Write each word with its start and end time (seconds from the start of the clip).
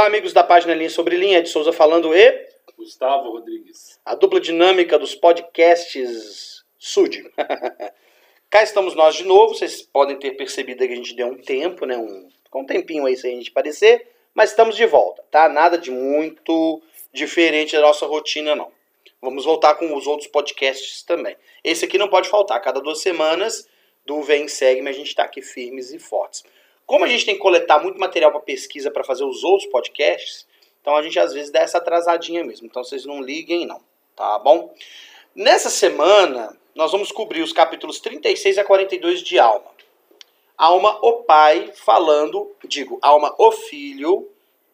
Olá, 0.00 0.06
amigos 0.06 0.32
da 0.32 0.42
página 0.42 0.72
Linha 0.72 0.88
Sobre 0.88 1.14
Linha, 1.14 1.42
de 1.42 1.50
Souza 1.50 1.74
falando 1.74 2.14
e. 2.14 2.48
Gustavo 2.74 3.32
Rodrigues. 3.32 4.00
A 4.02 4.14
dupla 4.14 4.40
dinâmica 4.40 4.98
dos 4.98 5.14
podcasts 5.14 6.64
Sud. 6.78 7.22
Cá 8.48 8.62
estamos 8.62 8.94
nós 8.94 9.14
de 9.14 9.24
novo, 9.24 9.54
vocês 9.54 9.82
podem 9.82 10.18
ter 10.18 10.30
percebido 10.38 10.86
que 10.86 10.92
a 10.94 10.96
gente 10.96 11.14
deu 11.14 11.26
um 11.26 11.36
tempo, 11.36 11.84
né? 11.84 11.98
Um, 11.98 12.30
um 12.54 12.64
tempinho 12.64 13.04
aí 13.04 13.14
sem 13.14 13.34
a 13.34 13.36
gente 13.36 13.50
aparecer, 13.50 14.08
mas 14.32 14.48
estamos 14.48 14.74
de 14.74 14.86
volta, 14.86 15.22
tá? 15.30 15.50
Nada 15.50 15.76
de 15.76 15.90
muito 15.90 16.82
diferente 17.12 17.76
da 17.76 17.82
nossa 17.82 18.06
rotina, 18.06 18.56
não. 18.56 18.72
Vamos 19.20 19.44
voltar 19.44 19.74
com 19.74 19.94
os 19.94 20.06
outros 20.06 20.30
podcasts 20.30 21.02
também. 21.02 21.36
Esse 21.62 21.84
aqui 21.84 21.98
não 21.98 22.08
pode 22.08 22.30
faltar, 22.30 22.58
cada 22.62 22.80
duas 22.80 23.02
semanas 23.02 23.68
do 24.06 24.22
Vem 24.22 24.48
Segue, 24.48 24.80
mas 24.80 24.96
a 24.96 24.98
gente 24.98 25.08
está 25.08 25.24
aqui 25.24 25.42
firmes 25.42 25.92
e 25.92 25.98
fortes. 25.98 26.42
Como 26.90 27.04
a 27.04 27.08
gente 27.08 27.24
tem 27.24 27.36
que 27.36 27.40
coletar 27.40 27.78
muito 27.78 28.00
material 28.00 28.32
para 28.32 28.40
pesquisa 28.40 28.90
para 28.90 29.04
fazer 29.04 29.22
os 29.22 29.44
outros 29.44 29.70
podcasts, 29.70 30.44
então 30.80 30.96
a 30.96 31.02
gente 31.02 31.20
às 31.20 31.32
vezes 31.32 31.48
dá 31.48 31.60
essa 31.60 31.78
atrasadinha 31.78 32.42
mesmo. 32.42 32.66
Então 32.66 32.82
vocês 32.82 33.04
não 33.04 33.22
liguem 33.22 33.64
não, 33.64 33.80
tá 34.16 34.36
bom? 34.40 34.74
Nessa 35.32 35.70
semana 35.70 36.58
nós 36.74 36.90
vamos 36.90 37.12
cobrir 37.12 37.42
os 37.42 37.52
capítulos 37.52 38.00
36 38.00 38.58
a 38.58 38.64
42 38.64 39.22
de 39.22 39.38
Alma. 39.38 39.70
Alma 40.58 40.98
o 41.00 41.22
pai 41.22 41.70
falando, 41.76 42.50
digo, 42.64 42.98
Alma 43.00 43.36
o 43.38 43.52
filho, 43.52 44.28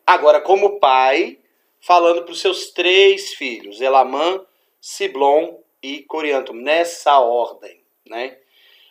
agora 0.07 0.41
como 0.41 0.81
pai, 0.81 1.39
falando 1.83 2.23
para 2.23 2.33
os 2.33 2.41
seus 2.41 2.71
três 2.71 3.35
filhos, 3.35 3.83
Elamã, 3.83 4.43
Siblon 4.81 5.59
e 5.83 6.01
Coriantum, 6.05 6.55
nessa 6.55 7.21
ordem, 7.21 7.79
né? 8.07 8.39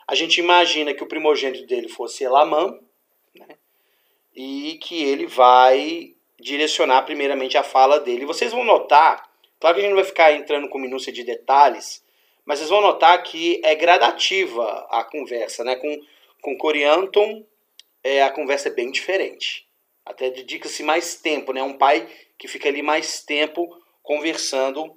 A 0.08 0.14
gente 0.14 0.38
imagina 0.38 0.94
que 0.94 1.02
o 1.02 1.08
primogênito 1.08 1.66
dele 1.66 1.90
fosse 1.90 2.24
Elamã? 2.24 2.80
E 4.36 4.78
que 4.82 5.04
ele 5.04 5.26
vai 5.26 6.14
direcionar 6.40 7.04
primeiramente 7.04 7.58
a 7.58 7.64
fala 7.64 8.00
dele. 8.00 8.26
Vocês 8.26 8.52
vão 8.52 8.64
notar, 8.64 9.30
claro 9.60 9.76
que 9.76 9.82
a 9.82 9.84
gente 9.84 9.92
não 9.92 10.02
vai 10.02 10.06
ficar 10.06 10.34
entrando 10.34 10.68
com 10.70 10.78
minúcia 10.78 11.12
de 11.12 11.24
detalhes, 11.24 12.04
mas 12.46 12.60
vocês 12.60 12.70
vão 12.70 12.82
notar 12.82 13.22
que 13.24 13.62
é 13.64 13.74
gradativa 13.74 14.88
a 14.90 15.04
conversa, 15.04 15.64
né? 15.64 15.76
Com, 15.78 16.00
com 16.42 16.58
Corianton, 16.58 17.44
é, 18.04 18.22
a 18.22 18.30
conversa 18.30 18.70
é 18.70 18.72
bem 18.72 18.92
diferente. 18.92 19.66
Até 20.06 20.30
dedica-se 20.30 20.84
mais 20.84 21.16
tempo, 21.16 21.52
né? 21.52 21.64
Um 21.64 21.74
pai 21.74 22.08
que 22.38 22.48
fica 22.48 22.70
ali 22.70 22.84
mais 22.84 23.24
tempo 23.24 23.82
conversando 24.04 24.96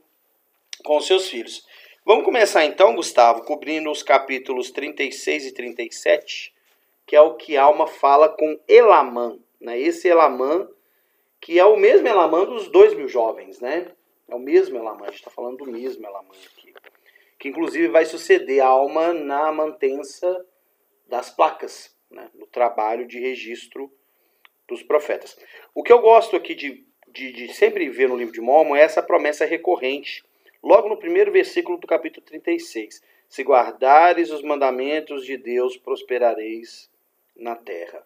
com 0.84 1.00
seus 1.00 1.28
filhos. 1.28 1.66
Vamos 2.04 2.24
começar 2.24 2.64
então, 2.64 2.94
Gustavo, 2.94 3.44
cobrindo 3.44 3.90
os 3.90 4.02
capítulos 4.02 4.70
36 4.70 5.46
e 5.46 5.52
37, 5.52 6.52
que 7.08 7.16
é 7.16 7.20
o 7.22 7.36
que 7.36 7.56
Alma 7.56 7.86
fala 7.86 8.28
com 8.28 8.60
Elamã. 8.68 9.38
Né? 9.58 9.80
Esse 9.80 10.06
Elamã, 10.06 10.68
que 11.40 11.58
é 11.58 11.64
o 11.64 11.74
mesmo 11.74 12.06
Elamã 12.06 12.44
dos 12.44 12.68
dois 12.68 12.92
mil 12.92 13.08
jovens, 13.08 13.60
né? 13.60 13.90
É 14.28 14.34
o 14.34 14.38
mesmo 14.38 14.76
Elamã, 14.76 15.04
a 15.04 15.06
gente 15.06 15.20
está 15.20 15.30
falando 15.30 15.56
do 15.56 15.66
mesmo 15.72 16.06
Elamã 16.06 16.34
aqui. 16.54 16.74
Que 17.38 17.48
inclusive 17.48 17.88
vai 17.88 18.04
suceder 18.04 18.60
a 18.60 18.66
Alma 18.66 19.14
na 19.14 19.50
mantença 19.50 20.44
das 21.06 21.30
placas, 21.30 21.96
né? 22.10 22.28
no 22.34 22.46
trabalho 22.46 23.06
de 23.06 23.18
registro 23.18 23.90
dos 24.68 24.82
profetas. 24.82 25.34
O 25.74 25.82
que 25.82 25.92
eu 25.92 26.02
gosto 26.02 26.36
aqui 26.36 26.54
de, 26.54 26.84
de, 27.06 27.32
de 27.32 27.54
sempre 27.54 27.88
ver 27.88 28.10
no 28.10 28.18
livro 28.18 28.34
de 28.34 28.40
Mormon 28.42 28.76
é 28.76 28.82
essa 28.82 29.02
promessa 29.02 29.46
recorrente 29.46 30.22
logo 30.62 30.90
no 30.90 30.98
primeiro 30.98 31.32
versículo 31.32 31.78
do 31.78 31.86
capítulo 31.86 32.26
36. 32.26 33.00
Se 33.30 33.42
guardares 33.42 34.30
os 34.30 34.42
mandamentos 34.42 35.24
de 35.24 35.38
Deus, 35.38 35.78
prosperareis 35.78 36.90
na 37.38 37.54
terra. 37.54 38.04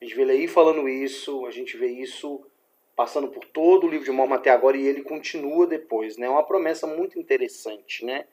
A 0.00 0.04
gente 0.04 0.14
vê 0.14 0.22
ele 0.22 0.32
aí 0.32 0.48
falando 0.48 0.88
isso, 0.88 1.46
a 1.46 1.50
gente 1.50 1.76
vê 1.76 1.86
isso 1.88 2.44
passando 2.94 3.28
por 3.28 3.44
todo 3.44 3.86
o 3.86 3.90
livro 3.90 4.04
de 4.04 4.10
Mormon 4.10 4.34
até 4.34 4.50
agora 4.50 4.76
e 4.76 4.86
ele 4.86 5.02
continua 5.02 5.66
depois, 5.66 6.16
né? 6.16 6.26
É 6.26 6.30
uma 6.30 6.44
promessa 6.44 6.86
muito 6.86 7.18
interessante, 7.18 8.04
né? 8.04 8.26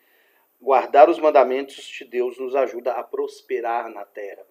Guardar 0.60 1.10
os 1.10 1.20
mandamentos 1.20 1.76
de 1.86 2.04
Deus 2.04 2.40
nos 2.40 2.56
ajuda 2.56 2.94
a 2.94 3.04
prosperar 3.04 3.90
na 3.90 4.04
terra. 4.06 4.44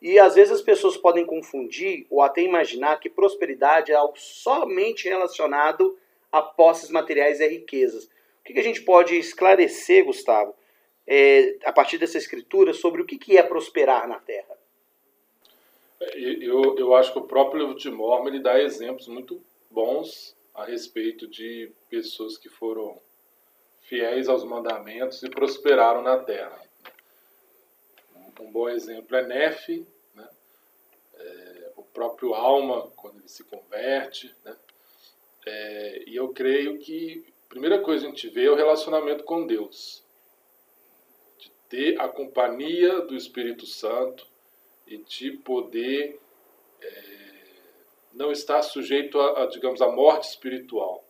E 0.00 0.18
às 0.18 0.36
vezes 0.36 0.54
as 0.54 0.62
pessoas 0.62 0.96
podem 0.96 1.26
confundir 1.26 2.06
ou 2.08 2.22
até 2.22 2.40
imaginar 2.40 3.00
que 3.00 3.10
prosperidade 3.10 3.90
é 3.92 3.94
algo 3.94 4.18
somente 4.18 5.08
relacionado 5.08 5.98
a 6.30 6.40
posses 6.40 6.90
materiais 6.90 7.40
e 7.40 7.46
riquezas. 7.46 8.04
O 8.04 8.44
que, 8.44 8.58
a 8.58 8.62
gente 8.62 8.82
pode 8.82 9.18
esclarecer, 9.18 10.04
Gustavo, 10.04 10.54
é, 11.10 11.56
a 11.64 11.72
partir 11.72 11.96
dessa 11.96 12.18
escritura, 12.18 12.74
sobre 12.74 13.00
o 13.00 13.06
que, 13.06 13.16
que 13.16 13.38
é 13.38 13.42
prosperar 13.42 14.06
na 14.06 14.20
terra? 14.20 14.54
É, 15.98 16.20
eu, 16.20 16.76
eu 16.76 16.94
acho 16.94 17.12
que 17.12 17.18
o 17.18 17.26
próprio 17.26 17.62
livro 17.62 17.78
de 17.78 17.90
Mormon 17.90 18.28
ele 18.28 18.40
dá 18.40 18.60
exemplos 18.60 19.08
muito 19.08 19.42
bons 19.70 20.36
a 20.54 20.66
respeito 20.66 21.26
de 21.26 21.72
pessoas 21.88 22.36
que 22.36 22.50
foram 22.50 23.00
fiéis 23.82 24.28
aos 24.28 24.44
mandamentos 24.44 25.22
e 25.22 25.30
prosperaram 25.30 26.02
na 26.02 26.18
terra. 26.18 26.60
Um 28.38 28.52
bom 28.52 28.68
exemplo 28.68 29.16
é 29.16 29.26
Nefe, 29.26 29.86
né? 30.14 30.28
é, 31.18 31.72
o 31.74 31.82
próprio 31.82 32.34
Alma, 32.34 32.90
quando 32.94 33.18
ele 33.18 33.28
se 33.28 33.42
converte, 33.44 34.32
né? 34.44 34.54
É, 35.46 36.04
e 36.06 36.14
eu 36.14 36.28
creio 36.28 36.78
que 36.78 37.24
a 37.46 37.48
primeira 37.48 37.80
coisa 37.80 38.02
que 38.02 38.08
a 38.08 38.14
gente 38.14 38.28
vê 38.28 38.44
é 38.44 38.50
o 38.50 38.54
relacionamento 38.54 39.24
com 39.24 39.46
Deus. 39.46 40.06
De 41.68 41.92
ter 41.94 42.00
a 42.00 42.08
companhia 42.08 43.00
do 43.02 43.14
Espírito 43.14 43.66
Santo 43.66 44.26
e 44.86 44.96
de 44.98 45.32
poder 45.32 46.18
é, 46.80 47.28
não 48.14 48.32
estar 48.32 48.62
sujeito 48.62 49.20
a, 49.20 49.42
a, 49.42 49.46
digamos, 49.46 49.82
a 49.82 49.90
morte 49.90 50.28
espiritual. 50.28 51.04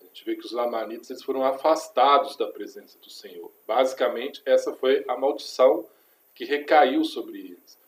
A 0.00 0.04
gente 0.04 0.24
vê 0.24 0.36
que 0.36 0.46
os 0.46 0.52
lamanitas 0.52 1.10
eles 1.10 1.22
foram 1.22 1.44
afastados 1.44 2.36
da 2.36 2.46
presença 2.46 2.98
do 2.98 3.10
Senhor. 3.10 3.50
Basicamente, 3.66 4.40
essa 4.44 4.72
foi 4.72 5.04
a 5.08 5.16
maldição 5.16 5.86
que 6.34 6.44
recaiu 6.44 7.04
sobre 7.04 7.38
eles. 7.38 7.78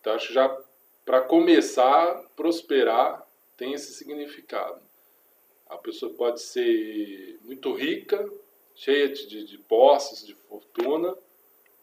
Então, 0.00 0.14
acho 0.14 0.28
que 0.28 0.34
já 0.34 0.56
para 1.04 1.22
começar 1.22 2.22
prosperar 2.36 3.26
tem 3.56 3.72
esse 3.72 3.92
significado. 3.92 4.80
A 5.68 5.76
pessoa 5.76 6.12
pode 6.14 6.40
ser 6.40 7.38
muito 7.42 7.72
rica, 7.74 8.28
cheia 8.74 9.08
de, 9.08 9.44
de 9.44 9.58
posses, 9.58 10.26
de 10.26 10.34
fortuna, 10.34 11.16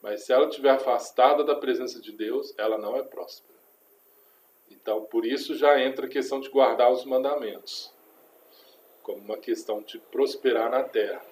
mas 0.02 0.24
se 0.24 0.31
ela 0.31 0.47
estiver 0.47 0.69
afastada 0.69 1.44
da 1.44 1.56
presença 1.56 2.00
de 2.00 2.12
Deus, 2.12 2.53
ela 2.58 2.78
não 2.78 2.96
é 2.96 3.03
próspera. 3.03 3.58
Então, 4.69 5.03
por 5.06 5.25
isso 5.25 5.56
já 5.56 5.81
entra 5.81 6.06
a 6.06 6.09
questão 6.09 6.40
de 6.40 6.50
guardar 6.50 6.91
os 6.91 7.03
mandamentos, 7.06 7.91
como 9.03 9.19
uma 9.19 9.38
questão 9.38 9.81
de 9.81 10.00
prosperar 10.00 10.69
na 10.69 10.84
terra. 10.84 11.25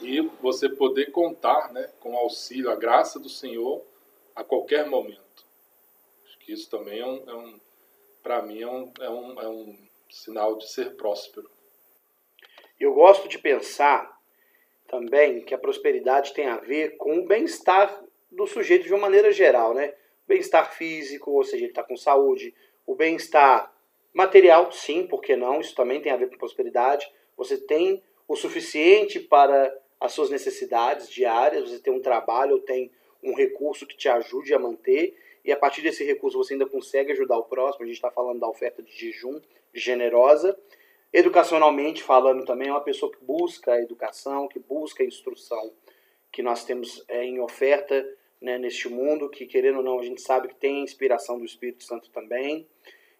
E 0.00 0.20
você 0.40 0.68
poder 0.68 1.10
contar 1.10 1.72
né, 1.72 1.90
com 1.98 2.14
o 2.14 2.16
auxílio, 2.16 2.70
a 2.70 2.76
graça 2.76 3.18
do 3.18 3.28
Senhor 3.28 3.82
a 4.34 4.44
qualquer 4.44 4.86
momento. 4.86 5.44
Acho 6.24 6.38
que 6.38 6.52
isso 6.52 6.70
também 6.70 7.00
é 7.00 7.06
um, 7.06 7.28
é 7.28 7.34
um 7.34 7.60
para 8.22 8.42
mim, 8.42 8.60
é 8.60 8.68
um, 8.68 8.92
é 9.00 9.10
um, 9.10 9.40
é 9.40 9.48
um 9.48 9.78
sinal 10.10 10.56
de 10.56 10.68
ser 10.68 10.96
próspero. 10.96 11.50
Eu 12.78 12.94
gosto 12.94 13.28
de 13.28 13.38
pensar 13.38 14.17
também 14.88 15.42
que 15.42 15.54
a 15.54 15.58
prosperidade 15.58 16.32
tem 16.32 16.46
a 16.48 16.56
ver 16.56 16.96
com 16.96 17.18
o 17.18 17.26
bem-estar 17.26 18.02
do 18.30 18.46
sujeito 18.46 18.84
de 18.84 18.92
uma 18.92 19.02
maneira 19.02 19.30
geral, 19.30 19.74
né? 19.74 19.94
Bem-estar 20.26 20.74
físico, 20.74 21.30
ou 21.30 21.44
seja, 21.44 21.64
ele 21.64 21.70
está 21.70 21.82
com 21.82 21.96
saúde, 21.96 22.54
o 22.86 22.94
bem-estar 22.94 23.72
material, 24.12 24.72
sim, 24.72 25.06
por 25.06 25.20
que 25.20 25.36
não? 25.36 25.60
Isso 25.60 25.74
também 25.74 26.00
tem 26.00 26.10
a 26.10 26.16
ver 26.16 26.28
com 26.28 26.36
prosperidade. 26.36 27.10
Você 27.36 27.56
tem 27.56 28.02
o 28.26 28.34
suficiente 28.34 29.20
para 29.20 29.74
as 30.00 30.12
suas 30.12 30.30
necessidades 30.30 31.08
diárias, 31.08 31.70
você 31.70 31.78
tem 31.78 31.92
um 31.92 32.00
trabalho, 32.00 32.54
ou 32.54 32.60
tem 32.60 32.90
um 33.22 33.34
recurso 33.34 33.86
que 33.86 33.96
te 33.96 34.08
ajude 34.08 34.54
a 34.54 34.58
manter, 34.58 35.16
e 35.44 35.52
a 35.52 35.56
partir 35.56 35.82
desse 35.82 36.04
recurso 36.04 36.38
você 36.38 36.54
ainda 36.54 36.66
consegue 36.66 37.12
ajudar 37.12 37.38
o 37.38 37.44
próximo. 37.44 37.84
A 37.84 37.86
gente 37.86 37.96
está 37.96 38.10
falando 38.10 38.40
da 38.40 38.48
oferta 38.48 38.82
de 38.82 38.92
jejum, 38.92 39.40
generosa. 39.72 40.58
Educacionalmente 41.12 42.02
falando 42.02 42.44
também, 42.44 42.68
é 42.68 42.72
uma 42.72 42.80
pessoa 42.80 43.10
que 43.10 43.24
busca 43.24 43.72
a 43.72 43.80
educação, 43.80 44.46
que 44.46 44.58
busca 44.58 45.02
a 45.02 45.06
instrução 45.06 45.72
que 46.30 46.42
nós 46.42 46.64
temos 46.64 47.04
é, 47.08 47.24
em 47.24 47.40
oferta 47.40 48.06
né, 48.40 48.58
neste 48.58 48.88
mundo, 48.88 49.28
que 49.28 49.46
querendo 49.46 49.78
ou 49.78 49.82
não, 49.82 49.98
a 49.98 50.04
gente 50.04 50.20
sabe 50.20 50.48
que 50.48 50.54
tem 50.54 50.82
inspiração 50.82 51.38
do 51.38 51.44
Espírito 51.44 51.84
Santo 51.84 52.10
também. 52.10 52.66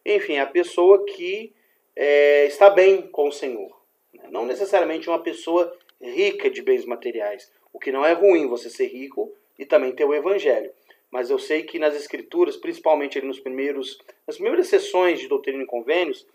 Enfim, 0.05 0.35
é 0.35 0.41
a 0.41 0.47
pessoa 0.47 1.05
que 1.05 1.53
é, 1.97 2.47
está 2.47 2.71
bem 2.71 3.03
com 3.03 3.29
o 3.29 3.33
Senhor. 3.33 3.81
Né? 4.13 4.25
Não 4.31 4.47
necessariamente 4.47 5.09
uma 5.09 5.19
pessoa 5.19 5.75
rica 6.01 6.51
de 6.51 6.63
bens 6.63 6.85
materiais. 6.85 7.51
O 7.73 7.79
que 7.79 7.91
não 7.91 8.05
é 8.05 8.13
ruim 8.13 8.47
você 8.47 8.71
ser 8.71 8.87
rico 8.87 9.33
e 9.59 9.67
também 9.67 9.93
ter 9.93 10.05
o 10.05 10.15
Evangelho. 10.15 10.71
Mas 11.11 11.31
eu 11.31 11.39
sei 11.39 11.63
que 11.63 11.79
nas 11.79 11.97
Escrituras, 11.97 12.57
principalmente 12.57 13.21
nos 13.23 13.41
primeiros, 13.41 13.99
nas 14.27 14.37
primeiras 14.37 14.69
sessões 14.69 15.19
de 15.19 15.27
doutrina 15.27 15.63
e 15.63 15.67
convênios, 15.67 16.27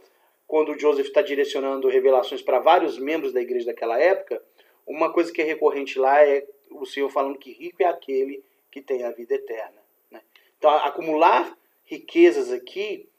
quando 0.53 0.71
o 0.71 0.79
Joseph 0.79 1.07
está 1.07 1.23
direcionando 1.23 1.87
revelações 1.87 2.39
para 2.39 2.59
vários 2.59 2.99
membros 2.99 3.33
da 3.33 3.41
igreja 3.41 3.65
daquela 3.65 3.99
época, 3.99 4.39
uma 4.85 5.11
coisa 5.11 5.33
que 5.33 5.41
é 5.41 5.43
recorrente 5.43 5.97
lá 5.97 6.23
é 6.23 6.47
o 6.69 6.85
Senhor 6.85 7.09
falando 7.09 7.39
que 7.39 7.51
rico 7.51 7.81
é 7.81 7.87
aquele 7.87 8.43
que 8.69 8.79
tem 8.79 9.01
a 9.01 9.09
vida 9.09 9.33
eterna. 9.33 9.81
Né? 10.11 10.21
Então, 10.59 10.69
acumular 10.69 11.57
riquezas 11.85 12.51
aqui 12.51 13.09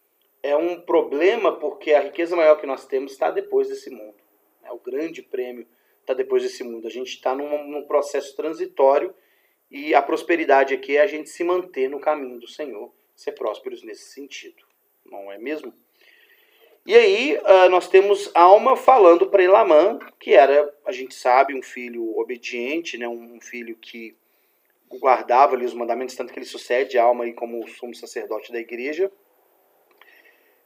é 0.44 0.54
um 0.54 0.81
problema 0.81 1.58
porque 1.58 1.92
a 1.92 2.02
riqueza 2.02 2.36
maior 2.36 2.54
que 2.54 2.69
nós 2.69 2.86
temos 2.86 3.10
está 3.10 3.32
depois 3.32 3.69
desse 3.69 3.90
mundo. 3.90 4.14
Né? 4.62 4.70
O 4.70 4.78
grande 4.78 5.20
prêmio 5.20 5.66
está 6.02 6.14
depois 6.14 6.44
desse 6.44 6.62
mundo. 6.62 6.86
A 6.86 6.90
gente 6.90 7.08
está 7.08 7.34
num, 7.34 7.66
num, 7.66 7.84
processo 7.84 8.36
transitório 8.36 9.12
e 9.69 9.92
a 9.92 10.00
prosperidade 10.00 10.72
aqui 10.72 10.96
é 10.96 11.00
a 11.00 11.08
gente 11.08 11.28
se 11.28 11.42
manter 11.42 11.90
no 11.90 11.98
caminho 11.98 12.38
do 12.38 12.46
Senhor, 12.46 12.94
ser 13.12 13.32
prósperos 13.32 13.82
nesse 13.82 14.12
sentido, 14.12 14.62
não 15.04 15.32
é 15.32 15.36
mesmo? 15.36 15.75
E 16.86 16.94
aí 16.94 17.38
uh, 17.38 17.70
nós 17.70 17.88
temos 17.88 18.31
Alma 18.34 18.76
falando 18.76 19.26
para 19.26 19.42
Elamã, 19.42 19.98
que 20.20 20.34
era, 20.34 20.70
a 20.84 20.92
gente 20.92 21.14
sabe, 21.14 21.54
um 21.54 21.62
filho 21.62 22.19
obediente, 22.19 22.98
né, 22.98 23.08
um 23.08 23.40
filho 23.40 23.75
que 23.76 24.14
guardava 24.90 25.56
ali 25.56 25.64
os 25.64 25.72
mandamentos, 25.72 26.14
tanto 26.14 26.31
que 26.31 26.38
ele 26.38 26.44
sucede 26.44 26.98
Alma 26.98 27.25
aí 27.25 27.32
como 27.32 27.66
sumo 27.69 27.94
sacerdote 27.94 28.52
da 28.52 28.60
igreja. 28.60 29.10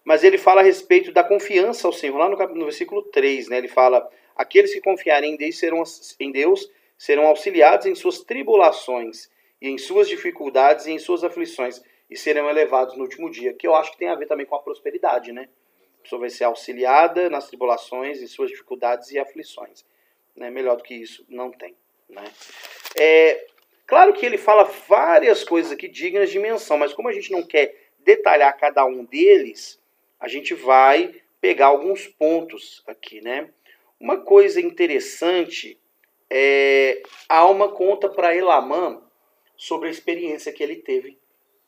Mas 0.04 0.24
ele 0.24 0.38
fala 0.38 0.60
a 0.60 0.64
respeito 0.64 1.12
da 1.12 1.22
confiança 1.22 1.86
ao 1.86 1.92
Senhor, 1.92 2.18
lá 2.18 2.28
no, 2.28 2.36
no 2.54 2.64
versículo 2.64 3.02
3, 3.02 3.48
né, 3.48 3.58
ele 3.58 3.68
fala, 3.68 4.10
aqueles 4.34 4.72
que 4.74 4.80
confiarem 4.80 5.34
em 5.34 5.36
Deus, 5.36 5.56
serão, 5.56 5.82
em 6.18 6.32
Deus 6.32 6.68
serão 6.96 7.26
auxiliados 7.26 7.86
em 7.86 7.94
suas 7.94 8.20
tribulações, 8.22 9.30
e 9.62 9.68
em 9.68 9.78
suas 9.78 10.08
dificuldades 10.08 10.86
e 10.86 10.92
em 10.92 10.98
suas 10.98 11.22
aflições, 11.22 11.80
e 12.10 12.16
serão 12.16 12.50
elevados 12.50 12.96
no 12.96 13.04
último 13.04 13.30
dia, 13.30 13.52
que 13.52 13.68
eu 13.68 13.74
acho 13.76 13.92
que 13.92 13.98
tem 13.98 14.08
a 14.08 14.16
ver 14.16 14.26
também 14.26 14.46
com 14.46 14.56
a 14.56 14.62
prosperidade, 14.62 15.30
né? 15.30 15.48
Pessoa 16.08 16.20
vai 16.20 16.30
ser 16.30 16.44
auxiliada 16.44 17.28
nas 17.28 17.48
tribulações, 17.48 18.22
em 18.22 18.26
suas 18.26 18.50
dificuldades 18.50 19.10
e 19.10 19.18
aflições. 19.18 19.84
Né? 20.34 20.50
Melhor 20.50 20.76
do 20.76 20.82
que 20.82 20.94
isso, 20.94 21.24
não 21.28 21.50
tem. 21.50 21.76
Né? 22.08 22.24
É, 22.98 23.46
claro 23.86 24.14
que 24.14 24.24
ele 24.24 24.38
fala 24.38 24.64
várias 24.64 25.44
coisas 25.44 25.70
aqui 25.70 25.86
dignas 25.86 26.30
de 26.30 26.38
menção, 26.38 26.78
mas 26.78 26.94
como 26.94 27.08
a 27.08 27.12
gente 27.12 27.30
não 27.30 27.42
quer 27.42 27.90
detalhar 27.98 28.56
cada 28.56 28.86
um 28.86 29.04
deles, 29.04 29.78
a 30.18 30.26
gente 30.26 30.54
vai 30.54 31.14
pegar 31.42 31.66
alguns 31.66 32.06
pontos 32.06 32.82
aqui. 32.86 33.20
Né? 33.20 33.50
Uma 34.00 34.18
coisa 34.18 34.60
interessante 34.60 35.78
é 36.30 37.02
a 37.28 37.36
alma 37.36 37.70
conta 37.70 38.08
para 38.08 38.34
Elamã 38.34 39.02
sobre 39.56 39.88
a 39.88 39.90
experiência 39.90 40.52
que 40.52 40.62
ele 40.62 40.76
teve 40.76 41.18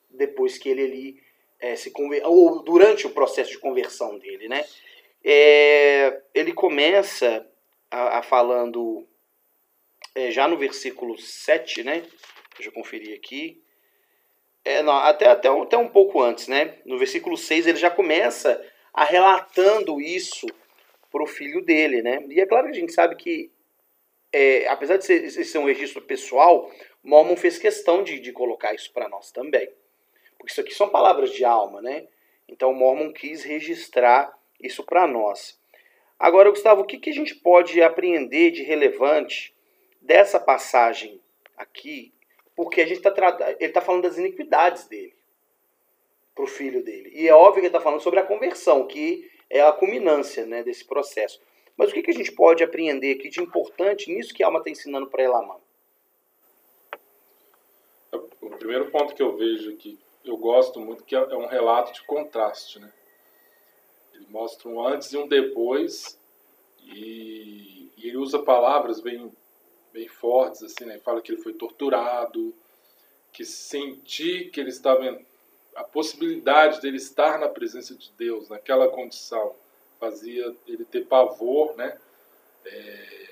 depois 0.09 0.57
que 0.57 0.67
ele 0.67 0.83
ali 0.83 1.23
é, 1.61 1.75
se 1.75 1.91
conver... 1.91 2.25
ou 2.25 2.63
durante 2.63 3.05
o 3.05 3.11
processo 3.11 3.51
de 3.51 3.59
conversão 3.59 4.17
dele, 4.17 4.49
né? 4.49 4.65
É, 5.23 6.21
ele 6.33 6.51
começa 6.51 7.47
a, 7.89 8.17
a 8.17 8.23
falando 8.23 9.07
é, 10.15 10.31
já 10.31 10.47
no 10.47 10.57
versículo 10.57 11.17
7, 11.17 11.83
né? 11.83 12.03
Deixa 12.55 12.69
eu 12.69 12.73
conferir 12.73 13.15
aqui. 13.15 13.61
É, 14.65 14.81
não, 14.81 14.93
até, 14.93 15.27
até, 15.27 15.47
até 15.47 15.77
um 15.77 15.87
pouco 15.87 16.21
antes, 16.21 16.47
né? 16.47 16.79
No 16.85 16.97
versículo 16.97 17.37
6 17.37 17.67
ele 17.67 17.77
já 17.77 17.89
começa 17.89 18.61
a 18.93 19.03
relatando 19.03 20.01
isso 20.01 20.47
para 21.11 21.23
o 21.23 21.27
filho 21.27 21.61
dele, 21.63 22.01
né? 22.01 22.25
E 22.29 22.39
é 22.41 22.45
claro 22.45 22.65
que 22.65 22.77
a 22.77 22.79
gente 22.79 22.93
sabe 22.93 23.15
que, 23.15 23.51
é, 24.33 24.67
apesar 24.67 24.97
de 24.97 25.05
ser, 25.05 25.29
ser 25.29 25.57
um 25.59 25.65
registro 25.65 26.01
pessoal, 26.01 26.71
Mormon 27.03 27.35
fez 27.35 27.57
questão 27.57 28.03
de, 28.03 28.19
de 28.19 28.31
colocar 28.31 28.73
isso 28.73 28.91
para 28.91 29.09
nós 29.09 29.31
também. 29.31 29.69
Porque 30.41 30.53
isso 30.53 30.61
aqui 30.61 30.73
são 30.73 30.89
palavras 30.89 31.31
de 31.31 31.45
alma, 31.45 31.83
né? 31.83 32.07
Então 32.49 32.71
o 32.71 32.75
Mormon 32.75 33.13
quis 33.13 33.43
registrar 33.43 34.35
isso 34.59 34.83
para 34.83 35.05
nós. 35.05 35.59
Agora, 36.17 36.49
Gustavo, 36.49 36.81
o 36.81 36.85
que, 36.85 36.97
que 36.97 37.11
a 37.11 37.13
gente 37.13 37.35
pode 37.35 37.79
apreender 37.79 38.51
de 38.51 38.63
relevante 38.63 39.53
dessa 40.01 40.39
passagem 40.39 41.21
aqui? 41.55 42.11
Porque 42.55 42.81
a 42.81 42.87
gente 42.87 43.01
tá 43.01 43.13
ele 43.59 43.69
está 43.69 43.81
falando 43.81 44.01
das 44.01 44.17
iniquidades 44.17 44.87
dele 44.87 45.13
para 46.33 46.43
o 46.43 46.47
filho 46.47 46.83
dele. 46.83 47.11
E 47.13 47.27
é 47.27 47.33
óbvio 47.35 47.53
que 47.53 47.59
ele 47.59 47.67
está 47.67 47.79
falando 47.79 48.01
sobre 48.01 48.19
a 48.19 48.25
conversão, 48.25 48.87
que 48.87 49.29
é 49.47 49.61
a 49.61 49.71
culminância 49.71 50.43
né, 50.47 50.63
desse 50.63 50.85
processo. 50.85 51.39
Mas 51.77 51.91
o 51.91 51.93
que, 51.93 52.01
que 52.01 52.11
a 52.11 52.15
gente 52.15 52.31
pode 52.31 52.63
aprender 52.63 53.11
aqui 53.15 53.29
de 53.29 53.41
importante 53.41 54.11
nisso 54.11 54.33
que 54.33 54.41
a 54.41 54.47
alma 54.47 54.57
está 54.57 54.71
ensinando 54.71 55.07
para 55.07 55.23
Elamã? 55.23 55.57
O 58.11 58.49
primeiro 58.57 58.89
ponto 58.89 59.13
que 59.13 59.21
eu 59.21 59.37
vejo 59.37 59.71
aqui 59.71 59.99
eu 60.23 60.37
gosto 60.37 60.79
muito, 60.79 61.03
que 61.03 61.15
é, 61.15 61.19
é 61.19 61.35
um 61.35 61.47
relato 61.47 61.93
de 61.93 62.01
contraste, 62.03 62.79
né? 62.79 62.91
Ele 64.13 64.27
mostra 64.29 64.69
um 64.69 64.85
antes 64.85 65.11
e 65.11 65.17
um 65.17 65.27
depois, 65.27 66.19
e, 66.83 67.91
e 67.97 68.07
ele 68.07 68.17
usa 68.17 68.39
palavras 68.39 68.99
bem, 68.99 69.31
bem 69.93 70.07
fortes, 70.07 70.63
assim, 70.63 70.85
né? 70.85 70.93
Ele 70.93 71.03
fala 71.03 71.21
que 71.21 71.31
ele 71.31 71.41
foi 71.41 71.53
torturado, 71.53 72.53
que 73.31 73.45
sentir 73.45 74.49
que 74.51 74.59
ele 74.59 74.69
estava 74.69 75.19
a 75.75 75.83
possibilidade 75.83 76.81
dele 76.81 76.97
estar 76.97 77.39
na 77.39 77.47
presença 77.47 77.95
de 77.95 78.11
Deus 78.17 78.49
naquela 78.49 78.89
condição 78.89 79.55
fazia 80.01 80.53
ele 80.67 80.83
ter 80.83 81.05
pavor, 81.05 81.75
né? 81.77 81.95
É, 82.65 83.30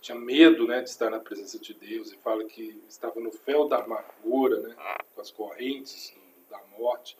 tinha 0.00 0.18
medo 0.18 0.66
né, 0.66 0.80
de 0.80 0.88
estar 0.88 1.10
na 1.10 1.20
presença 1.20 1.58
de 1.58 1.74
Deus 1.74 2.10
e 2.10 2.16
fala 2.16 2.44
que 2.44 2.82
estava 2.88 3.20
no 3.20 3.30
fel 3.30 3.68
da 3.68 3.78
amargura, 3.82 4.60
né, 4.60 4.74
com 5.14 5.20
as 5.20 5.30
correntes 5.30 6.14
da 6.50 6.60
morte. 6.78 7.16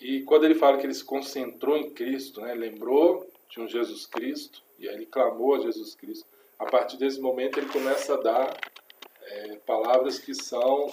E 0.00 0.22
quando 0.22 0.44
ele 0.44 0.54
fala 0.54 0.78
que 0.78 0.86
ele 0.86 0.94
se 0.94 1.04
concentrou 1.04 1.76
em 1.76 1.90
Cristo, 1.90 2.40
né, 2.40 2.54
lembrou 2.54 3.28
de 3.48 3.60
um 3.60 3.68
Jesus 3.68 4.06
Cristo, 4.06 4.62
e 4.78 4.88
aí 4.88 4.94
ele 4.94 5.06
clamou 5.06 5.56
a 5.56 5.60
Jesus 5.60 5.94
Cristo, 5.94 6.26
a 6.58 6.66
partir 6.66 6.96
desse 6.96 7.20
momento 7.20 7.58
ele 7.58 7.68
começa 7.68 8.14
a 8.14 8.16
dar 8.16 8.56
é, 9.22 9.56
palavras 9.66 10.18
que 10.18 10.34
são 10.34 10.90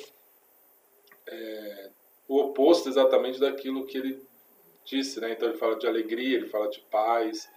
é, 1.27 1.89
o 2.27 2.39
oposto 2.39 2.89
exatamente 2.89 3.39
daquilo 3.39 3.85
que 3.85 3.97
ele 3.97 4.21
disse. 4.83 5.19
Né? 5.19 5.33
Então 5.33 5.49
ele 5.49 5.57
fala 5.57 5.75
de 5.75 5.87
alegria, 5.87 6.37
ele 6.37 6.47
fala 6.47 6.69
de 6.69 6.79
paz, 6.91 7.49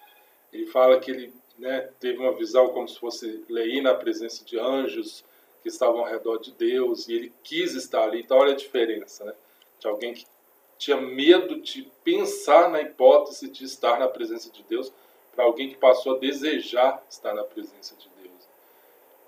ele 0.53 0.67
fala 0.67 0.99
que 1.01 1.11
ele 1.11 1.33
né, 1.59 1.91
teve 1.99 2.19
uma 2.19 2.33
visão 2.33 2.69
como 2.69 2.89
se 2.89 2.99
fosse 2.99 3.45
Lei 3.49 3.81
na 3.83 3.95
presença 3.95 4.45
de 4.45 4.59
anjos 4.59 5.25
que 5.63 5.69
estavam 5.69 6.01
ao 6.01 6.07
redor 6.07 6.39
de 6.39 6.53
Deus 6.53 7.09
e 7.09 7.15
ele 7.15 7.33
quis 7.43 7.75
estar 7.75 8.05
ali. 8.05 8.21
Então, 8.21 8.39
olha 8.39 8.53
a 8.53 8.57
diferença 8.57 9.25
né, 9.25 9.35
de 9.81 9.89
alguém 9.89 10.15
que 10.15 10.25
tinha 10.79 10.97
medo 10.97 11.61
de 11.61 11.91
pensar 12.05 12.71
na 12.71 12.81
hipótese 12.81 13.49
de 13.49 13.65
estar 13.65 13.99
na 13.99 14.07
presença 14.07 14.51
de 14.51 14.63
Deus 14.63 14.93
para 15.35 15.45
alguém 15.45 15.69
que 15.69 15.77
passou 15.77 16.15
a 16.15 16.19
desejar 16.19 17.05
estar 17.11 17.35
na 17.35 17.43
presença 17.43 17.97
de 17.97 18.09
Deus. 18.23 18.49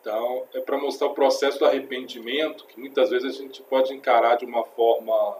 Então, 0.00 0.46
é 0.54 0.60
para 0.60 0.78
mostrar 0.78 1.08
o 1.08 1.14
processo 1.14 1.58
do 1.58 1.66
arrependimento, 1.66 2.64
que 2.66 2.78
muitas 2.78 3.10
vezes 3.10 3.34
a 3.34 3.42
gente 3.42 3.62
pode 3.62 3.92
encarar 3.92 4.36
de 4.36 4.44
uma 4.44 4.64
forma 4.64 5.36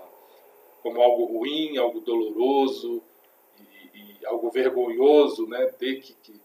como 0.82 1.00
algo 1.00 1.25
ruim, 1.25 1.76
algo 1.78 2.00
doloroso 2.00 3.02
e, 3.59 3.99
e 3.99 4.26
algo 4.26 4.50
vergonhoso, 4.50 5.47
né? 5.47 5.66
Ter 5.66 6.00
que, 6.00 6.14
que 6.14 6.40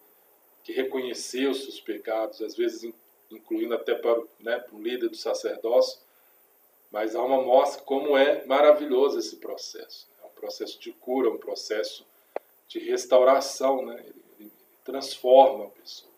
que 0.66 0.74
reconheceu 0.74 1.52
os 1.52 1.62
seus 1.64 1.80
pecados, 1.80 2.42
às 2.42 2.56
vezes 2.56 2.92
incluindo 3.30 3.76
até 3.76 3.94
para, 3.94 4.20
né, 4.40 4.58
para 4.58 4.76
o 4.76 4.82
líder 4.82 5.10
do 5.10 5.16
sacerdócio, 5.16 6.02
mas 6.92 7.16
a 7.16 7.20
alma 7.20 7.42
mostra 7.42 7.84
como 7.84 8.18
é 8.18 8.44
maravilhoso 8.46 9.20
esse 9.20 9.36
processo. 9.36 10.08
É 10.24 10.26
um 10.26 10.30
processo 10.32 10.80
de 10.80 10.92
cura, 10.92 11.30
um 11.30 11.38
processo 11.38 12.06
de 12.68 12.80
restauração, 12.80 13.86
né? 13.86 14.04
ele, 14.06 14.24
ele 14.40 14.52
transforma 14.84 15.66
a 15.66 15.70
pessoa. 15.70 16.12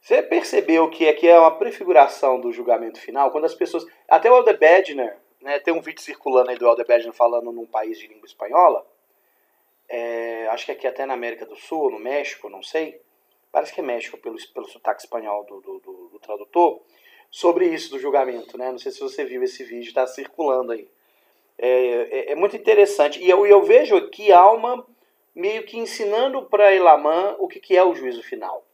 Você 0.00 0.22
percebeu 0.22 0.88
que 0.88 1.08
aqui 1.08 1.26
é 1.26 1.38
uma 1.38 1.56
prefiguração 1.56 2.40
do 2.40 2.52
julgamento 2.52 3.00
final? 3.00 3.30
Quando 3.30 3.44
as 3.44 3.54
pessoas. 3.54 3.84
Até 4.08 4.30
o 4.30 4.36
Elder 4.36 4.58
Bedner, 4.58 5.16
né, 5.40 5.58
tem 5.58 5.74
um 5.74 5.80
vídeo 5.80 6.00
circulando 6.00 6.50
aí 6.50 6.56
do 6.56 6.66
Elder 6.66 6.86
Bedner 6.86 7.12
falando 7.12 7.50
num 7.50 7.66
país 7.66 7.98
de 7.98 8.06
língua 8.06 8.26
espanhola, 8.26 8.86
é, 9.90 10.46
acho 10.50 10.64
que 10.64 10.72
aqui 10.72 10.86
até 10.86 11.04
na 11.04 11.14
América 11.14 11.44
do 11.44 11.56
Sul, 11.56 11.90
no 11.90 11.98
México, 11.98 12.48
não 12.48 12.62
sei, 12.62 13.00
parece 13.50 13.74
que 13.74 13.80
é 13.80 13.82
México 13.82 14.16
pelo, 14.16 14.36
pelo 14.54 14.68
sotaque 14.68 15.02
espanhol 15.02 15.44
do, 15.44 15.60
do, 15.60 15.78
do, 15.80 16.08
do 16.10 16.18
tradutor, 16.20 16.80
sobre 17.28 17.66
isso 17.66 17.90
do 17.90 17.98
julgamento, 17.98 18.56
né? 18.56 18.70
Não 18.70 18.78
sei 18.78 18.92
se 18.92 19.00
você 19.00 19.24
viu 19.24 19.42
esse 19.42 19.64
vídeo, 19.64 19.88
está 19.88 20.06
circulando 20.06 20.72
aí. 20.72 20.88
É, 21.58 21.68
é, 21.68 22.32
é, 22.32 22.34
muito 22.36 22.56
interessante. 22.56 23.20
E 23.20 23.28
eu, 23.28 23.44
eu 23.46 23.62
vejo 23.62 23.96
aqui 23.96 24.32
Alma 24.32 24.86
meio 25.34 25.64
que 25.64 25.78
ensinando 25.78 26.42
para 26.44 26.74
Elamã 26.74 27.36
o 27.38 27.48
que, 27.48 27.60
que 27.60 27.76
é 27.76 27.84
o 27.84 27.94
juízo 27.94 28.22
final. 28.22 28.64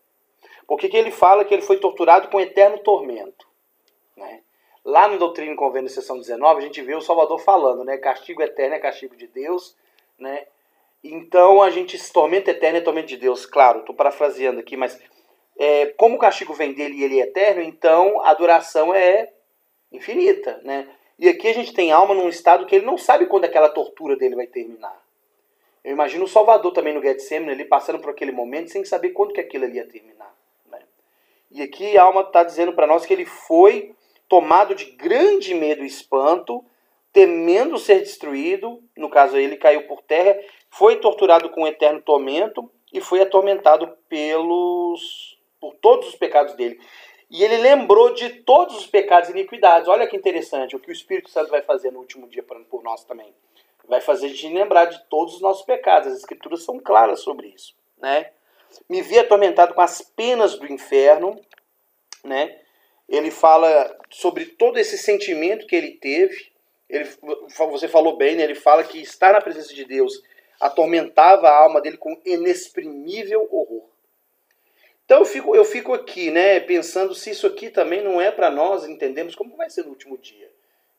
Porque 0.66 0.88
que 0.88 0.96
ele 0.96 1.11
fala 1.11 1.44
que 1.44 1.52
ele 1.52 1.62
foi 1.62 1.78
torturado 1.78 2.28
com 2.28 2.40
eterno 2.40 2.78
tormento. 2.78 3.46
Né? 4.16 4.42
Lá 4.85 5.08
no 5.08 5.18
Doutrina 5.18 5.52
e 5.52 5.56
Convênio, 5.56 5.90
seção 5.90 6.18
19, 6.18 6.61
a 6.61 6.64
gente 6.64 6.80
vê 6.82 6.94
o 6.94 7.00
Salvador 7.00 7.38
falando, 7.38 7.85
né? 7.85 7.99
Castigo 7.99 8.42
eterno 8.42 8.75
é 8.75 8.78
castigo 8.78 9.16
de 9.16 9.26
Deus, 9.26 9.76
né? 10.18 10.46
Então 11.12 11.62
a 11.62 11.70
gente, 11.70 11.98
tormento 12.12 12.50
eterno 12.50 12.78
é 12.78 12.80
tormento 12.80 13.08
de 13.08 13.16
Deus, 13.16 13.46
claro, 13.46 13.80
estou 13.80 13.94
parafraseando 13.94 14.60
aqui, 14.60 14.76
mas 14.76 15.00
é, 15.58 15.86
como 15.96 16.16
o 16.16 16.18
castigo 16.18 16.52
vem 16.52 16.72
dele 16.72 16.96
e 16.96 17.04
ele 17.04 17.20
é 17.20 17.25
eterno, 17.25 17.62
então 17.62 18.22
a 18.25 18.34
duração 18.34 18.94
é 18.94 19.32
infinita, 19.92 20.60
né? 20.64 20.88
E 21.18 21.28
aqui 21.28 21.48
a 21.48 21.54
gente 21.54 21.72
tem 21.72 21.92
alma 21.92 22.14
num 22.14 22.28
estado 22.28 22.66
que 22.66 22.76
ele 22.76 22.84
não 22.84 22.98
sabe 22.98 23.26
quando 23.26 23.46
aquela 23.46 23.70
tortura 23.70 24.16
dele 24.16 24.36
vai 24.36 24.46
terminar. 24.46 25.00
Eu 25.82 25.92
imagino 25.92 26.25
o 26.25 26.28
Salvador 26.28 26.72
também 26.72 26.92
no 26.92 27.00
Getsemane, 27.00 27.52
ele 27.52 27.64
passando 27.64 28.00
por 28.00 28.10
aquele 28.10 28.32
momento 28.32 28.70
sem 28.70 28.84
saber 28.84 29.10
quando 29.10 29.32
que 29.32 29.40
aquilo 29.40 29.64
ali 29.64 29.76
ia 29.76 29.86
terminar. 29.86 30.34
Né? 30.68 30.80
E 31.50 31.62
aqui 31.62 31.96
a 31.96 32.02
alma 32.02 32.22
está 32.22 32.42
dizendo 32.42 32.72
para 32.72 32.86
nós 32.86 33.06
que 33.06 33.14
ele 33.14 33.25
foi 33.25 33.94
tomado 34.28 34.75
de 34.75 34.86
grande 34.86 35.54
medo 35.54 35.84
e 35.84 35.86
espanto, 35.86 36.64
temendo 37.12 37.78
ser 37.78 38.00
destruído, 38.00 38.82
no 38.96 39.08
caso 39.08 39.38
ele 39.38 39.56
caiu 39.56 39.86
por 39.86 40.02
terra, 40.02 40.38
foi 40.76 40.97
torturado 40.97 41.49
com 41.50 41.66
eterno 41.66 42.02
tormento 42.02 42.71
e 42.92 43.00
foi 43.00 43.21
atormentado 43.23 43.97
pelos 44.09 45.38
por 45.59 45.75
todos 45.76 46.09
os 46.09 46.14
pecados 46.14 46.54
dele. 46.54 46.78
E 47.30 47.42
ele 47.42 47.56
lembrou 47.56 48.12
de 48.12 48.28
todos 48.28 48.76
os 48.76 48.87
pecados 48.87 49.28
e 49.28 49.33
iniquidades. 49.33 49.88
Olha 49.88 50.06
que 50.06 50.16
interessante 50.16 50.76
o 50.76 50.78
que 50.78 50.90
o 50.90 50.92
Espírito 50.92 51.30
Santo 51.30 51.50
vai 51.50 51.62
fazer 51.62 51.90
no 51.90 51.99
último 51.99 52.28
dia 52.28 52.42
por 52.42 52.83
nós 52.83 53.04
também. 53.04 53.35
Vai 53.88 54.00
fazer 54.00 54.26
a 54.26 54.28
gente 54.28 54.49
lembrar 54.49 54.85
de 54.85 55.02
todos 55.09 55.35
os 55.35 55.40
nossos 55.40 55.64
pecados. 55.64 56.12
As 56.12 56.18
escrituras 56.18 56.62
são 56.62 56.78
claras 56.78 57.21
sobre 57.21 57.49
isso, 57.49 57.75
né? 57.99 58.30
Me 58.88 59.00
vi 59.00 59.18
atormentado 59.18 59.75
com 59.75 59.80
as 59.80 60.02
penas 60.02 60.59
do 60.59 60.71
inferno, 60.71 61.40
né? 62.23 62.61
Ele 63.09 63.30
fala 63.30 63.97
sobre 64.11 64.45
todo 64.45 64.78
esse 64.78 64.99
sentimento 64.99 65.66
que 65.66 65.75
ele 65.75 65.92
teve. 65.92 66.52
Ele, 66.88 67.09
você 67.71 67.88
falou 67.88 68.16
bem, 68.16 68.37
né? 68.37 68.45
Ele 68.45 68.54
fala 68.54 68.85
que 68.85 69.00
estar 69.00 69.33
na 69.33 69.40
presença 69.40 69.75
de 69.75 69.85
Deus 69.85 70.23
atormentava 70.60 71.48
a 71.48 71.62
alma 71.62 71.80
dele 71.80 71.96
com 71.96 72.20
inexprimível 72.25 73.48
horror. 73.50 73.88
Então 75.04 75.20
eu 75.20 75.25
fico, 75.25 75.54
eu 75.54 75.64
fico 75.64 75.94
aqui, 75.94 76.30
né, 76.30 76.58
pensando 76.60 77.14
se 77.14 77.30
isso 77.30 77.46
aqui 77.46 77.70
também 77.70 78.02
não 78.02 78.20
é 78.20 78.30
para 78.30 78.50
nós 78.50 78.84
entendermos 78.88 79.34
como 79.34 79.56
vai 79.56 79.70
ser 79.70 79.84
no 79.84 79.90
último 79.90 80.18
dia. 80.18 80.50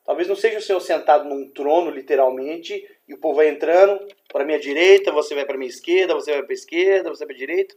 Talvez 0.06 0.26
não 0.30 0.38
seja 0.38 0.60
o 0.60 0.62
Senhor 0.62 0.80
sentado 0.80 1.28
num 1.28 1.50
trono, 1.50 1.92
literalmente, 1.92 2.90
e 3.06 3.14
o 3.14 3.18
povo 3.18 3.36
vai 3.36 3.50
entrando 3.50 4.08
para 4.32 4.46
minha 4.46 4.58
direita, 4.58 5.12
você 5.12 5.36
vai 5.36 5.46
para 5.46 5.58
minha 5.58 5.70
esquerda, 5.70 6.14
você 6.14 6.32
vai 6.32 6.44
para 6.44 6.54
esquerda, 6.54 7.10
você 7.10 7.26
vai 7.26 7.36
para 7.36 7.46
direita. 7.46 7.76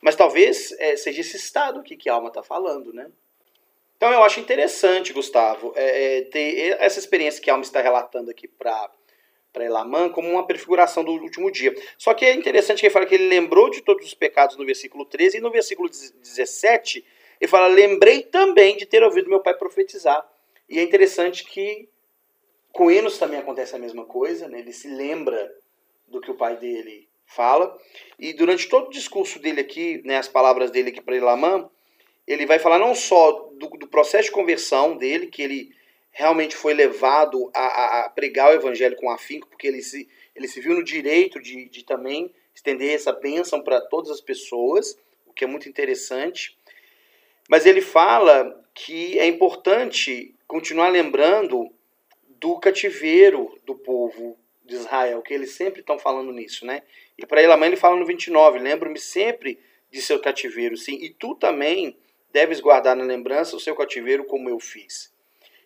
Mas 0.00 0.16
talvez 0.16 0.72
é, 0.78 0.96
seja 0.96 1.20
esse 1.20 1.36
estado 1.36 1.80
aqui 1.80 1.94
que 1.94 2.08
a 2.08 2.14
alma 2.14 2.28
está 2.28 2.42
falando, 2.42 2.94
né? 2.94 3.10
Então 3.98 4.10
eu 4.10 4.22
acho 4.22 4.40
interessante, 4.40 5.12
Gustavo, 5.12 5.74
é, 5.76 6.18
é, 6.18 6.22
ter 6.22 6.76
essa 6.80 6.98
experiência 6.98 7.42
que 7.42 7.50
a 7.50 7.52
alma 7.52 7.64
está 7.64 7.82
relatando 7.82 8.30
aqui 8.30 8.48
para 8.48 8.90
para 9.52 9.64
Elamã 9.64 10.08
como 10.08 10.28
uma 10.28 10.46
prefiguração 10.46 11.02
do 11.02 11.12
último 11.12 11.50
dia. 11.50 11.74
Só 11.96 12.14
que 12.14 12.24
é 12.24 12.34
interessante 12.34 12.80
que 12.80 12.86
ele 12.86 12.92
fala 12.92 13.06
que 13.06 13.14
ele 13.14 13.28
lembrou 13.28 13.70
de 13.70 13.80
todos 13.82 14.06
os 14.06 14.14
pecados 14.14 14.56
no 14.56 14.64
versículo 14.64 15.04
13 15.04 15.38
e 15.38 15.40
no 15.40 15.50
versículo 15.50 15.88
17 15.88 17.04
ele 17.40 17.50
fala: 17.50 17.66
Lembrei 17.68 18.22
também 18.22 18.76
de 18.76 18.86
ter 18.86 19.02
ouvido 19.02 19.30
meu 19.30 19.40
pai 19.40 19.54
profetizar. 19.54 20.26
E 20.68 20.78
é 20.78 20.82
interessante 20.82 21.44
que 21.44 21.88
com 22.72 22.90
Enos 22.90 23.18
também 23.18 23.38
acontece 23.38 23.74
a 23.74 23.78
mesma 23.78 24.04
coisa, 24.04 24.48
né? 24.48 24.60
ele 24.60 24.72
se 24.72 24.88
lembra 24.88 25.52
do 26.06 26.20
que 26.20 26.30
o 26.30 26.34
pai 26.34 26.56
dele 26.56 27.08
fala. 27.26 27.76
E 28.18 28.32
durante 28.32 28.68
todo 28.68 28.88
o 28.88 28.90
discurso 28.90 29.38
dele 29.38 29.60
aqui, 29.60 30.02
né, 30.04 30.16
as 30.16 30.28
palavras 30.28 30.70
dele 30.70 30.90
aqui 30.90 31.00
para 31.00 31.16
Elamã, 31.16 31.68
ele 32.26 32.46
vai 32.46 32.58
falar 32.58 32.78
não 32.78 32.94
só 32.94 33.50
do, 33.54 33.68
do 33.70 33.88
processo 33.88 34.24
de 34.24 34.32
conversão 34.32 34.96
dele, 34.96 35.28
que 35.28 35.42
ele 35.42 35.74
realmente 36.18 36.56
foi 36.56 36.74
levado 36.74 37.48
a, 37.54 38.00
a, 38.00 38.10
pregar 38.10 38.50
o 38.50 38.52
evangelho 38.52 38.96
com 38.96 39.08
afinco, 39.08 39.46
porque 39.46 39.68
ele 39.68 39.80
se, 39.80 40.08
ele 40.34 40.48
se 40.48 40.60
viu 40.60 40.74
no 40.74 40.82
direito 40.82 41.40
de, 41.40 41.68
de 41.68 41.84
também 41.84 42.34
estender 42.52 42.92
essa 42.92 43.12
bênção 43.12 43.62
para 43.62 43.80
todas 43.80 44.10
as 44.10 44.20
pessoas, 44.20 44.98
o 45.28 45.32
que 45.32 45.44
é 45.44 45.46
muito 45.46 45.68
interessante. 45.68 46.58
Mas 47.48 47.66
ele 47.66 47.80
fala 47.80 48.64
que 48.74 49.16
é 49.16 49.26
importante 49.26 50.34
continuar 50.48 50.88
lembrando 50.88 51.70
do 52.30 52.58
cativeiro 52.58 53.56
do 53.64 53.76
povo 53.76 54.36
de 54.64 54.74
Israel, 54.74 55.22
que 55.22 55.32
eles 55.32 55.52
sempre 55.52 55.82
estão 55.82 56.00
falando 56.00 56.32
nisso, 56.32 56.66
né? 56.66 56.82
E 57.16 57.24
para 57.24 57.40
ele, 57.40 57.52
a 57.52 57.56
mãe 57.56 57.68
ele 57.68 57.76
fala 57.76 57.94
no 57.94 58.04
29, 58.04 58.58
lembro-me 58.58 58.98
sempre 58.98 59.56
de 59.88 60.02
seu 60.02 60.18
cativeiro, 60.18 60.76
sim, 60.76 60.98
e 61.00 61.10
tu 61.10 61.36
também 61.36 61.96
deves 62.32 62.58
guardar 62.58 62.96
na 62.96 63.04
lembrança 63.04 63.54
o 63.54 63.60
seu 63.60 63.76
cativeiro 63.76 64.24
como 64.24 64.50
eu 64.50 64.58
fiz. 64.58 65.16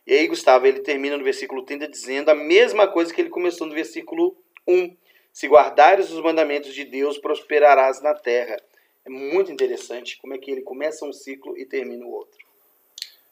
E 0.06 0.12
aí, 0.12 0.26
Gustavo, 0.26 0.66
ele 0.66 0.80
termina 0.80 1.16
no 1.16 1.24
versículo 1.24 1.62
30 1.62 1.88
dizendo 1.88 2.30
a 2.30 2.34
mesma 2.34 2.88
coisa 2.88 3.12
que 3.14 3.20
ele 3.20 3.30
começou 3.30 3.66
no 3.66 3.74
versículo 3.74 4.36
1. 4.66 4.96
Se 5.32 5.46
guardares 5.46 6.10
os 6.10 6.20
mandamentos 6.20 6.74
de 6.74 6.84
Deus, 6.84 7.18
prosperarás 7.18 8.02
na 8.02 8.14
terra. 8.14 8.56
É 9.04 9.10
muito 9.10 9.50
interessante 9.50 10.18
como 10.18 10.34
é 10.34 10.38
que 10.38 10.50
ele 10.50 10.62
começa 10.62 11.04
um 11.04 11.12
ciclo 11.12 11.56
e 11.56 11.64
termina 11.64 12.04
o 12.04 12.10
outro. 12.10 12.38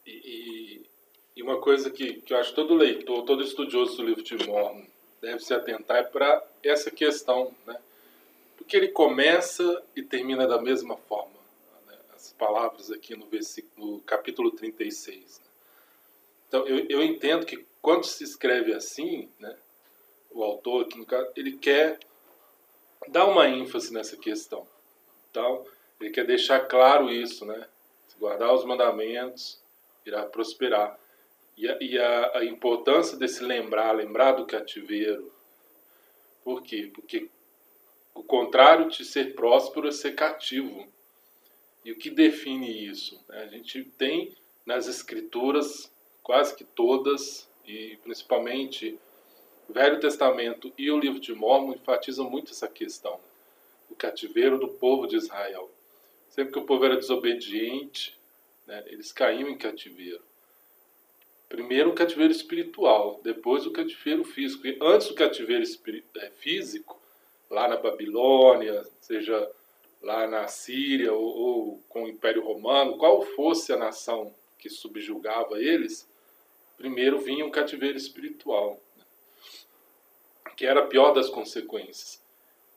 E, 0.06 0.10
e, 0.10 0.86
e 1.36 1.42
uma 1.42 1.60
coisa 1.60 1.90
que, 1.90 2.14
que 2.14 2.32
eu 2.32 2.38
acho 2.38 2.50
que 2.50 2.56
todo 2.56 2.74
leitor, 2.74 3.24
todo 3.24 3.42
estudioso 3.42 3.96
do 3.96 4.04
livro 4.04 4.22
de 4.22 4.36
Mormon 4.46 4.84
deve 5.20 5.40
se 5.40 5.52
atentar 5.52 5.98
é 5.98 6.02
para 6.02 6.44
essa 6.62 6.90
questão, 6.90 7.54
né? 7.66 7.76
Porque 8.56 8.76
ele 8.76 8.88
começa 8.88 9.82
e 9.94 10.02
termina 10.02 10.46
da 10.46 10.60
mesma 10.60 10.96
forma. 10.96 11.38
Né? 11.86 11.96
As 12.14 12.32
palavras 12.32 12.90
aqui 12.90 13.16
no, 13.16 13.26
versículo, 13.26 13.92
no 13.92 14.00
capítulo 14.00 14.50
36. 14.52 15.40
Né? 15.40 15.49
Então, 16.50 16.66
eu, 16.66 16.84
eu 16.88 17.00
entendo 17.00 17.46
que 17.46 17.64
quando 17.80 18.04
se 18.04 18.24
escreve 18.24 18.74
assim, 18.74 19.30
né, 19.38 19.56
o 20.32 20.42
autor, 20.42 20.84
aqui 20.84 20.98
no 20.98 21.06
caso, 21.06 21.30
ele 21.36 21.52
quer 21.52 22.00
dar 23.06 23.26
uma 23.26 23.48
ênfase 23.48 23.92
nessa 23.92 24.16
questão. 24.16 24.66
Então, 25.30 25.64
ele 26.00 26.10
quer 26.10 26.26
deixar 26.26 26.58
claro 26.66 27.08
isso, 27.08 27.46
né? 27.46 27.68
Se 28.08 28.18
guardar 28.18 28.52
os 28.52 28.64
mandamentos, 28.64 29.62
irá 30.04 30.26
prosperar. 30.26 30.98
E, 31.56 31.68
a, 31.68 31.78
e 31.80 31.96
a, 31.96 32.38
a 32.38 32.44
importância 32.44 33.16
desse 33.16 33.44
lembrar, 33.44 33.92
lembrar 33.92 34.32
do 34.32 34.44
cativeiro. 34.44 35.32
Por 36.42 36.64
quê? 36.64 36.90
Porque 36.92 37.28
o 38.12 38.24
contrário 38.24 38.88
de 38.88 39.04
ser 39.04 39.36
próspero 39.36 39.86
é 39.86 39.92
ser 39.92 40.16
cativo. 40.16 40.84
E 41.84 41.92
o 41.92 41.96
que 41.96 42.10
define 42.10 42.88
isso? 42.88 43.24
A 43.28 43.46
gente 43.46 43.84
tem 43.84 44.34
nas 44.66 44.88
escrituras 44.88 45.92
quase 46.22 46.54
que 46.54 46.64
todas, 46.64 47.48
e 47.66 47.98
principalmente 48.02 48.98
o 49.68 49.72
Velho 49.72 50.00
Testamento 50.00 50.72
e 50.76 50.90
o 50.90 50.98
livro 50.98 51.20
de 51.20 51.32
Mormon 51.34 51.74
enfatizam 51.74 52.28
muito 52.28 52.52
essa 52.52 52.68
questão, 52.68 53.12
né? 53.12 53.30
o 53.90 53.94
cativeiro 53.94 54.58
do 54.58 54.68
povo 54.68 55.06
de 55.06 55.16
Israel. 55.16 55.70
Sempre 56.28 56.52
que 56.52 56.58
o 56.58 56.64
povo 56.64 56.84
era 56.84 56.96
desobediente, 56.96 58.18
né, 58.66 58.84
eles 58.86 59.12
caíam 59.12 59.48
em 59.48 59.58
cativeiro. 59.58 60.22
Primeiro 61.48 61.90
o 61.90 61.94
cativeiro 61.94 62.32
espiritual, 62.32 63.20
depois 63.24 63.66
o 63.66 63.72
cativeiro 63.72 64.24
físico. 64.24 64.66
E 64.66 64.78
antes 64.80 65.08
do 65.08 65.14
cativeiro 65.14 65.64
é, 66.18 66.30
físico, 66.30 67.00
lá 67.50 67.66
na 67.66 67.76
Babilônia, 67.76 68.86
seja 69.00 69.50
lá 70.00 70.26
na 70.26 70.46
Síria 70.46 71.12
ou, 71.12 71.24
ou, 71.24 71.82
com 71.88 72.04
o 72.04 72.08
Império 72.08 72.44
Romano, 72.44 72.96
qual 72.96 73.22
fosse 73.22 73.72
a 73.72 73.76
nação 73.76 74.32
que 74.58 74.70
subjugava 74.70 75.60
eles, 75.60 76.08
primeiro 76.80 77.18
vinha 77.18 77.44
um 77.44 77.50
cativeiro 77.50 77.98
espiritual, 77.98 78.80
né? 78.96 79.04
que 80.56 80.64
era 80.64 80.80
a 80.80 80.86
pior 80.86 81.12
das 81.12 81.28
consequências. 81.28 82.22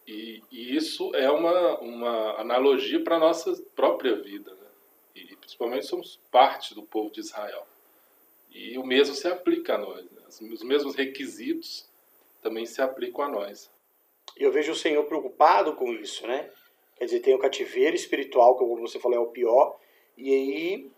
E, 0.06 0.44
e, 0.52 0.76
isso 0.76 1.16
é 1.16 1.32
uma, 1.32 1.80
uma 1.80 2.42
analogia 2.42 3.02
para 3.02 3.16
a 3.16 3.20
nossa 3.20 3.54
própria 3.74 4.18
vida. 4.18 4.52
Né? 4.52 4.68
E 5.16 5.36
principalmente 5.38 5.86
somos 5.86 6.20
parte 6.30 6.76
do 6.76 6.84
povo 6.84 7.10
de 7.12 7.22
Israel. 7.22 7.66
E 8.52 8.78
o 8.78 8.86
mesmo 8.86 9.16
se 9.16 9.26
aplica 9.26 9.76
a 9.76 9.78
nós. 9.78 10.04
Né? 10.12 10.22
Os 10.52 10.64
mesmos 10.64 10.96
requisitos 10.96 11.88
também 12.42 12.66
se 12.66 12.82
aplicam 12.82 13.24
a 13.24 13.30
nós. 13.30 13.72
Eu 14.36 14.52
vejo 14.52 14.74
o 14.74 14.76
Senhor 14.76 15.06
preocupado 15.06 15.76
com 15.76 15.94
isso, 15.94 16.28
né? 16.28 16.50
Quer 16.98 17.06
dizer, 17.06 17.22
tem 17.22 17.34
o 17.34 17.40
cativeiro 17.40 17.96
espiritual, 17.96 18.58
que 18.58 18.66
como 18.66 18.82
você 18.82 19.00
falou 19.00 19.18
é 19.18 19.22
o 19.22 19.28
pior, 19.28 19.80
e 20.18 20.30
aí 20.30 20.92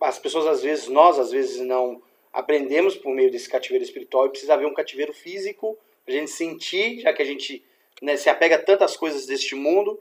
as 0.00 0.18
pessoas 0.18 0.46
às 0.46 0.62
vezes, 0.62 0.88
nós 0.88 1.18
às 1.18 1.30
vezes 1.30 1.60
não 1.60 2.02
aprendemos 2.32 2.96
por 2.96 3.14
meio 3.14 3.30
desse 3.30 3.48
cativeiro 3.48 3.84
espiritual 3.84 4.26
e 4.26 4.30
precisa 4.30 4.54
haver 4.54 4.66
um 4.66 4.74
cativeiro 4.74 5.12
físico 5.12 5.78
para 6.04 6.14
a 6.14 6.18
gente 6.18 6.30
sentir, 6.30 7.00
já 7.00 7.12
que 7.12 7.22
a 7.22 7.24
gente 7.24 7.64
né, 8.00 8.16
se 8.16 8.28
apega 8.28 8.56
a 8.56 8.62
tantas 8.62 8.96
coisas 8.96 9.26
deste 9.26 9.54
mundo, 9.54 10.00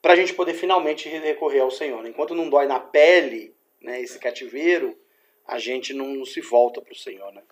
para 0.00 0.12
a 0.12 0.16
gente 0.16 0.34
poder 0.34 0.54
finalmente 0.54 1.08
recorrer 1.08 1.60
ao 1.60 1.70
Senhor. 1.70 2.02
Né? 2.02 2.10
Enquanto 2.10 2.34
não 2.34 2.48
dói 2.48 2.66
na 2.66 2.78
pele 2.78 3.54
né, 3.80 4.00
esse 4.00 4.18
cativeiro, 4.18 4.98
a 5.46 5.58
gente 5.58 5.94
não, 5.94 6.24
se 6.24 6.40
volta 6.40 6.80
para 6.80 6.92
o 6.92 6.96
Senhor. 6.96 7.32
Né? 7.32 7.42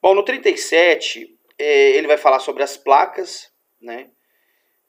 Bom, 0.00 0.14
no 0.14 0.22
37, 0.22 1.36
é, 1.58 1.90
ele 1.90 2.06
vai 2.06 2.16
falar 2.16 2.38
sobre 2.38 2.62
as 2.62 2.76
placas, 2.76 3.52
né? 3.80 4.10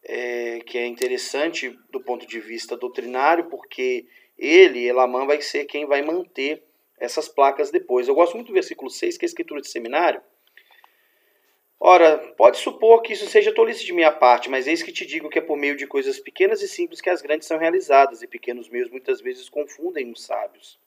É, 0.02 0.60
que 0.66 0.78
é 0.78 0.86
interessante 0.86 1.78
do 1.92 2.00
ponto 2.00 2.26
de 2.26 2.40
vista 2.40 2.78
doutrinário, 2.78 3.50
porque 3.50 4.06
ele, 4.38 4.88
Elamã, 4.88 5.26
vai 5.26 5.42
ser 5.42 5.66
quem 5.66 5.86
vai 5.86 6.02
manter 6.02 6.64
essas 7.00 7.28
placas 7.28 7.72
depois. 7.72 8.08
Eu 8.08 8.16
gosto 8.16 8.36
muito 8.36 8.48
do 8.48 8.54
versículo 8.54 8.90
6, 8.90 9.18
que 9.18 9.26
é 9.26 9.28
a 9.28 9.30
escritura 9.30 9.62
de 9.62 9.70
seminário. 9.70 10.22
Ora, 11.80 12.18
pode 12.36 12.58
supor 12.58 13.02
que 13.02 13.14
isso 13.14 13.26
seja 13.28 13.54
tolice 13.54 13.86
de 13.86 13.94
minha 13.94 14.12
parte, 14.12 14.50
mas 14.50 14.68
eis 14.68 14.84
que 14.84 14.92
te 14.92 15.06
digo 15.06 15.30
que 15.30 15.40
é 15.40 15.42
por 15.42 15.56
meio 15.58 15.78
de 15.78 15.88
coisas 15.88 16.20
pequenas 16.20 16.62
e 16.62 16.68
simples 16.68 17.00
que 17.00 17.10
as 17.10 17.22
grandes 17.22 17.48
são 17.48 17.58
realizadas, 17.58 18.22
e 18.22 18.28
pequenos 18.28 18.68
meios 18.68 18.90
muitas 18.90 19.22
vezes 19.22 19.48
confundem 19.48 20.12
os 20.12 20.24
sábios. 20.26 20.78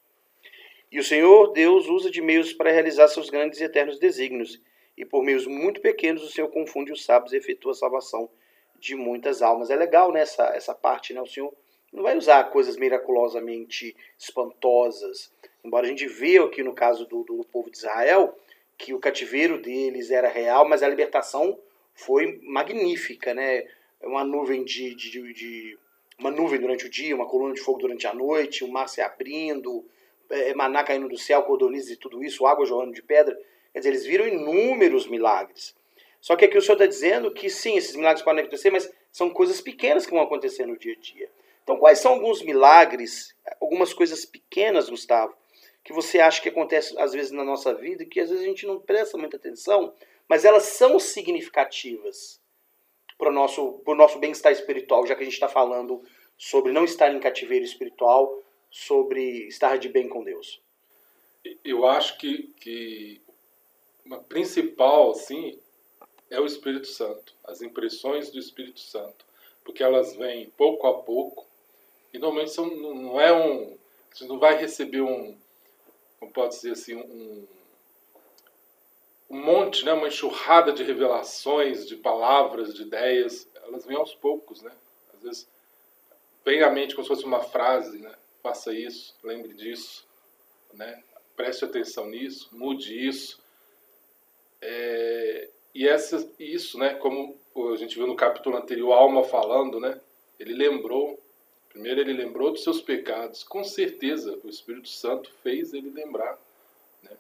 E 0.91 0.99
o 0.99 1.05
Senhor 1.05 1.51
Deus 1.53 1.89
usa 1.89 2.11
de 2.11 2.21
meios 2.21 2.53
para 2.53 2.71
realizar 2.71 3.09
seus 3.09 3.31
grandes 3.31 3.59
e 3.59 3.65
eternos 3.65 3.99
desígnios, 3.99 4.61
e 4.95 5.07
por 5.07 5.25
meios 5.25 5.47
muito 5.47 5.81
pequenos 5.81 6.23
o 6.23 6.31
Senhor 6.31 6.49
confunde 6.49 6.93
os 6.93 7.03
sábios 7.03 7.33
e 7.33 7.39
efetua 7.39 7.73
a 7.73 7.75
salvação 7.75 8.29
de 8.79 8.95
muitas 8.95 9.41
almas. 9.41 9.71
É 9.71 9.77
legal 9.77 10.13
nessa 10.13 10.51
né, 10.51 10.57
essa 10.59 10.75
parte, 10.75 11.15
né? 11.15 11.23
O 11.23 11.27
Senhor 11.27 11.55
não 11.91 12.03
vai 12.03 12.19
usar 12.19 12.45
coisas 12.51 12.77
miraculosamente 12.77 13.97
espantosas, 14.19 15.32
embora 15.65 15.87
a 15.87 15.89
gente 15.89 16.07
veja 16.07 16.45
aqui 16.45 16.63
no 16.63 16.75
caso 16.75 17.07
do, 17.07 17.23
do 17.23 17.45
povo 17.45 17.71
de 17.71 17.79
Israel 17.79 18.37
que 18.77 18.93
o 18.93 18.99
cativeiro 18.99 19.61
deles 19.61 20.11
era 20.11 20.29
real, 20.29 20.69
mas 20.69 20.83
a 20.83 20.89
libertação 20.89 21.59
foi 21.95 22.41
magnífica, 22.43 23.33
né? 23.33 23.65
Uma 24.03 24.25
nuvem 24.25 24.65
de, 24.65 24.95
de, 24.95 25.33
de 25.33 25.79
uma 26.19 26.31
nuvem 26.31 26.61
durante 26.61 26.87
o 26.87 26.91
dia, 26.91 27.15
uma 27.15 27.29
coluna 27.29 27.55
de 27.55 27.61
fogo 27.61 27.79
durante 27.79 28.07
a 28.07 28.15
noite, 28.15 28.65
o 28.65 28.69
mar 28.69 28.89
se 28.89 29.01
abrindo, 29.01 29.85
é, 30.31 30.55
maná 30.55 30.83
caindo 30.83 31.09
do 31.09 31.19
céu, 31.19 31.43
codornizes 31.43 31.91
e 31.93 31.97
tudo 31.97 32.25
isso, 32.25 32.47
água 32.47 32.67
jorrando 32.67 32.93
de 32.93 33.03
pedra. 33.03 33.39
Quer 33.73 33.79
dizer, 33.79 33.91
eles 33.91 34.05
viram 34.05 34.27
inúmeros 34.27 35.07
milagres. 35.07 35.77
Só 36.21 36.37
que 36.37 36.45
aqui 36.45 36.57
o 36.57 36.63
Senhor 36.63 36.75
está 36.75 36.87
dizendo 36.87 37.33
que 37.33 37.49
sim, 37.51 37.77
esses 37.77 37.97
milagres 37.97 38.25
podem 38.25 38.43
acontecer, 38.43 38.71
mas 38.71 38.91
são 39.11 39.31
coisas 39.31 39.61
pequenas 39.61 40.07
que 40.07 40.13
vão 40.13 40.23
acontecer 40.23 40.67
no 40.67 40.79
dia 40.79 40.95
a 40.95 41.01
dia. 41.01 41.29
Então, 41.63 41.77
quais 41.77 41.99
são 41.99 42.13
alguns 42.13 42.43
milagres, 42.43 43.35
algumas 43.61 43.93
coisas 43.93 44.25
pequenas, 44.25 44.89
Gustavo, 44.89 45.35
que 45.85 45.93
você 45.93 46.21
acha 46.21 46.41
que 46.41 46.49
acontece 46.49 46.99
às 46.99 47.13
vezes 47.13 47.33
na 47.33 47.45
nossa 47.45 47.75
vida 47.75 48.05
que 48.05 48.21
às 48.21 48.31
vezes 48.31 48.45
a 48.45 48.49
gente 48.49 48.67
não 48.67 48.81
presta 48.81 49.19
muita 49.19 49.37
atenção, 49.37 49.93
mas 50.29 50.45
elas 50.45 50.65
são 50.65 50.99
significativas 50.99 52.41
para 53.19 53.31
o 53.31 53.33
nosso, 53.33 53.83
nosso 53.87 54.19
bem-estar 54.19 54.53
espiritual, 54.53 55.07
já 55.07 55.15
que 55.15 55.23
a 55.23 55.25
gente 55.25 55.35
está 55.35 55.49
falando 55.49 56.03
sobre 56.37 56.73
não 56.73 56.85
estar 56.85 57.13
em 57.13 57.21
cativeiro 57.21 57.65
espiritual, 57.65 58.43
sobre 58.71 59.47
estar 59.47 59.77
de 59.79 59.89
bem 59.89 60.09
com 60.09 60.25
Deus? 60.25 60.61
Eu 61.65 61.87
acho 61.87 62.19
que, 62.19 62.53
que 62.59 63.21
uma 64.05 64.19
principal, 64.19 65.11
assim, 65.11 65.59
é 66.31 66.41
o 66.41 66.47
Espírito 66.47 66.87
Santo, 66.87 67.35
as 67.45 67.63
impressões 67.63 68.31
do 68.31 68.39
Espírito 68.39 68.81
Santo, 68.81 69.25
porque 69.65 69.83
elas 69.83 70.17
vêm 70.17 70.51
pouco 70.57 70.87
a 70.87 71.03
pouco 71.03 71.47
e 72.13 72.19
normalmente 72.19 72.53
são, 72.53 72.67
não 72.67 73.21
é 73.21 73.33
um, 73.33 73.77
você 74.13 74.25
não 74.27 74.39
vai 74.39 74.57
receber 74.57 75.03
um, 75.03 75.37
como 76.23 76.31
pode 76.31 76.55
dizer 76.55 76.71
assim, 76.71 76.95
um, 76.95 77.47
um 79.29 79.43
monte, 79.43 79.85
né, 79.85 79.93
uma 79.93 80.07
enxurrada 80.07 80.73
de 80.73 80.85
revelações, 80.85 81.85
de 81.85 81.97
palavras, 81.97 82.73
de 82.73 82.83
ideias, 82.83 83.49
elas 83.65 83.85
vêm 83.85 83.97
aos 83.97 84.15
poucos, 84.15 84.63
né? 84.63 84.71
Às 85.15 85.23
vezes 85.23 85.49
vem 86.45 86.63
à 86.63 86.71
mente 86.71 86.95
como 86.95 87.05
se 87.05 87.09
fosse 87.09 87.25
uma 87.25 87.43
frase, 87.43 87.99
né? 87.99 88.15
Faça 88.41 88.73
isso, 88.73 89.17
lembre 89.25 89.53
disso, 89.53 90.07
né? 90.75 91.03
Preste 91.35 91.65
atenção 91.65 92.07
nisso, 92.07 92.49
mude 92.53 93.09
isso. 93.09 93.43
É, 94.61 95.49
e 95.75 95.89
essa, 95.89 96.25
isso, 96.39 96.79
né, 96.79 96.95
como 96.95 97.37
a 97.73 97.77
gente 97.77 97.97
viu 97.97 98.07
no 98.07 98.15
capítulo 98.15 98.57
anterior, 98.57 98.93
Alma 98.93 99.25
falando, 99.25 99.81
né, 99.81 100.01
ele 100.39 100.55
lembrou, 100.55 101.19
primeiro 101.73 102.01
ele 102.01 102.13
lembrou 102.13 102.51
dos 102.51 102.63
seus 102.63 102.81
pecados, 102.81 103.43
com 103.43 103.65
certeza 103.65 104.39
o 104.45 104.49
Espírito 104.49 104.89
Santo 104.89 105.31
fez 105.43 105.73
ele 105.73 105.91
lembrar, 105.91 106.39
né, 107.03 107.17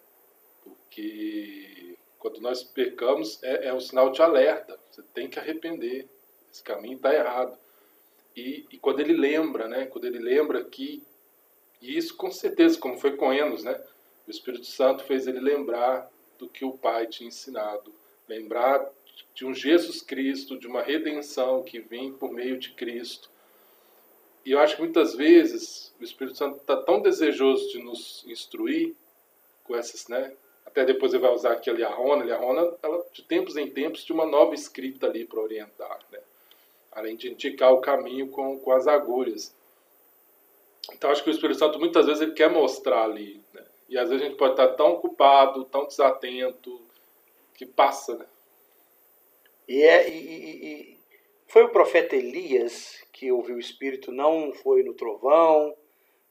porque 0.62 1.97
quando 2.18 2.40
nós 2.40 2.62
pecamos 2.62 3.42
é, 3.42 3.68
é 3.68 3.75
um 3.75 3.80
sinal 3.80 4.12
de 4.12 4.23
alerta, 4.23 4.78
você 4.90 5.02
tem 5.14 5.28
que 5.28 5.38
arrepender, 5.38 6.06
esse 6.52 6.62
caminho 6.62 6.97
está 6.97 7.14
errado. 7.14 7.59
E, 8.37 8.66
e, 8.71 8.78
quando 8.78 9.00
ele 9.00 9.12
lembra, 9.12 9.68
né, 9.68 9.87
quando 9.87 10.06
ele 10.06 10.18
lembra 10.18 10.64
que, 10.64 11.02
e 11.80 11.97
isso 11.97 12.16
com 12.16 12.30
certeza, 12.30 12.78
como 12.78 12.99
foi 12.99 13.16
com 13.16 13.32
Enos, 13.32 13.64
né, 13.64 13.78
o 14.26 14.30
Espírito 14.30 14.66
Santo 14.66 15.04
fez 15.04 15.26
ele 15.26 15.40
lembrar 15.40 16.11
do 16.38 16.49
que 16.49 16.64
o 16.64 16.73
Pai 16.73 17.06
tinha 17.06 17.28
ensinado. 17.28 17.92
Lembrar 18.28 18.88
de 19.35 19.44
um 19.44 19.54
Jesus 19.54 20.02
Cristo, 20.02 20.59
de 20.59 20.66
uma 20.66 20.82
redenção 20.82 21.62
que 21.62 21.80
vem 21.80 22.12
por 22.12 22.32
meio 22.32 22.59
de 22.59 22.73
Cristo. 22.73 23.30
E 24.44 24.52
eu 24.52 24.59
acho 24.59 24.76
que 24.76 24.83
muitas 24.83 25.14
vezes 25.14 25.94
o 26.00 26.05
Espírito 26.05 26.37
Santo 26.37 26.59
está 26.59 26.76
tão 26.76 27.00
desejoso 27.00 27.68
de 27.68 27.78
nos 27.78 28.24
instruir 28.26 28.94
com 29.64 29.76
essas, 29.76 30.09
né? 30.09 30.33
Até 30.66 30.85
depois 30.85 31.12
ele 31.12 31.22
vai 31.22 31.33
usar 31.33 31.52
aqui 31.52 31.70
a 31.70 31.72
Liarona. 31.72 32.22
A 32.22 32.26
Liarona, 32.26 32.74
ela, 32.83 33.05
de 33.12 33.22
tempos 33.22 33.57
em 33.57 33.68
tempos, 33.68 34.05
tinha 34.05 34.14
uma 34.14 34.26
nova 34.26 34.55
escrita 34.55 35.07
ali 35.07 35.24
para 35.24 35.40
orientar, 35.40 35.98
né? 36.11 36.18
Além 36.90 37.16
de 37.16 37.31
indicar 37.31 37.72
o 37.72 37.81
caminho 37.81 38.28
com, 38.28 38.59
com 38.59 38.72
as 38.72 38.87
agulhas. 38.87 39.55
Então 40.92 41.11
acho 41.11 41.22
que 41.22 41.31
o 41.31 41.33
Espírito 41.33 41.59
Santo 41.59 41.78
muitas 41.78 42.07
vezes 42.07 42.22
ele 42.22 42.33
quer 42.33 42.50
mostrar 42.50 43.05
ali, 43.05 43.40
né? 43.55 43.64
E 43.88 43.98
às 43.98 44.09
vezes 44.09 44.24
a 44.24 44.28
gente 44.28 44.38
pode 44.38 44.52
estar 44.52 44.68
tão 44.68 44.92
ocupado, 44.92 45.64
tão 45.64 45.87
desatento, 45.87 46.81
que 47.55 47.66
passa, 47.66 48.16
né? 48.16 48.26
E, 49.68 49.83
é, 49.83 50.09
e, 50.09 50.16
e, 50.16 50.98
foi 51.52 51.64
o 51.64 51.68
profeta 51.68 52.16
Elias 52.16 53.04
que 53.12 53.30
ouviu 53.30 53.56
o 53.56 53.60
Espírito, 53.60 54.10
não 54.10 54.54
foi 54.54 54.82
no 54.82 54.94
trovão, 54.94 55.76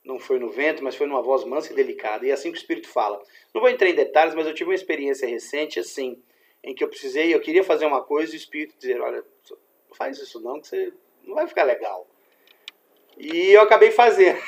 não 0.03 0.17
foi 0.19 0.39
no 0.39 0.49
vento, 0.49 0.83
mas 0.83 0.95
foi 0.95 1.05
numa 1.05 1.21
voz 1.21 1.43
mansa 1.43 1.71
e 1.71 1.75
delicada. 1.75 2.25
E 2.25 2.31
é 2.31 2.33
assim 2.33 2.51
que 2.51 2.57
o 2.57 2.59
Espírito 2.59 2.89
fala. 2.89 3.21
Não 3.53 3.61
vou 3.61 3.69
entrar 3.69 3.87
em 3.87 3.93
detalhes, 3.93 4.33
mas 4.33 4.47
eu 4.47 4.53
tive 4.55 4.71
uma 4.71 4.75
experiência 4.75 5.27
recente 5.27 5.79
assim, 5.79 6.19
em 6.63 6.73
que 6.73 6.83
eu 6.83 6.87
precisei, 6.87 7.31
eu 7.31 7.39
queria 7.39 7.63
fazer 7.63 7.85
uma 7.85 8.01
coisa 8.01 8.33
e 8.33 8.35
o 8.35 8.37
Espírito 8.37 8.75
dizer, 8.79 8.99
olha, 8.99 9.23
não 9.51 9.95
faz 9.95 10.17
isso 10.17 10.41
não, 10.41 10.59
que 10.59 10.67
você 10.67 10.91
não 11.23 11.35
vai 11.35 11.47
ficar 11.47 11.65
legal. 11.65 12.07
E 13.15 13.51
eu 13.51 13.61
acabei 13.61 13.91
fazendo. 13.91 14.41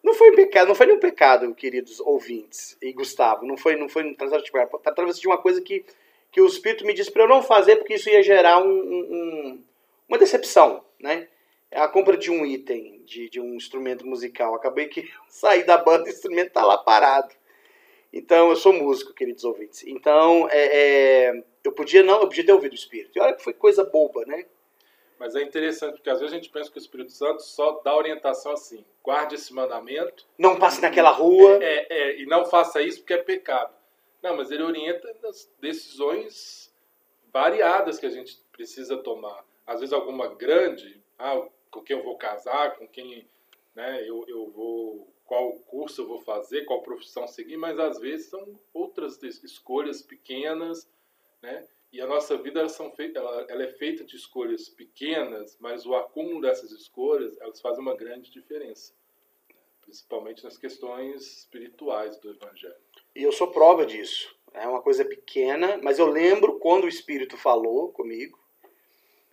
Não 0.00 0.14
foi 0.14 0.30
um 0.30 0.36
pecado, 0.36 0.68
não 0.68 0.76
foi 0.76 0.86
nenhum 0.86 1.00
pecado, 1.00 1.52
queridos 1.56 1.98
ouvintes 1.98 2.78
e 2.80 2.92
Gustavo. 2.92 3.44
Não 3.44 3.56
foi, 3.56 3.74
não 3.74 3.88
foi 3.88 4.14
tratava-se 4.14 5.20
de 5.20 5.26
uma 5.26 5.38
coisa 5.38 5.60
que, 5.60 5.84
que 6.30 6.40
o 6.40 6.46
Espírito 6.46 6.84
me 6.84 6.94
disse 6.94 7.10
para 7.10 7.22
eu 7.24 7.28
não 7.28 7.42
fazer 7.42 7.76
porque 7.76 7.94
isso 7.94 8.08
ia 8.08 8.22
gerar 8.22 8.58
um, 8.58 8.70
um, 8.70 9.64
uma 10.08 10.18
decepção, 10.18 10.84
né? 11.00 11.28
A 11.70 11.86
compra 11.86 12.16
de 12.16 12.30
um 12.30 12.46
item, 12.46 13.02
de, 13.04 13.28
de 13.28 13.40
um 13.40 13.54
instrumento 13.54 14.06
musical. 14.06 14.54
Acabei 14.54 14.88
que 14.88 15.10
saí 15.28 15.64
da 15.64 15.76
banda 15.76 16.08
e 16.08 16.12
o 16.12 16.14
instrumento 16.14 16.48
está 16.48 16.64
lá 16.64 16.78
parado. 16.78 17.34
Então, 18.12 18.48
eu 18.48 18.56
sou 18.56 18.72
músico, 18.72 19.12
queridos 19.12 19.44
ouvintes. 19.44 19.84
Então, 19.86 20.48
é, 20.50 21.26
é, 21.28 21.44
eu 21.62 21.72
podia 21.72 22.02
não, 22.02 22.20
eu 22.20 22.28
podia 22.28 22.44
ter 22.44 22.52
ouvido 22.52 22.72
o 22.72 22.76
Espírito. 22.76 23.10
E 23.14 23.20
olha 23.20 23.34
que 23.34 23.44
foi 23.44 23.52
coisa 23.52 23.84
boba, 23.84 24.24
né? 24.24 24.46
Mas 25.18 25.34
é 25.34 25.42
interessante, 25.42 25.96
porque 25.96 26.08
às 26.08 26.20
vezes 26.20 26.32
a 26.32 26.36
gente 26.36 26.48
pensa 26.48 26.70
que 26.70 26.78
o 26.78 26.80
Espírito 26.80 27.10
Santo 27.10 27.42
só 27.42 27.80
dá 27.84 27.94
orientação 27.94 28.52
assim: 28.52 28.84
guarde 29.02 29.34
esse 29.34 29.52
mandamento. 29.52 30.24
Não 30.38 30.56
passe 30.56 30.80
naquela 30.80 31.10
rua. 31.10 31.58
É, 31.60 31.64
é, 31.64 31.86
é, 31.90 32.20
e 32.20 32.26
não 32.26 32.46
faça 32.46 32.80
isso 32.80 33.00
porque 33.00 33.14
é 33.14 33.18
pecado. 33.18 33.74
Não, 34.22 34.36
mas 34.36 34.50
ele 34.50 34.62
orienta 34.62 35.14
nas 35.22 35.50
decisões 35.60 36.74
variadas 37.32 37.98
que 37.98 38.06
a 38.06 38.10
gente 38.10 38.40
precisa 38.52 38.96
tomar. 38.98 39.44
Às 39.66 39.80
vezes 39.80 39.92
alguma 39.92 40.34
grande, 40.34 41.02
ah, 41.18 41.46
com 41.70 41.82
quem 41.82 41.96
eu 41.96 42.02
vou 42.02 42.16
casar, 42.16 42.76
com 42.76 42.86
quem 42.88 43.28
né, 43.74 44.02
eu, 44.08 44.24
eu 44.26 44.50
vou, 44.50 45.12
qual 45.24 45.52
curso 45.60 46.02
eu 46.02 46.06
vou 46.08 46.20
fazer, 46.20 46.64
qual 46.64 46.82
profissão 46.82 47.28
seguir, 47.28 47.56
mas 47.56 47.78
às 47.78 47.98
vezes 48.00 48.26
são 48.26 48.58
outras 48.72 49.22
escolhas 49.22 50.02
pequenas, 50.02 50.88
né? 51.40 51.66
E 51.90 52.00
a 52.02 52.06
nossa 52.06 52.36
vida 52.36 52.68
são 52.68 52.90
feitas, 52.90 53.22
ela, 53.22 53.46
ela, 53.48 53.62
é 53.62 53.68
feita 53.68 54.04
de 54.04 54.14
escolhas 54.14 54.68
pequenas, 54.68 55.56
mas 55.58 55.86
o 55.86 55.94
acúmulo 55.94 56.40
dessas 56.40 56.70
escolhas 56.70 57.40
elas 57.40 57.60
fazem 57.60 57.80
uma 57.80 57.96
grande 57.96 58.30
diferença, 58.30 58.92
principalmente 59.80 60.44
nas 60.44 60.58
questões 60.58 61.38
espirituais 61.38 62.18
do 62.18 62.30
Evangelho. 62.30 62.76
E 63.14 63.22
eu 63.22 63.32
sou 63.32 63.48
prova 63.48 63.84
disso. 63.84 64.34
É 64.54 64.66
uma 64.66 64.82
coisa 64.82 65.04
pequena, 65.04 65.78
mas 65.82 65.98
eu 65.98 66.06
lembro 66.06 66.58
quando 66.58 66.84
o 66.84 66.88
Espírito 66.88 67.36
falou 67.36 67.92
comigo. 67.92 68.38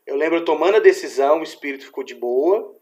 Eu 0.05 0.15
lembro 0.15 0.45
tomando 0.45 0.77
a 0.77 0.79
decisão, 0.79 1.39
o 1.39 1.43
Espírito 1.43 1.85
ficou 1.85 2.03
de 2.03 2.13
boa. 2.13 2.75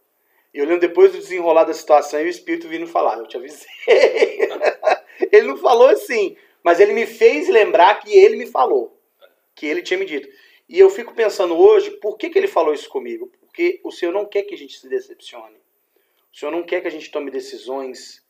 E 0.53 0.59
eu 0.59 0.65
lembro 0.65 0.81
depois 0.81 1.11
do 1.11 1.19
desenrolar 1.19 1.63
da 1.63 1.73
situação 1.73 2.19
e 2.19 2.25
o 2.25 2.29
Espírito 2.29 2.67
vindo 2.67 2.87
falar. 2.87 3.17
Eu 3.17 3.27
te 3.27 3.37
avisei. 3.37 3.69
ele 5.31 5.47
não 5.47 5.57
falou 5.57 5.87
assim, 5.87 6.35
mas 6.63 6.79
ele 6.79 6.93
me 6.93 7.05
fez 7.05 7.47
lembrar 7.47 7.95
que 7.95 8.11
ele 8.11 8.35
me 8.35 8.45
falou 8.45 8.93
que 9.55 9.65
ele 9.65 9.81
tinha 9.81 9.99
me 9.99 10.05
dito. 10.05 10.27
E 10.67 10.79
eu 10.79 10.89
fico 10.89 11.13
pensando 11.13 11.55
hoje, 11.57 11.91
por 11.91 12.17
que, 12.17 12.29
que 12.29 12.37
ele 12.37 12.47
falou 12.47 12.73
isso 12.73 12.89
comigo? 12.89 13.31
Porque 13.39 13.79
o 13.83 13.91
Senhor 13.91 14.11
não 14.11 14.25
quer 14.25 14.43
que 14.43 14.55
a 14.55 14.57
gente 14.57 14.79
se 14.79 14.87
decepcione. 14.87 15.57
O 16.31 16.37
Senhor 16.37 16.51
não 16.51 16.63
quer 16.63 16.81
que 16.81 16.87
a 16.87 16.91
gente 16.91 17.11
tome 17.11 17.29
decisões 17.29 18.22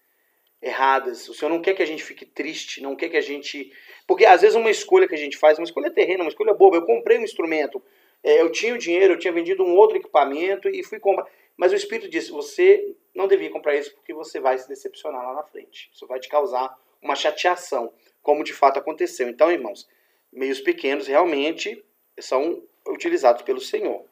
erradas. 0.64 1.28
O 1.28 1.34
Senhor 1.34 1.52
não 1.52 1.62
quer 1.62 1.74
que 1.74 1.84
a 1.84 1.86
gente 1.86 2.04
fique 2.04 2.26
triste, 2.26 2.82
não 2.82 2.96
quer 2.96 3.10
que 3.10 3.18
a 3.18 3.22
gente. 3.22 3.72
Porque 4.08 4.26
às 4.26 4.42
vezes 4.42 4.56
uma 4.56 4.72
escolha 4.72 5.08
que 5.08 5.14
a 5.14 5.18
gente 5.18 5.38
faz, 5.38 5.60
uma 5.60 5.66
escolha 5.66 5.92
terrena, 5.92 6.24
uma 6.24 6.30
escolha 6.30 6.54
boba. 6.54 6.78
Eu 6.78 6.86
comprei 6.86 7.18
um 7.18 7.24
instrumento, 7.24 7.84
é, 8.24 8.42
eu 8.42 8.52
tinha 8.52 8.74
o 8.74 8.78
dinheiro, 8.78 9.14
eu 9.14 9.20
tinha 9.20 9.34
vendido 9.34 9.64
um 9.64 9.76
outro 9.76 9.98
equipamento 9.98 10.70
e 10.70 10.82
fui 10.84 11.00
comprar. 11.00 11.28
Mas 11.58 11.72
o 11.72 11.76
Espírito 11.76 12.10
disse: 12.10 12.32
você 12.32 12.96
não 13.14 13.28
devia 13.28 13.52
comprar 13.52 13.76
isso 13.76 13.94
porque 13.94 14.14
você 14.14 14.40
vai 14.40 14.58
se 14.58 14.68
decepcionar 14.68 15.24
lá 15.24 15.34
na 15.34 15.44
frente. 15.44 15.92
Isso 15.94 16.08
vai 16.08 16.20
te 16.20 16.30
causar 16.30 16.76
uma 17.02 17.16
chateação, 17.16 17.94
como 18.22 18.44
de 18.44 18.54
fato 18.54 18.80
aconteceu. 18.80 19.28
Então, 19.28 19.52
irmãos, 19.52 19.88
meios 20.32 20.62
pequenos 20.62 21.08
realmente 21.08 21.84
são 22.20 22.64
utilizados 22.88 23.42
pelo 23.42 23.60
Senhor. 23.60 24.06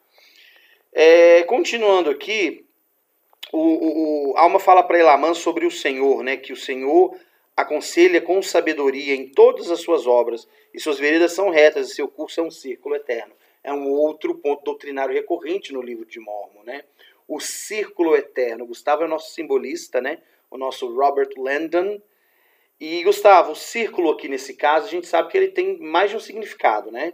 É, 0.92 1.42
continuando 1.44 2.10
aqui, 2.10 2.66
o, 3.52 4.30
o, 4.30 4.36
Alma 4.36 4.58
fala 4.58 4.82
para 4.82 4.98
Elamã 4.98 5.34
sobre 5.34 5.66
o 5.66 5.70
Senhor, 5.70 6.24
né, 6.24 6.38
que 6.38 6.52
o 6.52 6.56
Senhor 6.56 7.14
aconselha 7.54 8.20
com 8.20 8.40
sabedoria 8.40 9.14
em 9.14 9.28
todas 9.28 9.70
as 9.70 9.80
suas 9.80 10.06
obras, 10.06 10.48
e 10.72 10.80
suas 10.80 10.98
veredas 10.98 11.34
são 11.34 11.50
retas, 11.50 11.90
e 11.90 11.94
seu 11.94 12.08
curso 12.08 12.40
é 12.40 12.42
um 12.42 12.50
círculo 12.50 12.96
eterno. 12.96 13.34
É 13.62 13.72
um 13.72 13.90
outro 13.90 14.34
ponto 14.34 14.64
doutrinário 14.64 15.14
recorrente 15.14 15.72
no 15.72 15.82
livro 15.82 16.06
de 16.06 16.18
Mormon, 16.18 16.64
né? 16.64 16.82
O 17.28 17.38
círculo 17.38 18.16
eterno. 18.16 18.66
Gustavo 18.66 19.02
é 19.02 19.04
o 19.04 19.08
nosso 19.08 19.32
simbolista, 19.32 20.00
né? 20.00 20.18
O 20.50 20.56
nosso 20.56 20.92
Robert 20.92 21.30
Landon, 21.36 22.00
E, 22.80 23.04
Gustavo, 23.04 23.52
o 23.52 23.56
círculo 23.56 24.10
aqui 24.10 24.28
nesse 24.28 24.54
caso, 24.54 24.86
a 24.86 24.90
gente 24.90 25.06
sabe 25.06 25.30
que 25.30 25.36
ele 25.36 25.48
tem 25.48 25.78
mais 25.78 26.10
de 26.10 26.16
um 26.16 26.20
significado, 26.20 26.90
né? 26.90 27.12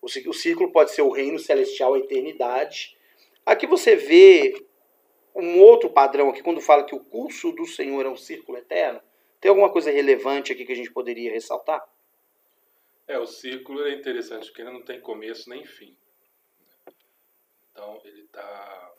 O 0.00 0.32
círculo 0.32 0.72
pode 0.72 0.92
ser 0.92 1.02
o 1.02 1.10
reino 1.10 1.38
celestial, 1.38 1.92
a 1.92 1.98
eternidade. 1.98 2.96
Aqui 3.44 3.66
você 3.66 3.96
vê 3.96 4.54
um 5.34 5.60
outro 5.60 5.90
padrão 5.90 6.30
aqui, 6.30 6.42
quando 6.42 6.60
fala 6.60 6.84
que 6.84 6.94
o 6.94 7.00
curso 7.00 7.52
do 7.52 7.66
Senhor 7.66 8.04
é 8.04 8.08
um 8.08 8.16
círculo 8.16 8.58
eterno. 8.58 9.00
Tem 9.40 9.48
alguma 9.48 9.70
coisa 9.70 9.90
relevante 9.90 10.52
aqui 10.52 10.64
que 10.64 10.72
a 10.72 10.76
gente 10.76 10.92
poderia 10.92 11.32
ressaltar? 11.32 11.82
É, 13.08 13.18
o 13.18 13.26
círculo 13.26 13.84
é 13.86 13.94
interessante 13.94 14.46
porque 14.46 14.62
ele 14.62 14.72
não 14.72 14.82
tem 14.82 15.00
começo 15.00 15.48
nem 15.48 15.64
fim. 15.64 15.96
Então, 17.72 18.00
ele 18.04 18.22
está... 18.22 18.92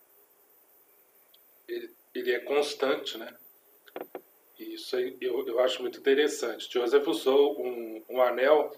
Ele, 1.67 1.93
ele 2.13 2.31
é 2.33 2.39
constante, 2.39 3.17
né? 3.17 3.33
Isso 4.57 4.95
aí 4.95 5.17
eu, 5.21 5.47
eu 5.47 5.59
acho 5.59 5.81
muito 5.81 5.99
interessante. 5.99 6.71
Joseph 6.71 7.07
usou 7.07 7.59
um, 7.61 8.03
um 8.09 8.21
anel 8.21 8.71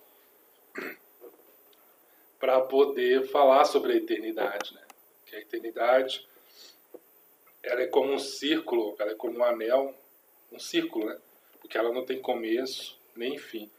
para 2.40 2.62
poder 2.62 3.28
falar 3.28 3.66
sobre 3.66 3.94
a 3.94 3.96
eternidade, 3.96 4.74
né? 4.74 4.86
Que 5.26 5.36
a 5.36 5.40
eternidade 5.40 6.28
ela 7.64 7.82
é 7.82 7.88
como 7.88 8.14
um 8.14 8.20
círculo, 8.20 8.96
ela 9.00 9.12
é 9.12 9.16
como 9.16 9.40
um 9.40 9.44
anel, 9.44 9.96
um 10.52 10.60
círculo, 10.60 11.06
né? 11.06 11.18
Porque 11.62 11.78
ela 11.78 11.94
não 11.94 12.06
tem 12.06 12.22
começo 12.22 13.00
nem 13.16 13.38
fim. 13.38 13.70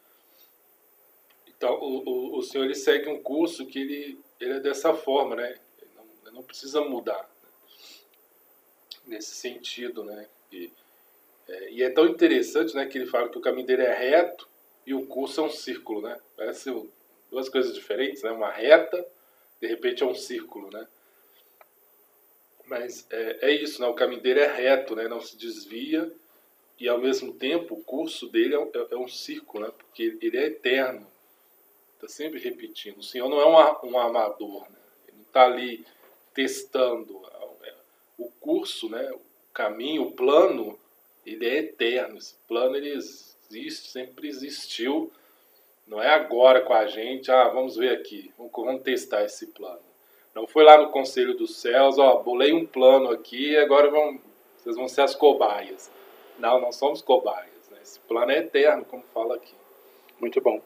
Então, 1.47 1.75
o, 1.75 2.09
o, 2.09 2.38
o 2.38 2.42
Senhor 2.42 2.64
ele 2.64 2.75
segue 2.75 3.09
um 3.09 3.23
curso 3.23 3.66
que 3.66 3.79
ele, 3.79 4.18
ele 4.40 4.55
é 4.55 4.61
dessa 4.61 4.94
forma, 4.94 5.37
né? 5.37 5.59
Ele 5.81 5.90
não, 5.94 6.05
ele 6.23 6.35
não 6.35 6.42
precisa 6.42 6.81
mudar. 6.81 7.23
Né? 7.42 7.49
Nesse 9.07 9.35
sentido, 9.35 10.03
né? 10.03 10.27
E, 10.51 10.73
é, 11.47 11.73
e 11.73 11.83
é 11.83 11.90
tão 11.90 12.07
interessante, 12.07 12.75
né? 12.75 12.87
Que 12.87 12.99
ele 12.99 13.07
fala 13.07 13.29
que 13.29 13.38
o 13.38 13.42
caminho 13.42 13.66
dele 13.66 13.83
é 13.83 13.92
reto 13.92 14.49
e 14.87 14.94
o 14.94 15.07
curso 15.07 15.40
é 15.40 15.44
um 15.44 15.51
círculo, 15.51 16.01
né? 16.01 16.18
Parece 16.37 16.70
duas 17.31 17.49
coisas 17.49 17.75
diferentes, 17.75 18.23
né? 18.23 18.31
Uma 18.31 18.51
reta, 18.51 19.07
de 19.61 19.66
repente 19.66 20.03
é 20.03 20.07
um 20.07 20.14
círculo, 20.14 20.70
né? 20.70 20.87
Mas 22.66 23.07
é, 23.11 23.50
é 23.50 23.50
isso, 23.53 23.81
né? 23.81 23.87
O 23.87 23.94
caminho 23.94 24.20
dele 24.20 24.40
é 24.40 24.53
reto, 24.53 24.96
né? 24.96 25.07
Não 25.09 25.20
se 25.20 25.37
desvia 25.37 26.11
e 26.79 26.88
ao 26.88 26.98
mesmo 26.98 27.33
tempo 27.33 27.74
o 27.74 27.85
curso 27.85 28.29
dele 28.29 28.55
é, 28.55 28.59
é, 28.59 28.87
é 28.90 28.96
um 28.96 29.09
círculo, 29.09 29.64
né? 29.64 29.72
Porque 29.77 30.18
ele 30.20 30.37
é 30.37 30.46
eterno, 30.46 31.07
está 31.94 32.09
sempre 32.09 32.40
repetindo. 32.40 32.98
O 32.98 33.03
Senhor 33.03 33.29
não 33.29 33.40
é 33.40 33.46
um, 33.46 33.90
um 33.90 33.98
amador, 33.98 34.62
né? 34.70 34.79
Ele 35.07 35.18
não 35.18 35.24
está 35.24 35.44
ali 35.44 35.87
testando. 36.33 37.22
O 38.18 38.31
curso, 38.40 38.88
né? 38.88 39.11
O 39.12 39.20
caminho, 39.53 40.03
o 40.03 40.12
plano, 40.12 40.79
ele 41.24 41.46
é 41.46 41.59
eterno. 41.59 42.18
Esse 42.18 42.35
plano 42.48 42.77
ele 42.77 42.90
existe, 42.90 43.88
sempre 43.90 44.29
existiu. 44.29 45.12
Não 45.87 46.03
é 46.03 46.09
agora 46.09 46.62
com 46.62 46.72
a 46.72 46.87
gente, 46.87 47.31
ah, 47.31 47.48
vamos 47.48 47.77
ver 47.77 47.90
aqui, 47.90 48.33
vamos, 48.38 48.53
vamos 48.55 48.83
testar 48.83 49.22
esse 49.22 49.48
plano. 49.48 49.83
Não 50.35 50.49
foi 50.49 50.64
lá 50.64 50.77
no 50.77 50.90
Conselho 50.90 51.35
dos 51.35 51.61
Céus, 51.61 51.97
ó, 51.97 52.16
bolei 52.16 52.53
um 52.53 52.66
plano 52.66 53.11
aqui, 53.11 53.57
agora 53.57 53.88
vão, 53.88 54.20
vocês 54.57 54.75
vão 54.75 54.88
ser 54.88 55.03
as 55.03 55.14
cobaias. 55.14 55.90
Não, 56.38 56.61
não 56.61 56.73
somos 56.73 57.01
cobaias. 57.01 57.70
Né? 57.70 57.79
Esse 57.81 58.01
plano 58.01 58.33
é 58.33 58.38
eterno, 58.38 58.85
como 58.85 59.05
fala 59.14 59.37
aqui. 59.37 59.55
Muito 60.18 60.40
bom. 60.40 60.61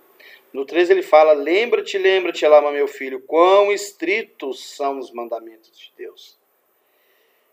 No 0.55 0.65
13 0.65 0.93
ele 0.93 1.03
fala: 1.03 1.35
Lembra-te, 1.35 1.99
lembra-te, 1.99 2.47
Elama, 2.47 2.73
meu 2.73 2.89
filho, 2.89 3.21
quão 3.21 3.71
estritos 3.71 4.75
são 4.75 4.99
os 4.99 5.13
mandamentos 5.13 5.79
de 5.79 5.93
Deus. 5.95 6.39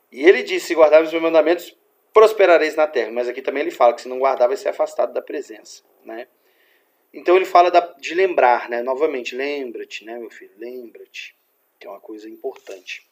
E 0.09 0.25
ele 0.25 0.41
disse: 0.41 0.67
Se 0.67 0.75
guardarmos 0.75 1.09
os 1.09 1.13
meus 1.13 1.23
mandamentos, 1.23 1.75
prosperareis 2.13 2.77
na 2.77 2.87
terra. 2.87 3.11
Mas 3.11 3.27
aqui 3.27 3.41
também 3.41 3.61
ele 3.61 3.71
fala 3.71 3.93
que 3.93 4.01
se 4.01 4.07
não 4.07 4.19
guardar, 4.19 4.47
vai 4.47 4.55
ser 4.55 4.69
afastado 4.69 5.11
da 5.11 5.21
presença. 5.21 5.83
Né? 6.05 6.27
Então 7.13 7.35
ele 7.35 7.45
fala 7.45 7.69
de 7.99 8.15
lembrar, 8.15 8.69
né? 8.69 8.81
novamente: 8.81 9.35
Lembra-te, 9.35 10.05
né, 10.05 10.17
meu 10.17 10.29
filho, 10.29 10.53
lembra-te 10.57 11.35
que 11.85 11.87
é 11.87 11.91
uma 11.91 11.99
coisa 11.99 12.27
importante. 12.27 13.07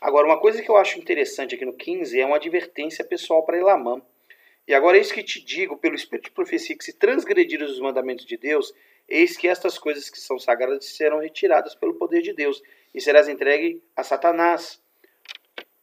Agora, 0.00 0.26
uma 0.26 0.40
coisa 0.40 0.60
que 0.60 0.68
eu 0.68 0.76
acho 0.76 0.98
interessante 0.98 1.54
aqui 1.54 1.64
no 1.64 1.72
15 1.72 2.20
é 2.20 2.26
uma 2.26 2.36
advertência 2.36 3.04
pessoal 3.04 3.44
para 3.44 3.56
Elamã. 3.56 4.02
E 4.66 4.74
agora 4.74 4.98
eis 4.98 5.12
que 5.12 5.22
te 5.22 5.40
digo, 5.40 5.76
pelo 5.76 5.94
Espírito 5.94 6.24
de 6.24 6.30
profecia, 6.32 6.76
que 6.76 6.84
se 6.84 6.92
transgredires 6.92 7.70
os 7.70 7.78
mandamentos 7.78 8.26
de 8.26 8.36
Deus, 8.36 8.74
eis 9.08 9.36
que 9.36 9.46
estas 9.46 9.78
coisas 9.78 10.10
que 10.10 10.18
são 10.18 10.38
sagradas 10.40 10.86
serão 10.86 11.20
retiradas 11.20 11.74
pelo 11.76 11.94
poder 11.94 12.22
de 12.22 12.32
Deus, 12.32 12.60
e 12.92 13.00
serás 13.00 13.28
entregue 13.28 13.80
a 13.94 14.02
Satanás, 14.02 14.82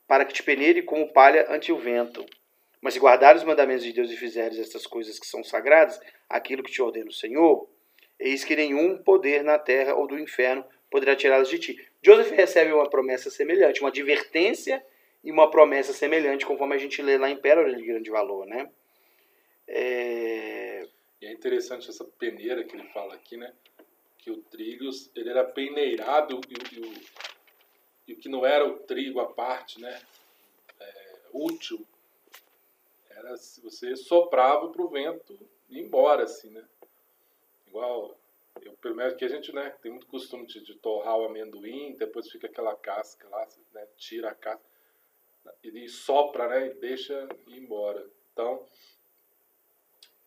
para 0.05 0.25
que 0.25 0.33
te 0.33 0.43
peneire 0.43 0.81
como 0.81 1.11
palha 1.13 1.45
ante 1.49 1.71
o 1.71 1.77
vento. 1.77 2.25
Mas 2.81 2.93
se 2.93 2.99
guardares 2.99 3.41
os 3.41 3.47
mandamentos 3.47 3.85
de 3.85 3.93
Deus 3.93 4.11
e 4.11 4.17
fizeres 4.17 4.59
estas 4.59 4.85
coisas 4.85 5.17
que 5.17 5.27
são 5.27 5.43
sagradas, 5.43 5.99
aquilo 6.29 6.63
que 6.63 6.71
te 6.71 6.81
ordena 6.81 7.09
o 7.09 7.13
Senhor, 7.13 7.69
eis 8.19 8.43
que 8.43 8.55
nenhum 8.55 8.97
poder 8.97 9.43
na 9.43 9.57
terra 9.57 9.95
ou 9.95 10.07
do 10.07 10.19
inferno 10.19 10.65
poderá 10.89 11.15
tirá-las 11.15 11.49
de 11.49 11.59
ti. 11.59 11.87
Joseph 12.01 12.31
recebe 12.31 12.71
uma 12.71 12.89
promessa 12.89 13.29
semelhante, 13.29 13.81
uma 13.81 13.89
advertência 13.89 14.83
e 15.23 15.31
uma 15.31 15.49
promessa 15.49 15.93
semelhante, 15.93 16.45
conforme 16.45 16.75
a 16.75 16.77
gente 16.77 17.01
lê 17.01 17.17
lá 17.17 17.29
em 17.29 17.37
Pérola 17.37 17.73
de 17.75 17.83
Grande 17.83 18.09
Valor, 18.09 18.45
né? 18.45 18.69
É... 19.67 20.87
E 21.21 21.25
é 21.25 21.31
interessante 21.31 21.89
essa 21.89 22.05
peneira 22.05 22.63
que 22.63 22.75
ele 22.75 22.87
fala 22.89 23.15
aqui, 23.15 23.35
né? 23.35 23.53
Que 24.19 24.31
o 24.31 24.37
trigo, 24.37 24.85
ele 25.15 25.29
era 25.29 25.43
peneirado 25.43 26.39
e, 26.47 26.75
e, 26.75 26.79
o, 26.79 26.93
e 28.07 28.13
o 28.13 28.17
que 28.17 28.29
não 28.29 28.45
era 28.45 28.65
o 28.65 28.79
trigo 28.79 29.19
à 29.19 29.25
parte, 29.25 29.81
né? 29.81 29.99
É, 30.79 31.15
útil, 31.33 31.83
era 33.09 33.35
se 33.35 33.59
você 33.61 33.95
soprava 33.95 34.69
para 34.69 34.81
o 34.81 34.89
vento 34.89 35.37
ir 35.69 35.79
embora, 35.79 36.23
assim, 36.23 36.49
né? 36.51 36.63
Igual 37.67 38.15
eu, 38.61 38.95
menos 38.95 39.15
que 39.15 39.25
a 39.25 39.29
gente 39.29 39.53
né, 39.53 39.69
tem 39.81 39.91
muito 39.91 40.07
costume 40.07 40.45
de, 40.47 40.61
de, 40.61 40.75
torrar 40.75 41.17
o 41.17 41.25
amendoim, 41.25 41.95
depois 41.97 42.29
fica 42.29 42.47
aquela 42.47 42.75
casca 42.75 43.27
lá, 43.29 43.47
né, 43.73 43.87
tira 43.97 44.29
a 44.29 44.35
casca, 44.35 44.65
ele 45.63 45.87
sopra 45.87 46.47
né, 46.47 46.67
e 46.67 46.73
deixa 46.75 47.27
ir 47.47 47.57
embora. 47.57 48.05
Então, 48.33 48.65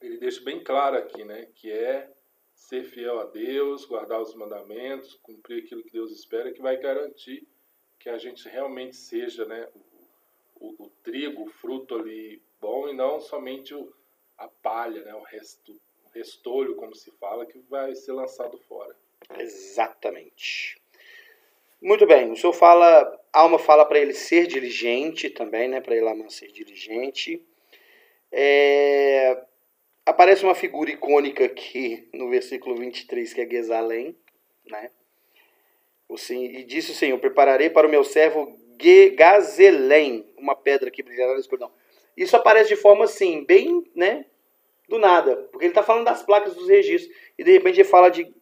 ele 0.01 0.19
deixa 0.19 0.43
bem 0.43 0.62
claro 0.62 0.97
aqui 0.97 1.25
né, 1.25 1.47
que 1.55 1.71
é 1.71 2.11
ser 2.55 2.85
fiel 2.85 3.21
a 3.21 3.25
Deus, 3.25 3.85
guardar 3.85 4.21
os 4.21 4.35
mandamentos, 4.35 5.14
cumprir 5.23 5.64
aquilo 5.64 5.83
que 5.83 5.93
Deus 5.93 6.12
espera, 6.12 6.53
que 6.53 6.62
vai 6.62 6.77
garantir 6.77 7.47
que 7.99 8.09
a 8.09 8.16
gente 8.16 8.49
realmente 8.49 8.97
seja 8.97 9.45
né, 9.45 9.69
o, 10.55 10.66
o, 10.66 10.87
o 10.87 10.90
trigo, 11.03 11.43
o 11.43 11.51
fruto 11.51 11.97
ali 11.97 12.43
bom 12.61 12.88
e 12.88 12.95
não 12.95 13.21
somente 13.21 13.75
o, 13.75 13.93
a 14.38 14.49
palha, 14.49 15.05
né, 15.05 15.14
o 15.14 15.23
resto 15.23 15.81
restolho, 16.14 16.75
como 16.77 16.94
se 16.94 17.11
fala, 17.12 17.46
que 17.46 17.59
vai 17.68 17.94
ser 17.94 18.12
lançado 18.12 18.59
fora. 18.68 18.94
Exatamente. 19.38 20.81
Muito 21.81 22.07
bem, 22.07 22.31
o 22.31 22.37
senhor 22.37 22.53
fala, 22.53 23.18
alma 23.33 23.59
fala 23.59 23.87
para 23.87 23.99
ele 23.99 24.12
ser 24.12 24.46
diligente 24.46 25.31
também, 25.31 25.68
né? 25.68 25.81
Para 25.81 25.96
Elamã 25.96 26.29
ser 26.29 26.53
diligente. 26.53 27.42
É, 28.31 29.42
aparece 30.05 30.44
uma 30.44 30.55
figura 30.55 30.90
icônica 30.90 31.44
aqui 31.44 32.09
no 32.12 32.29
versículo 32.29 32.77
23, 32.77 33.33
que 33.33 33.40
é 33.40 33.49
Gesalém, 33.49 34.14
né? 34.66 34.90
O, 36.09 36.16
e 36.33 36.64
disse 36.64 36.90
o 36.90 36.94
Senhor: 36.94 37.18
Prepararei 37.18 37.70
para 37.70 37.87
o 37.87 37.90
meu 37.90 38.05
servo 38.05 38.59
Gazelém, 39.14 40.27
uma 40.37 40.55
pedra 40.55 40.90
que 40.90 41.03
brilhará 41.03 41.35
na 41.35 41.40
escuridão. 41.40 41.70
Isso 42.16 42.37
aparece 42.37 42.68
de 42.68 42.77
forma 42.77 43.05
assim, 43.05 43.44
bem, 43.44 43.85
né? 43.94 44.27
Do 44.90 44.98
nada, 44.98 45.37
porque 45.53 45.66
ele 45.66 45.70
está 45.70 45.85
falando 45.85 46.05
das 46.05 46.22
placas 46.22 46.55
dos 46.55 46.68
registros 46.68 47.16
e 47.38 47.44
de 47.44 47.53
repente 47.53 47.81
ele 47.81 47.88
fala 47.88 48.11
de 48.11 48.35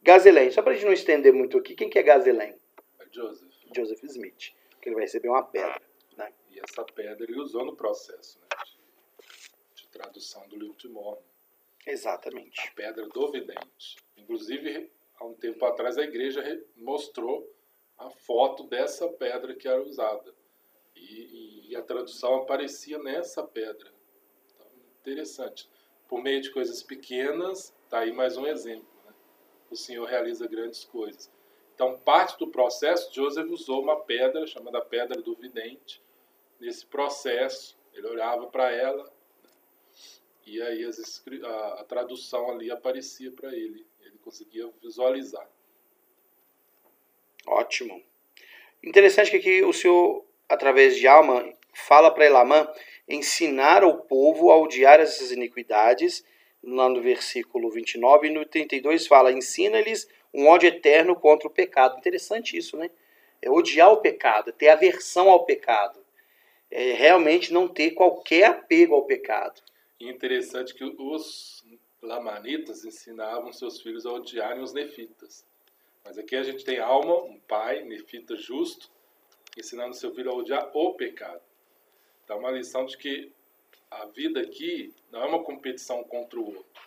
Gazelém. 0.00 0.50
Só 0.52 0.62
para 0.62 0.70
a 0.70 0.74
gente 0.74 0.86
não 0.86 0.92
estender 0.92 1.32
muito 1.32 1.58
aqui, 1.58 1.74
quem 1.74 1.90
que 1.90 1.98
é 1.98 2.02
Gazelém? 2.04 2.54
É 3.00 3.06
Joseph. 3.10 3.48
Joseph 3.76 4.02
Smith, 4.04 4.54
que 4.80 4.88
ele 4.88 4.94
vai 4.94 5.04
receber 5.04 5.28
uma 5.28 5.42
pedra. 5.42 5.82
Né? 6.16 6.32
E 6.50 6.60
essa 6.60 6.84
pedra 6.84 7.26
ele 7.28 7.38
usou 7.40 7.64
no 7.64 7.74
processo 7.76 8.38
né, 8.38 8.46
de, 8.64 9.82
de 9.82 9.88
tradução 9.88 10.46
do 10.48 10.56
livro 10.56 10.76
de 10.76 10.88
Mormon. 10.88 11.20
Exatamente. 11.84 12.60
A 12.60 12.70
pedra 12.70 13.06
do 13.08 13.32
vidente. 13.32 13.96
Inclusive, 14.16 14.90
há 15.18 15.24
um 15.24 15.34
tempo 15.34 15.64
atrás, 15.66 15.98
a 15.98 16.02
igreja 16.02 16.42
mostrou 16.76 17.52
a 17.98 18.08
foto 18.08 18.62
dessa 18.64 19.08
pedra 19.08 19.54
que 19.54 19.66
era 19.66 19.82
usada. 19.82 20.32
E, 20.94 21.00
e, 21.00 21.70
e 21.70 21.76
a 21.76 21.82
tradução 21.82 22.36
aparecia 22.36 22.98
nessa 22.98 23.42
pedra. 23.42 23.92
Então, 24.54 24.66
interessante 25.00 25.68
por 26.08 26.22
meio 26.22 26.40
de 26.40 26.50
coisas 26.50 26.82
pequenas, 26.82 27.74
está 27.84 28.00
aí 28.00 28.12
mais 28.12 28.36
um 28.36 28.46
exemplo. 28.46 28.88
Né? 29.04 29.12
O 29.70 29.76
Senhor 29.76 30.06
realiza 30.06 30.48
grandes 30.48 30.84
coisas. 30.84 31.30
Então, 31.74 31.98
parte 31.98 32.38
do 32.38 32.48
processo, 32.48 33.14
Joseph 33.14 33.48
usou 33.50 33.82
uma 33.82 34.00
pedra, 34.00 34.46
chamada 34.46 34.80
Pedra 34.80 35.20
do 35.20 35.34
Vidente, 35.36 36.02
nesse 36.58 36.84
processo. 36.86 37.78
Ele 37.92 38.06
olhava 38.06 38.46
para 38.46 38.72
ela 38.72 39.04
né? 39.04 39.50
e 40.46 40.62
aí 40.62 40.84
a, 40.84 41.80
a 41.80 41.84
tradução 41.84 42.50
ali 42.50 42.70
aparecia 42.70 43.30
para 43.30 43.54
ele. 43.54 43.86
Ele 44.00 44.18
conseguia 44.18 44.68
visualizar. 44.82 45.48
Ótimo. 47.46 48.02
Interessante 48.82 49.30
que 49.30 49.36
aqui 49.36 49.62
o 49.62 49.72
Senhor, 49.72 50.24
através 50.48 50.96
de 50.96 51.06
Alma, 51.06 51.52
fala 51.74 52.10
para 52.10 52.26
Elamã 52.26 52.66
ensinar 53.08 53.84
o 53.84 53.98
povo 53.98 54.50
a 54.50 54.58
odiar 54.58 55.00
essas 55.00 55.30
iniquidades, 55.32 56.24
lá 56.62 56.88
no 56.88 57.00
versículo 57.00 57.70
29, 57.70 58.26
e 58.26 58.30
no 58.30 58.44
32 58.44 59.06
fala: 59.06 59.32
ensina-lhes 59.32 60.08
um 60.32 60.46
ódio 60.46 60.68
eterno 60.68 61.16
contra 61.16 61.48
o 61.48 61.50
pecado. 61.50 61.98
Interessante 61.98 62.56
isso, 62.56 62.76
né? 62.76 62.90
É 63.40 63.50
odiar 63.50 63.92
o 63.92 63.98
pecado, 63.98 64.52
ter 64.52 64.68
aversão 64.68 65.30
ao 65.30 65.44
pecado. 65.44 66.00
É 66.70 66.92
realmente 66.92 67.52
não 67.52 67.66
ter 67.66 67.92
qualquer 67.92 68.44
apego 68.44 68.94
ao 68.94 69.04
pecado. 69.04 69.62
Interessante 69.98 70.74
que 70.74 70.84
os 70.84 71.64
lamanitas 72.02 72.84
ensinavam 72.84 73.52
seus 73.52 73.80
filhos 73.80 74.04
a 74.04 74.12
odiarem 74.12 74.62
os 74.62 74.72
nefitas. 74.72 75.44
Mas 76.04 76.18
aqui 76.18 76.36
a 76.36 76.42
gente 76.42 76.64
tem 76.64 76.78
alma, 76.78 77.16
um 77.22 77.38
pai, 77.38 77.82
nefita 77.84 78.36
justo, 78.36 78.90
ensinando 79.56 79.94
seu 79.94 80.14
filho 80.14 80.30
a 80.30 80.34
odiar 80.34 80.70
o 80.74 80.94
pecado. 80.94 81.40
Então, 82.28 82.40
uma 82.40 82.50
lição 82.50 82.84
de 82.84 82.94
que 82.98 83.32
a 83.90 84.04
vida 84.04 84.38
aqui 84.42 84.94
não 85.10 85.22
é 85.22 85.24
uma 85.24 85.42
competição 85.42 86.04
contra 86.04 86.38
o 86.38 86.44
outro. 86.44 86.82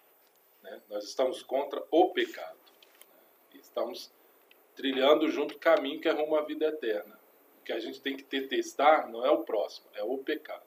Né? 0.62 0.80
Nós 0.88 1.06
estamos 1.06 1.42
contra 1.42 1.84
o 1.90 2.12
pecado. 2.12 2.60
Né? 3.12 3.60
Estamos 3.60 4.12
trilhando 4.76 5.28
junto 5.32 5.56
o 5.56 5.60
caminho 5.60 6.00
que 6.00 6.08
é 6.08 6.12
rumo 6.12 6.36
à 6.36 6.44
vida 6.44 6.68
eterna. 6.68 7.20
O 7.60 7.64
que 7.64 7.74
a 7.74 7.80
gente 7.80 8.00
tem 8.00 8.16
que 8.16 8.24
testar 8.24 9.10
não 9.10 9.26
é 9.26 9.32
o 9.32 9.40
próximo, 9.44 9.88
é 9.96 10.04
o 10.04 10.16
pecado. 10.20 10.62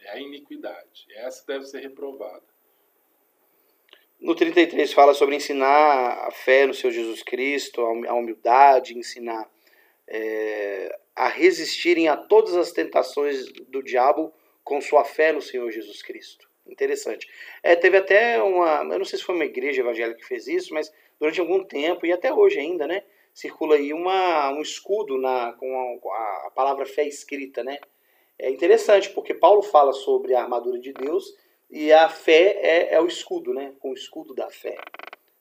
É 0.00 0.10
a 0.10 0.18
iniquidade. 0.18 1.06
Essa 1.10 1.46
deve 1.46 1.66
ser 1.66 1.78
reprovada. 1.78 2.42
No 4.18 4.34
33 4.34 4.92
fala 4.92 5.14
sobre 5.14 5.36
ensinar 5.36 6.26
a 6.26 6.30
fé 6.32 6.66
no 6.66 6.74
Senhor 6.74 6.92
Jesus 6.92 7.22
Cristo, 7.22 7.80
a 7.82 8.14
humildade, 8.14 8.98
ensinar 8.98 9.48
é, 10.14 10.94
a 11.16 11.26
resistirem 11.26 12.06
a 12.06 12.16
todas 12.16 12.54
as 12.54 12.70
tentações 12.70 13.50
do 13.68 13.82
diabo 13.82 14.30
com 14.62 14.78
sua 14.78 15.04
fé 15.04 15.32
no 15.32 15.40
Senhor 15.40 15.70
Jesus 15.70 16.02
Cristo. 16.02 16.46
Interessante. 16.66 17.26
É, 17.62 17.74
teve 17.74 17.96
até 17.96 18.40
uma, 18.42 18.82
eu 18.82 18.98
não 18.98 19.04
sei 19.06 19.18
se 19.18 19.24
foi 19.24 19.34
uma 19.34 19.46
igreja 19.46 19.80
evangélica 19.80 20.20
que 20.20 20.26
fez 20.26 20.46
isso, 20.46 20.74
mas 20.74 20.92
durante 21.18 21.40
algum 21.40 21.64
tempo, 21.64 22.04
e 22.04 22.12
até 22.12 22.32
hoje 22.32 22.60
ainda, 22.60 22.86
né, 22.86 23.02
circula 23.32 23.76
aí 23.76 23.94
uma, 23.94 24.50
um 24.50 24.60
escudo 24.60 25.18
na, 25.18 25.54
com 25.54 25.98
a, 26.12 26.46
a 26.46 26.50
palavra 26.54 26.84
fé 26.84 27.06
escrita, 27.08 27.64
né? 27.64 27.78
É 28.38 28.50
interessante, 28.50 29.10
porque 29.10 29.32
Paulo 29.32 29.62
fala 29.62 29.92
sobre 29.92 30.34
a 30.34 30.42
armadura 30.42 30.78
de 30.78 30.92
Deus 30.92 31.34
e 31.70 31.90
a 31.92 32.08
fé 32.08 32.58
é, 32.60 32.94
é 32.94 33.00
o 33.00 33.06
escudo, 33.06 33.54
né? 33.54 33.72
Com 33.80 33.90
o 33.90 33.94
escudo 33.94 34.34
da 34.34 34.50
fé. 34.50 34.76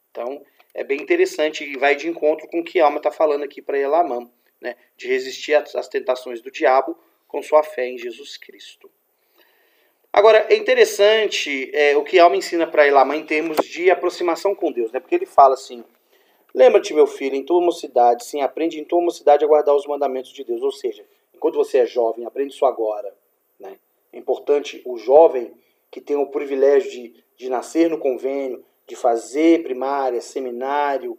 Então, 0.09 0.43
é 0.73 0.83
bem 0.83 1.01
interessante 1.01 1.63
e 1.63 1.77
vai 1.77 1.95
de 1.95 2.07
encontro 2.07 2.47
com 2.47 2.61
o 2.61 2.63
que 2.63 2.79
a 2.79 2.85
alma 2.85 2.97
está 2.97 3.11
falando 3.11 3.43
aqui 3.43 3.61
para 3.61 3.77
Elamã, 3.77 4.29
né? 4.61 4.75
De 4.95 5.07
resistir 5.07 5.53
às 5.55 5.87
tentações 5.87 6.41
do 6.41 6.51
diabo 6.51 6.97
com 7.27 7.41
sua 7.41 7.63
fé 7.63 7.87
em 7.87 7.97
Jesus 7.97 8.37
Cristo. 8.37 8.89
Agora, 10.13 10.45
é 10.49 10.55
interessante 10.55 11.71
é, 11.73 11.95
o 11.95 12.03
que 12.03 12.19
alma 12.19 12.35
ensina 12.35 12.67
para 12.67 12.85
Elamã 12.85 13.15
em 13.15 13.25
termos 13.25 13.65
de 13.65 13.89
aproximação 13.89 14.53
com 14.53 14.71
Deus, 14.71 14.91
né? 14.91 14.99
Porque 14.99 15.15
ele 15.15 15.25
fala 15.25 15.53
assim: 15.53 15.83
Lembra-te, 16.53 16.93
meu 16.93 17.07
filho, 17.07 17.35
em 17.35 17.45
tua 17.45 17.61
mocidade, 17.61 18.25
sim, 18.25 18.41
aprende 18.41 18.79
em 18.79 18.83
tua 18.83 19.01
mocidade 19.01 19.43
a 19.43 19.47
guardar 19.47 19.73
os 19.73 19.87
mandamentos 19.87 20.33
de 20.33 20.43
Deus. 20.43 20.61
Ou 20.61 20.71
seja, 20.71 21.05
enquanto 21.33 21.55
você 21.55 21.79
é 21.79 21.85
jovem, 21.85 22.25
aprende 22.25 22.53
isso 22.53 22.65
agora. 22.65 23.15
Né? 23.57 23.79
É 24.11 24.17
importante 24.17 24.81
o 24.85 24.97
jovem 24.97 25.53
que 25.89 26.01
tem 26.01 26.17
o 26.17 26.27
privilégio 26.27 26.91
de, 26.91 27.23
de 27.37 27.49
nascer 27.49 27.89
no 27.89 27.97
convênio, 27.97 28.63
de 28.85 28.95
fazer 28.97 29.63
primária, 29.63 30.19
seminário, 30.19 31.17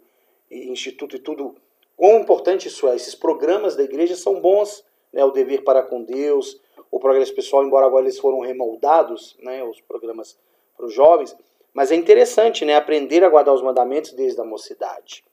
instituto 0.51 1.15
e 1.15 1.19
tudo. 1.19 1.55
Quão 2.03 2.19
importante 2.19 2.67
isso 2.67 2.85
é. 2.89 2.97
Esses 2.97 3.15
programas 3.15 3.77
da 3.77 3.83
igreja 3.83 4.13
são 4.17 4.41
bons, 4.41 4.83
né? 5.13 5.23
o 5.23 5.31
dever 5.31 5.63
para 5.63 5.81
com 5.81 6.03
Deus, 6.03 6.59
o 6.91 6.99
progresso 6.99 7.33
pessoal, 7.33 7.63
embora 7.63 7.85
agora 7.85 8.03
eles 8.03 8.19
foram 8.19 8.41
remoldados, 8.41 9.37
né? 9.39 9.63
os 9.63 9.79
programas 9.79 10.37
para 10.75 10.85
os 10.85 10.93
jovens, 10.93 11.33
mas 11.73 11.93
é 11.93 11.95
interessante, 11.95 12.65
né, 12.65 12.75
aprender 12.75 13.23
a 13.23 13.29
guardar 13.29 13.53
os 13.53 13.61
mandamentos 13.61 14.11
desde 14.11 14.41
a 14.41 14.43
mocidade. 14.43 15.23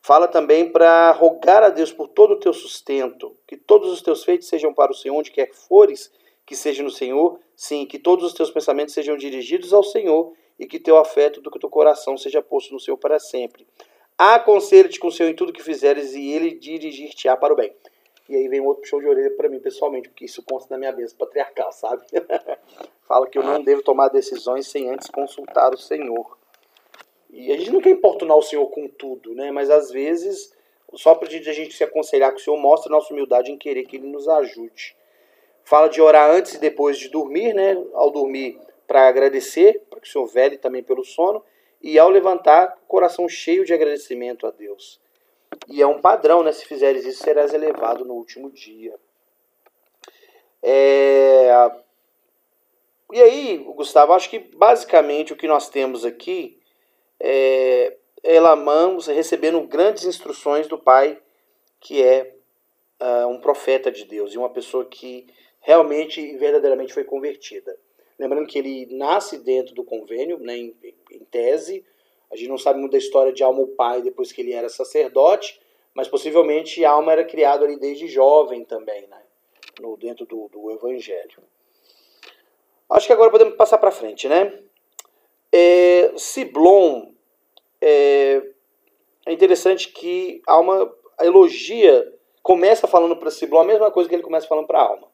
Fala 0.00 0.28
também 0.28 0.70
para 0.70 1.10
rogar 1.10 1.64
a 1.64 1.70
Deus 1.70 1.92
por 1.92 2.06
todo 2.06 2.34
o 2.34 2.38
teu 2.38 2.52
sustento, 2.52 3.36
que 3.44 3.56
todos 3.56 3.90
os 3.90 4.00
teus 4.00 4.22
feitos 4.22 4.46
sejam 4.46 4.72
para 4.72 4.92
o 4.92 4.94
Senhor, 4.94 5.16
onde 5.16 5.32
quer 5.32 5.46
que 5.46 5.56
fores, 5.56 6.08
que 6.46 6.54
seja 6.54 6.84
no 6.84 6.90
Senhor, 6.90 7.40
sim, 7.56 7.84
que 7.84 7.98
todos 7.98 8.24
os 8.24 8.32
teus 8.32 8.52
pensamentos 8.52 8.94
sejam 8.94 9.16
dirigidos 9.16 9.72
ao 9.72 9.82
Senhor 9.82 10.34
e 10.56 10.66
que 10.68 10.78
teu 10.78 10.98
afeto 10.98 11.40
do 11.40 11.50
que 11.50 11.58
teu 11.58 11.68
coração 11.68 12.16
seja 12.16 12.40
posto 12.40 12.72
no 12.72 12.78
Senhor 12.78 12.96
para 12.96 13.18
sempre. 13.18 13.66
Aconselho-te 14.16 15.00
com 15.00 15.08
o 15.08 15.12
Senhor 15.12 15.28
em 15.28 15.34
tudo 15.34 15.52
que 15.52 15.62
fizeres 15.62 16.14
e 16.14 16.30
ele 16.30 16.54
dirigir-te-á 16.54 17.36
para 17.36 17.52
o 17.52 17.56
bem. 17.56 17.74
E 18.28 18.36
aí 18.36 18.48
vem 18.48 18.60
outro 18.60 18.86
show 18.86 19.00
de 19.00 19.06
orelha 19.06 19.30
para 19.32 19.48
mim 19.48 19.58
pessoalmente, 19.58 20.08
porque 20.08 20.24
isso 20.24 20.42
consta 20.42 20.72
na 20.72 20.78
minha 20.78 20.92
bênção 20.92 21.18
patriarcal, 21.18 21.72
sabe? 21.72 22.04
Fala 23.02 23.26
que 23.26 23.36
eu 23.36 23.42
não 23.42 23.62
devo 23.62 23.82
tomar 23.82 24.08
decisões 24.08 24.66
sem 24.68 24.88
antes 24.88 25.08
consultar 25.10 25.74
o 25.74 25.76
Senhor. 25.76 26.38
E 27.28 27.52
a 27.52 27.56
gente 27.56 27.72
não 27.72 27.80
quer 27.80 27.90
importunar 27.90 28.36
o 28.36 28.42
Senhor 28.42 28.66
com 28.70 28.88
tudo, 28.88 29.34
né? 29.34 29.50
Mas 29.50 29.68
às 29.68 29.90
vezes, 29.90 30.54
só 30.94 31.14
para 31.14 31.28
a 31.28 31.30
gente 31.30 31.74
se 31.74 31.84
aconselhar 31.84 32.32
que 32.32 32.40
o 32.40 32.44
Senhor 32.44 32.56
mostre 32.56 32.90
nossa 32.90 33.12
humildade 33.12 33.50
em 33.50 33.58
querer 33.58 33.84
que 33.84 33.96
Ele 33.96 34.06
nos 34.06 34.28
ajude. 34.28 34.96
Fala 35.64 35.88
de 35.88 36.00
orar 36.00 36.30
antes 36.30 36.54
e 36.54 36.58
depois 36.58 36.98
de 36.98 37.08
dormir, 37.08 37.52
né? 37.52 37.76
Ao 37.92 38.10
dormir, 38.10 38.58
para 38.86 39.08
agradecer, 39.08 39.82
para 39.90 40.00
que 40.00 40.08
o 40.08 40.10
Senhor 40.10 40.26
vele 40.26 40.56
também 40.56 40.82
pelo 40.82 41.04
sono. 41.04 41.44
E 41.84 41.98
ao 41.98 42.08
levantar, 42.08 42.78
coração 42.88 43.28
cheio 43.28 43.62
de 43.62 43.74
agradecimento 43.74 44.46
a 44.46 44.50
Deus. 44.50 44.98
E 45.68 45.82
é 45.82 45.86
um 45.86 46.00
padrão, 46.00 46.42
né? 46.42 46.50
Se 46.50 46.64
fizeres 46.64 47.04
isso, 47.04 47.22
serás 47.22 47.52
elevado 47.52 48.06
no 48.06 48.14
último 48.14 48.50
dia. 48.50 48.98
É... 50.62 51.50
E 53.12 53.20
aí, 53.20 53.58
Gustavo, 53.76 54.14
acho 54.14 54.30
que 54.30 54.38
basicamente 54.38 55.34
o 55.34 55.36
que 55.36 55.46
nós 55.46 55.68
temos 55.68 56.06
aqui 56.06 56.58
é 57.20 57.98
Elamã 58.22 58.96
recebendo 59.06 59.60
grandes 59.60 60.06
instruções 60.06 60.66
do 60.66 60.78
pai, 60.78 61.20
que 61.80 62.02
é 62.02 62.34
uh, 62.98 63.28
um 63.28 63.38
profeta 63.38 63.92
de 63.92 64.06
Deus 64.06 64.32
e 64.32 64.38
uma 64.38 64.48
pessoa 64.48 64.86
que 64.86 65.26
realmente 65.60 66.18
e 66.18 66.38
verdadeiramente 66.38 66.94
foi 66.94 67.04
convertida. 67.04 67.78
Lembrando 68.18 68.46
que 68.46 68.58
ele 68.58 68.86
nasce 68.94 69.38
dentro 69.38 69.74
do 69.74 69.84
convênio, 69.84 70.38
né, 70.38 70.56
em, 70.56 70.76
em 71.10 71.24
tese, 71.24 71.84
a 72.30 72.36
gente 72.36 72.48
não 72.48 72.58
sabe 72.58 72.78
muito 72.80 72.92
da 72.92 72.98
história 72.98 73.32
de 73.32 73.42
Alma 73.42 73.60
o 73.60 73.68
pai 73.68 74.02
depois 74.02 74.32
que 74.32 74.40
ele 74.40 74.52
era 74.52 74.68
sacerdote, 74.68 75.60
mas 75.94 76.08
possivelmente 76.08 76.84
Alma 76.84 77.12
era 77.12 77.24
criado 77.24 77.64
ali 77.64 77.78
desde 77.78 78.08
jovem 78.08 78.64
também, 78.64 79.06
né? 79.06 79.22
No, 79.80 79.96
dentro 79.96 80.26
do, 80.26 80.48
do 80.48 80.70
Evangelho. 80.70 81.42
Acho 82.90 83.06
que 83.06 83.12
agora 83.12 83.30
podemos 83.30 83.54
passar 83.54 83.78
para 83.78 83.90
frente, 83.90 84.28
né? 84.28 84.52
É, 85.52 86.12
Ciblon 86.16 87.12
é, 87.80 88.42
é 89.26 89.32
interessante 89.32 89.88
que 89.88 90.42
Alma 90.46 90.92
elogia, 91.20 92.12
começa 92.42 92.88
falando 92.88 93.16
para 93.16 93.30
Ciblon 93.30 93.60
a 93.60 93.64
mesma 93.64 93.90
coisa 93.90 94.08
que 94.08 94.14
ele 94.14 94.22
começa 94.22 94.48
falando 94.48 94.66
para 94.66 94.80
Alma, 94.80 95.08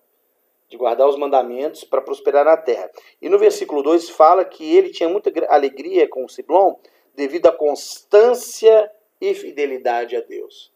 de 0.70 0.76
guardar 0.76 1.08
os 1.08 1.16
mandamentos 1.16 1.82
para 1.82 2.00
prosperar 2.00 2.44
na 2.44 2.56
terra. 2.56 2.88
E 3.20 3.28
no 3.28 3.38
versículo 3.38 3.82
2 3.82 4.08
fala 4.10 4.44
que 4.44 4.76
ele 4.76 4.90
tinha 4.90 5.08
muita 5.08 5.30
alegria 5.48 6.08
com 6.08 6.28
Ciblon 6.28 6.76
devido 7.14 7.48
à 7.48 7.52
constância 7.52 8.90
e 9.20 9.34
fidelidade 9.34 10.16
a 10.16 10.20
Deus. 10.20 10.72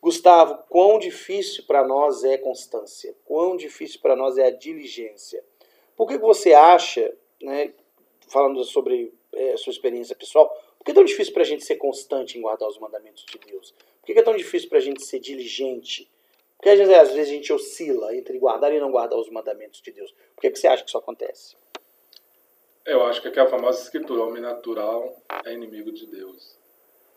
Gustavo, 0.00 0.62
quão 0.68 0.98
difícil 1.00 1.64
para 1.66 1.84
nós 1.84 2.22
é 2.22 2.38
constância, 2.38 3.16
quão 3.24 3.56
difícil 3.56 4.00
para 4.00 4.14
nós 4.14 4.38
é 4.38 4.46
a 4.46 4.50
diligência. 4.50 5.44
Por 5.96 6.06
que 6.06 6.16
você 6.16 6.52
acha, 6.52 7.12
né, 7.42 7.74
falando 8.28 8.62
sobre 8.62 9.12
é, 9.32 9.56
sua 9.56 9.72
experiência 9.72 10.14
pessoal, 10.14 10.48
por 10.78 10.84
que 10.84 10.92
é 10.92 10.94
tão 10.94 11.04
difícil 11.04 11.32
para 11.32 11.42
a 11.42 11.46
gente 11.46 11.64
ser 11.64 11.76
constante 11.76 12.38
em 12.38 12.40
guardar 12.40 12.68
os 12.68 12.78
mandamentos 12.78 13.24
de 13.26 13.38
Deus? 13.38 13.74
Por 14.00 14.06
que 14.06 14.20
é 14.20 14.22
tão 14.22 14.36
difícil 14.36 14.68
para 14.68 14.78
a 14.78 14.82
gente 14.82 15.04
ser 15.04 15.18
diligente? 15.18 16.08
Porque 16.56 16.70
às 16.70 16.78
vezes, 16.78 17.28
a 17.28 17.32
gente 17.32 17.52
oscila 17.52 18.14
entre 18.16 18.38
guardar 18.38 18.72
e 18.72 18.80
não 18.80 18.90
guardar 18.90 19.18
os 19.18 19.30
mandamentos 19.30 19.80
de 19.80 19.92
Deus. 19.92 20.12
Por 20.34 20.40
que, 20.40 20.50
que 20.50 20.58
você 20.58 20.66
acha 20.66 20.82
que 20.82 20.88
isso 20.88 20.98
acontece? 20.98 21.56
Eu 22.84 23.04
acho 23.04 23.20
que 23.20 23.28
aquela 23.28 23.48
famosa 23.48 23.82
escritura, 23.82 24.22
homem 24.22 24.42
natural 24.42 25.14
é 25.44 25.52
inimigo 25.52 25.92
de 25.92 26.06
Deus. 26.06 26.56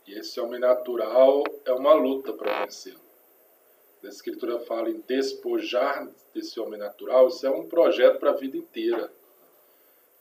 E 0.07 0.17
esse 0.17 0.39
homem 0.39 0.59
natural 0.59 1.43
é 1.65 1.71
uma 1.71 1.93
luta 1.93 2.33
para 2.33 2.65
vencer. 2.65 2.95
A 4.03 4.07
escritura 4.07 4.59
fala 4.61 4.89
em 4.89 5.03
despojar 5.07 6.09
desse 6.33 6.59
homem 6.59 6.79
natural, 6.79 7.27
isso 7.27 7.45
é 7.45 7.49
um 7.51 7.67
projeto 7.67 8.17
para 8.17 8.31
a 8.31 8.35
vida 8.35 8.57
inteira. 8.57 9.11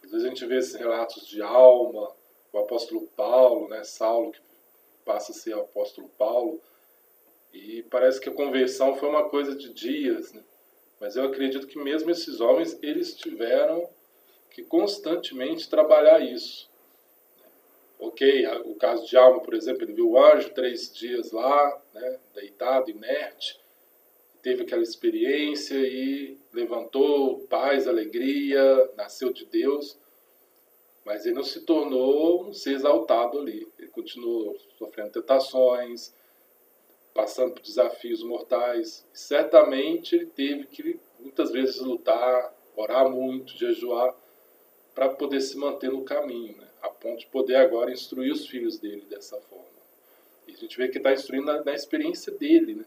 Às 0.02 0.10
vezes 0.10 0.26
a 0.26 0.28
gente 0.28 0.46
vê 0.46 0.58
esses 0.58 0.74
relatos 0.74 1.26
de 1.26 1.40
alma, 1.40 2.12
o 2.52 2.58
apóstolo 2.58 3.06
Paulo, 3.16 3.68
né, 3.68 3.84
Saulo, 3.84 4.32
que 4.32 4.40
passa 5.04 5.32
a 5.32 5.34
ser 5.34 5.54
o 5.54 5.60
apóstolo 5.60 6.08
Paulo, 6.18 6.60
e 7.52 7.82
parece 7.84 8.20
que 8.20 8.28
a 8.28 8.34
conversão 8.34 8.94
foi 8.96 9.08
uma 9.08 9.28
coisa 9.28 9.54
de 9.54 9.72
dias, 9.72 10.32
né? 10.32 10.42
mas 11.00 11.16
eu 11.16 11.24
acredito 11.24 11.66
que 11.66 11.78
mesmo 11.78 12.10
esses 12.10 12.40
homens, 12.40 12.78
eles 12.82 13.14
tiveram 13.14 13.88
que 14.50 14.62
constantemente 14.62 15.68
trabalhar 15.68 16.20
isso. 16.20 16.68
Ok, 17.98 18.46
o 18.64 18.74
caso 18.76 19.06
de 19.06 19.16
Alma, 19.16 19.40
por 19.40 19.54
exemplo, 19.54 19.82
ele 19.82 19.92
viu 19.92 20.10
o 20.10 20.18
anjo 20.18 20.50
três 20.50 20.92
dias 20.92 21.32
lá, 21.32 21.82
né, 21.92 22.18
deitado, 22.34 22.90
inerte, 22.90 23.58
teve 24.42 24.62
aquela 24.62 24.82
experiência 24.82 25.74
e 25.76 26.38
levantou 26.52 27.40
paz, 27.48 27.86
alegria, 27.86 28.90
nasceu 28.96 29.32
de 29.32 29.44
Deus. 29.44 29.98
Mas 31.04 31.26
ele 31.26 31.34
não 31.34 31.44
se 31.44 31.62
tornou 31.62 32.44
um 32.44 32.52
ser 32.52 32.74
exaltado 32.74 33.38
ali. 33.38 33.66
Ele 33.78 33.88
continuou 33.88 34.56
sofrendo 34.78 35.10
tentações, 35.12 36.14
passando 37.14 37.54
por 37.54 37.62
desafios 37.62 38.22
mortais. 38.22 39.06
Certamente 39.12 40.14
ele 40.14 40.26
teve 40.26 40.66
que 40.66 41.00
muitas 41.18 41.50
vezes 41.50 41.80
lutar, 41.80 42.54
orar 42.76 43.08
muito, 43.08 43.56
jejuar, 43.56 44.14
para 44.94 45.08
poder 45.10 45.40
se 45.40 45.56
manter 45.56 45.90
no 45.90 46.04
caminho, 46.04 46.56
né? 46.56 46.68
a 46.82 46.88
ponto 46.88 47.20
de 47.20 47.26
poder 47.26 47.56
agora 47.56 47.90
instruir 47.90 48.32
os 48.32 48.46
filhos 48.46 48.78
dele 48.78 49.04
dessa 49.08 49.40
forma. 49.42 49.66
E 50.46 50.52
a 50.52 50.56
gente 50.56 50.76
vê 50.76 50.88
que 50.88 50.98
está 50.98 51.12
instruindo 51.12 51.46
na, 51.46 51.62
na, 51.62 51.74
experiência 51.74 52.32
dele. 52.32 52.74
Né? 52.74 52.84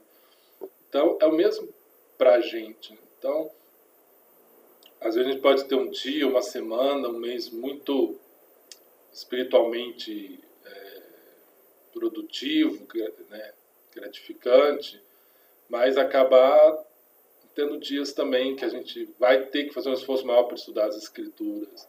Então, 0.90 1.18
é 1.22 1.26
o 1.26 1.32
mesmo 1.32 1.74
para 2.18 2.36
a 2.36 2.42
gente. 2.42 2.92
Né? 2.94 3.00
Então, 3.18 3.52
às 5.00 5.16
vezes 5.16 5.30
a 5.30 5.32
gente 5.34 5.42
pode 5.42 5.66
ter 5.66 5.76
um 5.76 5.90
dia, 5.90 6.28
uma 6.28 6.42
semana, 6.42 7.08
um 7.10 7.18
mês 7.18 7.50
muito 7.50 8.20
espiritualmente 9.12 10.40
é, 10.66 11.02
produtivo, 11.92 12.88
né? 13.30 13.54
Gratificante, 13.94 15.02
mas 15.70 15.98
acabar 15.98 16.86
tendo 17.54 17.78
dias 17.78 18.14
também 18.14 18.56
que 18.56 18.66
a 18.66 18.70
gente 18.70 19.10
vai 19.20 19.46
ter 19.48 19.66
que 19.66 19.74
fazer 19.74 19.90
um 19.90 19.94
esforço 19.94 20.26
maior 20.26 20.44
para 20.44 20.56
estudar 20.56 20.88
as 20.88 20.96
escrituras. 20.96 21.88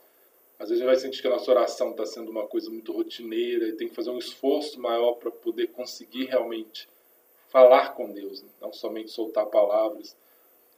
Às 0.59 0.69
vezes 0.69 0.83
a 0.83 0.87
gente 0.87 0.95
vai 0.95 0.97
sentir 0.97 1.21
que 1.21 1.27
a 1.27 1.31
nossa 1.31 1.51
oração 1.51 1.91
está 1.91 2.07
sendo 2.07 2.31
uma 2.31 2.47
coisa 2.47 2.71
muito 2.71 2.93
rotineira 2.93 3.67
e 3.67 3.73
tem 3.73 3.88
que 3.88 3.95
fazer 3.95 4.11
um 4.11 4.19
esforço 4.19 4.81
maior 4.81 5.15
para 5.15 5.31
poder 5.31 5.69
conseguir 5.69 6.27
realmente 6.27 6.88
falar 7.49 7.95
com 7.95 8.11
Deus, 8.12 8.43
né? 8.43 8.49
não 8.61 8.73
somente 8.73 9.11
soltar 9.11 9.47
palavras. 9.47 10.17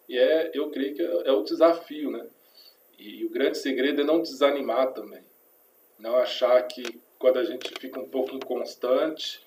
E 0.08 0.18
é, 0.18 0.50
eu 0.54 0.70
creio 0.70 0.94
que 0.94 1.02
é, 1.02 1.28
é 1.28 1.32
o 1.32 1.42
desafio, 1.42 2.10
né? 2.10 2.26
E, 2.98 3.20
e 3.20 3.24
o 3.24 3.30
grande 3.30 3.58
segredo 3.58 4.00
é 4.00 4.04
não 4.04 4.20
desanimar 4.20 4.92
também. 4.92 5.22
Não 5.98 6.16
achar 6.16 6.60
que 6.62 7.00
quando 7.18 7.38
a 7.38 7.44
gente 7.44 7.72
fica 7.78 8.00
um 8.00 8.08
pouco 8.08 8.34
inconstante, 8.34 9.40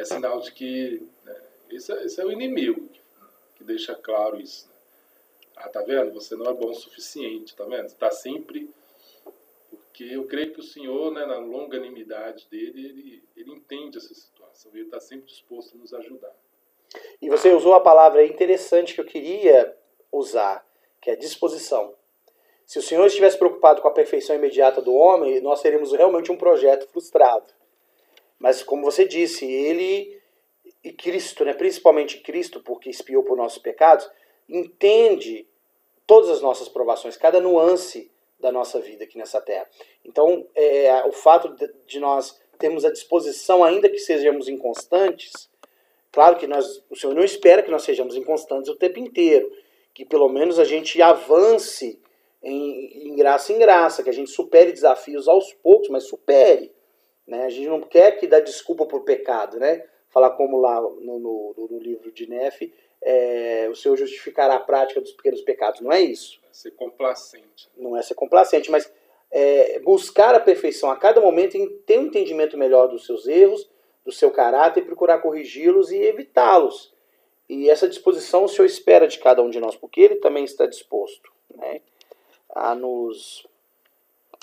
é 0.00 0.04
sinal 0.04 0.40
de 0.40 0.52
que 0.52 1.02
né, 1.24 1.36
esse, 1.70 1.92
é, 1.92 2.04
esse 2.04 2.20
é 2.20 2.24
o 2.24 2.32
inimigo 2.32 2.88
que 3.54 3.64
deixa 3.64 3.94
claro 3.94 4.40
isso. 4.40 4.66
Né? 4.66 4.74
Ah, 5.56 5.68
tá 5.68 5.82
vendo? 5.82 6.12
Você 6.14 6.34
não 6.34 6.46
é 6.46 6.54
bom 6.54 6.70
o 6.70 6.74
suficiente, 6.74 7.54
tá 7.54 7.64
vendo? 7.64 7.86
Está 7.86 8.10
sempre. 8.10 8.70
Porque 9.68 10.04
eu 10.04 10.24
creio 10.26 10.52
que 10.52 10.60
o 10.60 10.64
Senhor, 10.64 11.12
né, 11.12 11.26
na 11.26 11.38
longanimidade 11.38 12.48
dele, 12.50 12.86
ele, 12.86 13.22
ele 13.36 13.52
entende 13.52 13.98
essa 13.98 14.14
situação. 14.14 14.70
Ele 14.72 14.84
está 14.84 14.98
sempre 14.98 15.26
disposto 15.26 15.74
a 15.74 15.78
nos 15.78 15.92
ajudar. 15.92 16.34
E 17.20 17.28
você 17.28 17.52
usou 17.52 17.74
a 17.74 17.80
palavra 17.80 18.24
interessante 18.24 18.94
que 18.94 19.00
eu 19.00 19.04
queria 19.04 19.76
usar, 20.10 20.66
que 21.00 21.10
é 21.10 21.16
disposição. 21.16 21.94
Se 22.64 22.78
o 22.78 22.82
Senhor 22.82 23.04
estivesse 23.06 23.36
preocupado 23.36 23.82
com 23.82 23.88
a 23.88 23.92
perfeição 23.92 24.34
imediata 24.34 24.80
do 24.80 24.94
homem, 24.94 25.40
nós 25.40 25.60
teríamos 25.60 25.92
realmente 25.92 26.32
um 26.32 26.36
projeto 26.36 26.88
frustrado. 26.88 27.59
Mas, 28.40 28.62
como 28.62 28.82
você 28.82 29.04
disse, 29.04 29.44
ele 29.44 30.18
e 30.82 30.90
Cristo, 30.92 31.44
né, 31.44 31.52
principalmente 31.52 32.18
Cristo, 32.20 32.60
porque 32.60 32.88
expiou 32.88 33.22
por 33.22 33.36
nossos 33.36 33.58
pecados, 33.58 34.10
entende 34.48 35.46
todas 36.06 36.30
as 36.30 36.40
nossas 36.40 36.68
provações, 36.68 37.18
cada 37.18 37.38
nuance 37.38 38.10
da 38.40 38.50
nossa 38.50 38.80
vida 38.80 39.04
aqui 39.04 39.18
nessa 39.18 39.40
terra. 39.42 39.68
Então, 40.04 40.46
é, 40.54 41.04
o 41.04 41.12
fato 41.12 41.54
de 41.86 42.00
nós 42.00 42.40
termos 42.58 42.84
a 42.84 42.90
disposição, 42.90 43.62
ainda 43.62 43.88
que 43.90 43.98
sejamos 43.98 44.48
inconstantes, 44.48 45.50
claro 46.10 46.36
que 46.36 46.46
nós, 46.46 46.82
o 46.90 46.96
Senhor 46.96 47.14
não 47.14 47.22
espera 47.22 47.62
que 47.62 47.70
nós 47.70 47.82
sejamos 47.82 48.16
inconstantes 48.16 48.70
o 48.70 48.76
tempo 48.76 48.98
inteiro, 48.98 49.52
que 49.92 50.04
pelo 50.04 50.28
menos 50.30 50.58
a 50.58 50.64
gente 50.64 51.00
avance 51.02 52.00
em, 52.42 53.08
em 53.08 53.16
graça 53.16 53.52
em 53.52 53.58
graça, 53.58 54.02
que 54.02 54.08
a 54.08 54.14
gente 54.14 54.30
supere 54.30 54.72
desafios 54.72 55.28
aos 55.28 55.52
poucos, 55.54 55.90
mas 55.90 56.04
supere. 56.04 56.72
Né? 57.30 57.44
A 57.44 57.48
gente 57.48 57.68
não 57.68 57.80
quer 57.80 58.18
que 58.18 58.26
dá 58.26 58.40
desculpa 58.40 58.84
por 58.84 59.04
pecado, 59.04 59.60
né? 59.60 59.84
Falar 60.08 60.30
como 60.30 60.58
lá 60.58 60.80
no, 60.80 61.20
no, 61.20 61.68
no 61.70 61.78
livro 61.78 62.10
de 62.10 62.28
Nefe, 62.28 62.74
é, 63.00 63.68
o 63.70 63.74
Senhor 63.76 63.96
justificará 63.96 64.56
a 64.56 64.60
prática 64.60 65.00
dos 65.00 65.12
pequenos 65.12 65.40
pecados. 65.40 65.80
Não 65.80 65.92
é 65.92 66.00
isso. 66.00 66.40
É 66.50 66.52
ser 66.52 66.72
complacente. 66.72 67.70
Não 67.76 67.96
é 67.96 68.02
ser 68.02 68.14
complacente, 68.14 68.68
mas 68.68 68.92
é, 69.30 69.78
buscar 69.78 70.34
a 70.34 70.40
perfeição 70.40 70.90
a 70.90 70.96
cada 70.96 71.20
momento 71.20 71.56
em 71.56 71.68
ter 71.86 72.00
um 72.00 72.06
entendimento 72.06 72.58
melhor 72.58 72.88
dos 72.88 73.06
seus 73.06 73.28
erros, 73.28 73.70
do 74.04 74.10
seu 74.10 74.32
caráter 74.32 74.80
e 74.80 74.86
procurar 74.86 75.20
corrigi-los 75.20 75.92
e 75.92 75.98
evitá-los. 75.98 76.92
E 77.48 77.70
essa 77.70 77.88
disposição 77.88 78.42
o 78.42 78.48
Senhor 78.48 78.66
espera 78.66 79.06
de 79.06 79.20
cada 79.20 79.40
um 79.40 79.50
de 79.50 79.60
nós, 79.60 79.76
porque 79.76 80.00
Ele 80.00 80.16
também 80.16 80.42
está 80.42 80.66
disposto 80.66 81.30
né, 81.54 81.80
a 82.48 82.74
nos 82.74 83.46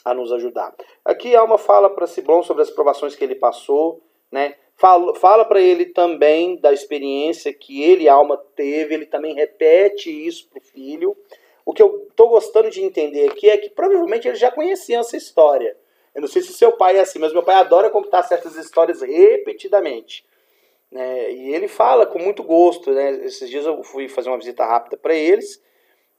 a 0.10 0.13
nos 0.13 0.32
ajudar. 0.32 0.74
Aqui 1.04 1.36
uma 1.36 1.58
fala 1.58 1.89
para 1.89 2.08
Siblon 2.08 2.41
sobre 2.41 2.63
as 2.63 2.70
provações 2.70 3.15
que 3.15 3.24
ele 3.24 3.36
passou, 3.36 4.02
né? 4.32 4.56
Fala, 4.76 5.15
fala 5.15 5.43
para 5.43 5.60
ele 5.60 5.88
também 5.88 6.56
da 6.58 6.72
experiência 6.72 7.52
que 7.52 7.82
ele, 7.82 8.08
alma, 8.08 8.38
teve, 8.56 8.93
ele 8.93 9.08
também 9.08 9.34
repete 9.34 10.10
isso 10.10 10.48
para 10.50 10.60
o 10.60 10.62
filho. 10.62 11.17
O 11.65 11.74
que 11.74 11.82
eu 11.82 12.08
estou 12.10 12.30
gostando 12.30 12.70
de 12.70 12.84
entender 12.84 13.28
aqui 13.30 13.50
é 13.50 13.58
que 13.58 13.72
provavelmente 13.72 14.28
ele 14.28 14.38
já 14.38 14.52
conhecia 14.52 15.00
essa 15.00 15.17
história. 15.17 15.76
Eu 16.13 16.22
não 16.22 16.28
sei 16.28 16.41
se 16.41 16.54
seu 16.54 16.72
pai 16.72 16.98
é 16.98 17.02
assim, 17.02 17.20
mas 17.20 17.34
meu 17.34 17.43
pai 17.43 17.56
adora 17.56 17.89
contar 17.89 18.24
certas 18.24 18.56
histórias 18.56 19.02
repetidamente. 19.02 20.26
Né? 20.91 21.32
E 21.32 21.54
ele 21.54 21.67
fala 21.67 22.06
com 22.06 22.20
muito 22.20 22.43
gosto. 22.43 22.91
Né? 22.91 23.26
Esses 23.26 23.50
dias 23.50 23.65
eu 23.65 23.84
fui 23.84 24.08
fazer 24.08 24.30
uma 24.30 24.38
visita 24.38 24.63
rápida 24.63 24.96
para 24.96 25.15
eles 25.15 25.62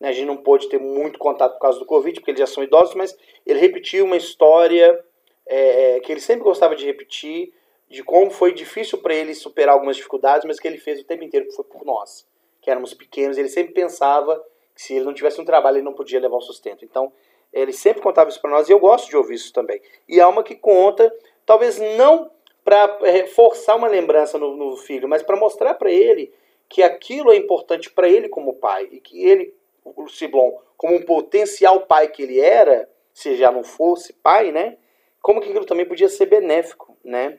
né? 0.00 0.08
A 0.08 0.12
gente 0.12 0.26
não 0.26 0.36
pôde 0.36 0.68
ter 0.68 0.78
muito 0.78 1.18
contato 1.18 1.54
por 1.54 1.60
causa 1.60 1.78
do 1.78 1.86
Covid, 1.86 2.18
porque 2.20 2.30
eles 2.30 2.40
já 2.40 2.46
são 2.46 2.62
idosos, 2.62 2.94
mas 2.94 3.16
ele 3.44 3.58
repetiu 3.58 4.04
uma 4.04 4.16
história 4.16 5.04
é, 5.46 5.96
é 5.96 6.00
que 6.00 6.12
ele 6.12 6.20
sempre 6.20 6.44
gostava 6.44 6.76
de 6.76 6.84
repetir, 6.84 7.52
de 7.88 8.02
como 8.02 8.30
foi 8.30 8.52
difícil 8.52 8.98
para 8.98 9.14
ele 9.14 9.34
superar 9.34 9.74
algumas 9.74 9.96
dificuldades, 9.96 10.46
mas 10.46 10.60
que 10.60 10.68
ele 10.68 10.78
fez 10.78 11.00
o 11.00 11.04
tempo 11.04 11.24
inteiro, 11.24 11.46
que 11.46 11.54
foi 11.54 11.64
por 11.64 11.84
nós, 11.84 12.26
que 12.60 12.70
éramos 12.70 12.92
pequenos. 12.92 13.38
Ele 13.38 13.48
sempre 13.48 13.72
pensava 13.72 14.42
que 14.74 14.82
se 14.82 14.94
ele 14.94 15.04
não 15.04 15.14
tivesse 15.14 15.40
um 15.40 15.44
trabalho, 15.44 15.78
ele 15.78 15.84
não 15.84 15.94
podia 15.94 16.20
levar 16.20 16.36
o 16.36 16.42
sustento. 16.42 16.84
Então, 16.84 17.10
ele 17.52 17.72
sempre 17.72 18.02
contava 18.02 18.28
isso 18.28 18.40
para 18.40 18.50
nós 18.50 18.68
e 18.68 18.72
eu 18.72 18.78
gosto 18.78 19.08
de 19.08 19.16
ouvir 19.16 19.34
isso 19.34 19.52
também. 19.52 19.80
E 20.06 20.20
há 20.20 20.28
uma 20.28 20.42
que 20.42 20.54
conta, 20.54 21.12
talvez 21.46 21.78
não 21.96 22.30
para 22.62 22.98
é, 23.02 23.26
forçar 23.26 23.76
uma 23.76 23.88
lembrança 23.88 24.36
no, 24.36 24.54
no 24.54 24.76
filho, 24.76 25.08
mas 25.08 25.22
para 25.22 25.36
mostrar 25.36 25.74
para 25.74 25.90
ele 25.90 26.30
que 26.68 26.82
aquilo 26.82 27.32
é 27.32 27.36
importante 27.36 27.90
para 27.90 28.06
ele 28.06 28.28
como 28.28 28.56
pai 28.56 28.86
e 28.92 29.00
que 29.00 29.24
ele 29.24 29.54
o 29.96 30.08
Ciblon 30.08 30.52
como 30.76 30.94
um 30.94 31.02
potencial 31.02 31.86
pai 31.86 32.08
que 32.08 32.22
ele 32.22 32.40
era, 32.40 32.88
se 33.12 33.36
já 33.36 33.50
não 33.50 33.64
fosse 33.64 34.12
pai, 34.12 34.52
né? 34.52 34.78
Como 35.20 35.40
que 35.40 35.48
aquilo 35.48 35.66
também 35.66 35.86
podia 35.86 36.08
ser 36.08 36.26
benéfico, 36.26 36.96
né? 37.04 37.38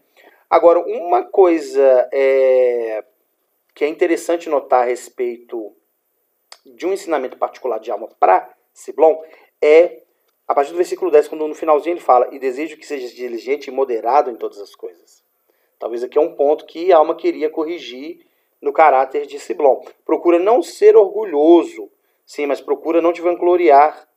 Agora, 0.50 0.80
uma 0.80 1.24
coisa 1.24 2.10
é, 2.12 3.04
que 3.74 3.86
é 3.86 3.88
interessante 3.88 4.50
notar 4.50 4.82
a 4.82 4.86
respeito 4.86 5.74
de 6.66 6.86
um 6.86 6.94
ensinamento 6.94 7.38
particular 7.38 7.80
de 7.80 7.92
alma 7.92 8.10
para 8.20 8.54
Ciblon 8.74 9.22
é 9.62 10.04
a 10.48 10.56
partir 10.56 10.72
do 10.72 10.78
versículo 10.78 11.12
10, 11.12 11.28
quando 11.28 11.48
no 11.48 11.54
finalzinho 11.54 11.94
ele 11.94 12.02
fala: 12.02 12.28
E 12.32 12.40
desejo 12.40 12.76
que 12.76 12.86
seja 12.86 13.08
diligente 13.16 13.70
e 13.70 13.74
moderado 13.74 14.32
em 14.32 14.36
todas 14.36 14.60
as 14.60 14.74
coisas. 14.76 15.24
Talvez 15.78 16.04
aqui 16.04 16.18
é 16.18 16.22
um 16.22 16.36
ponto 16.36 16.66
que 16.66 16.92
a 16.92 16.98
alma 16.98 17.16
queria 17.16 17.50
corrigir 17.50 18.26
no 18.60 18.74
caráter 18.74 19.28
de 19.28 19.40
Ciblon. 19.40 19.82
Procura 20.04 20.40
não 20.40 20.62
ser 20.62 20.98
orgulhoso, 20.98 21.90
Sim, 22.30 22.46
mas 22.46 22.62
procura 22.62 23.02
não 23.02 23.12
te 23.12 23.22
vangloriar, 23.22 24.08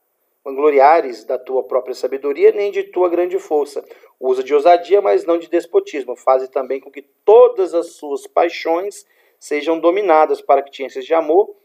vangloriares 0.45 1.23
da 1.25 1.39
tua 1.39 1.63
própria 1.63 1.95
sabedoria, 1.95 2.51
nem 2.51 2.69
de 2.69 2.83
tua 2.83 3.09
grande 3.09 3.39
força. 3.39 3.83
Usa 4.19 4.43
de 4.43 4.53
ousadia, 4.53 5.01
mas 5.01 5.25
não 5.25 5.39
de 5.39 5.49
despotismo. 5.49 6.15
Faze 6.15 6.47
também 6.47 6.79
com 6.79 6.91
que 6.91 7.01
todas 7.25 7.73
as 7.73 7.93
suas 7.93 8.27
paixões 8.27 9.03
sejam 9.39 9.79
dominadas 9.79 10.41
para 10.41 10.61
que 10.61 10.83
enches 10.83 11.03
de 11.03 11.13
amor. 11.15 11.55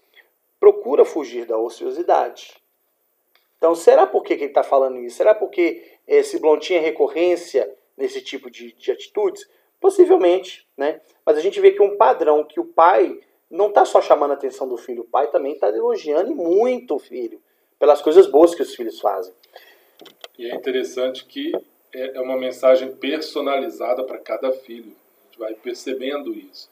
Procura 0.58 1.04
fugir 1.04 1.44
da 1.44 1.58
ociosidade. 1.58 2.56
Então, 3.58 3.74
será 3.74 4.06
por 4.06 4.22
que, 4.22 4.32
ele 4.32 4.46
está 4.46 4.62
falando 4.62 5.00
isso? 5.00 5.18
Será 5.18 5.34
porque 5.34 5.98
esse 6.06 6.38
Blon 6.38 6.58
tinha 6.58 6.80
recorrência 6.80 7.70
nesse 7.94 8.22
tipo 8.22 8.50
de, 8.50 8.72
de 8.72 8.90
atitudes? 8.90 9.46
Possivelmente, 9.78 10.66
né? 10.78 11.02
Mas 11.26 11.36
a 11.36 11.42
gente 11.42 11.60
vê 11.60 11.72
que 11.72 11.82
um 11.82 11.98
padrão 11.98 12.42
que 12.42 12.58
o 12.58 12.64
pai 12.64 13.20
não 13.50 13.68
está 13.68 13.84
só 13.84 14.00
chamando 14.00 14.32
a 14.32 14.34
atenção 14.34 14.68
do 14.68 14.76
filho, 14.76 15.02
o 15.02 15.06
pai 15.06 15.28
também 15.30 15.52
está 15.52 15.68
elogiando 15.68 16.34
muito 16.34 16.94
o 16.94 16.98
filho, 16.98 17.40
pelas 17.78 18.02
coisas 18.02 18.26
boas 18.26 18.54
que 18.54 18.62
os 18.62 18.74
filhos 18.74 19.00
fazem. 19.00 19.32
E 20.38 20.50
é 20.50 20.54
interessante 20.54 21.24
que 21.24 21.52
é, 21.92 22.16
é 22.16 22.20
uma 22.20 22.36
mensagem 22.36 22.94
personalizada 22.94 24.04
para 24.04 24.18
cada 24.18 24.52
filho. 24.52 24.92
A 24.92 25.26
gente 25.26 25.38
vai 25.38 25.54
percebendo 25.54 26.34
isso. 26.34 26.70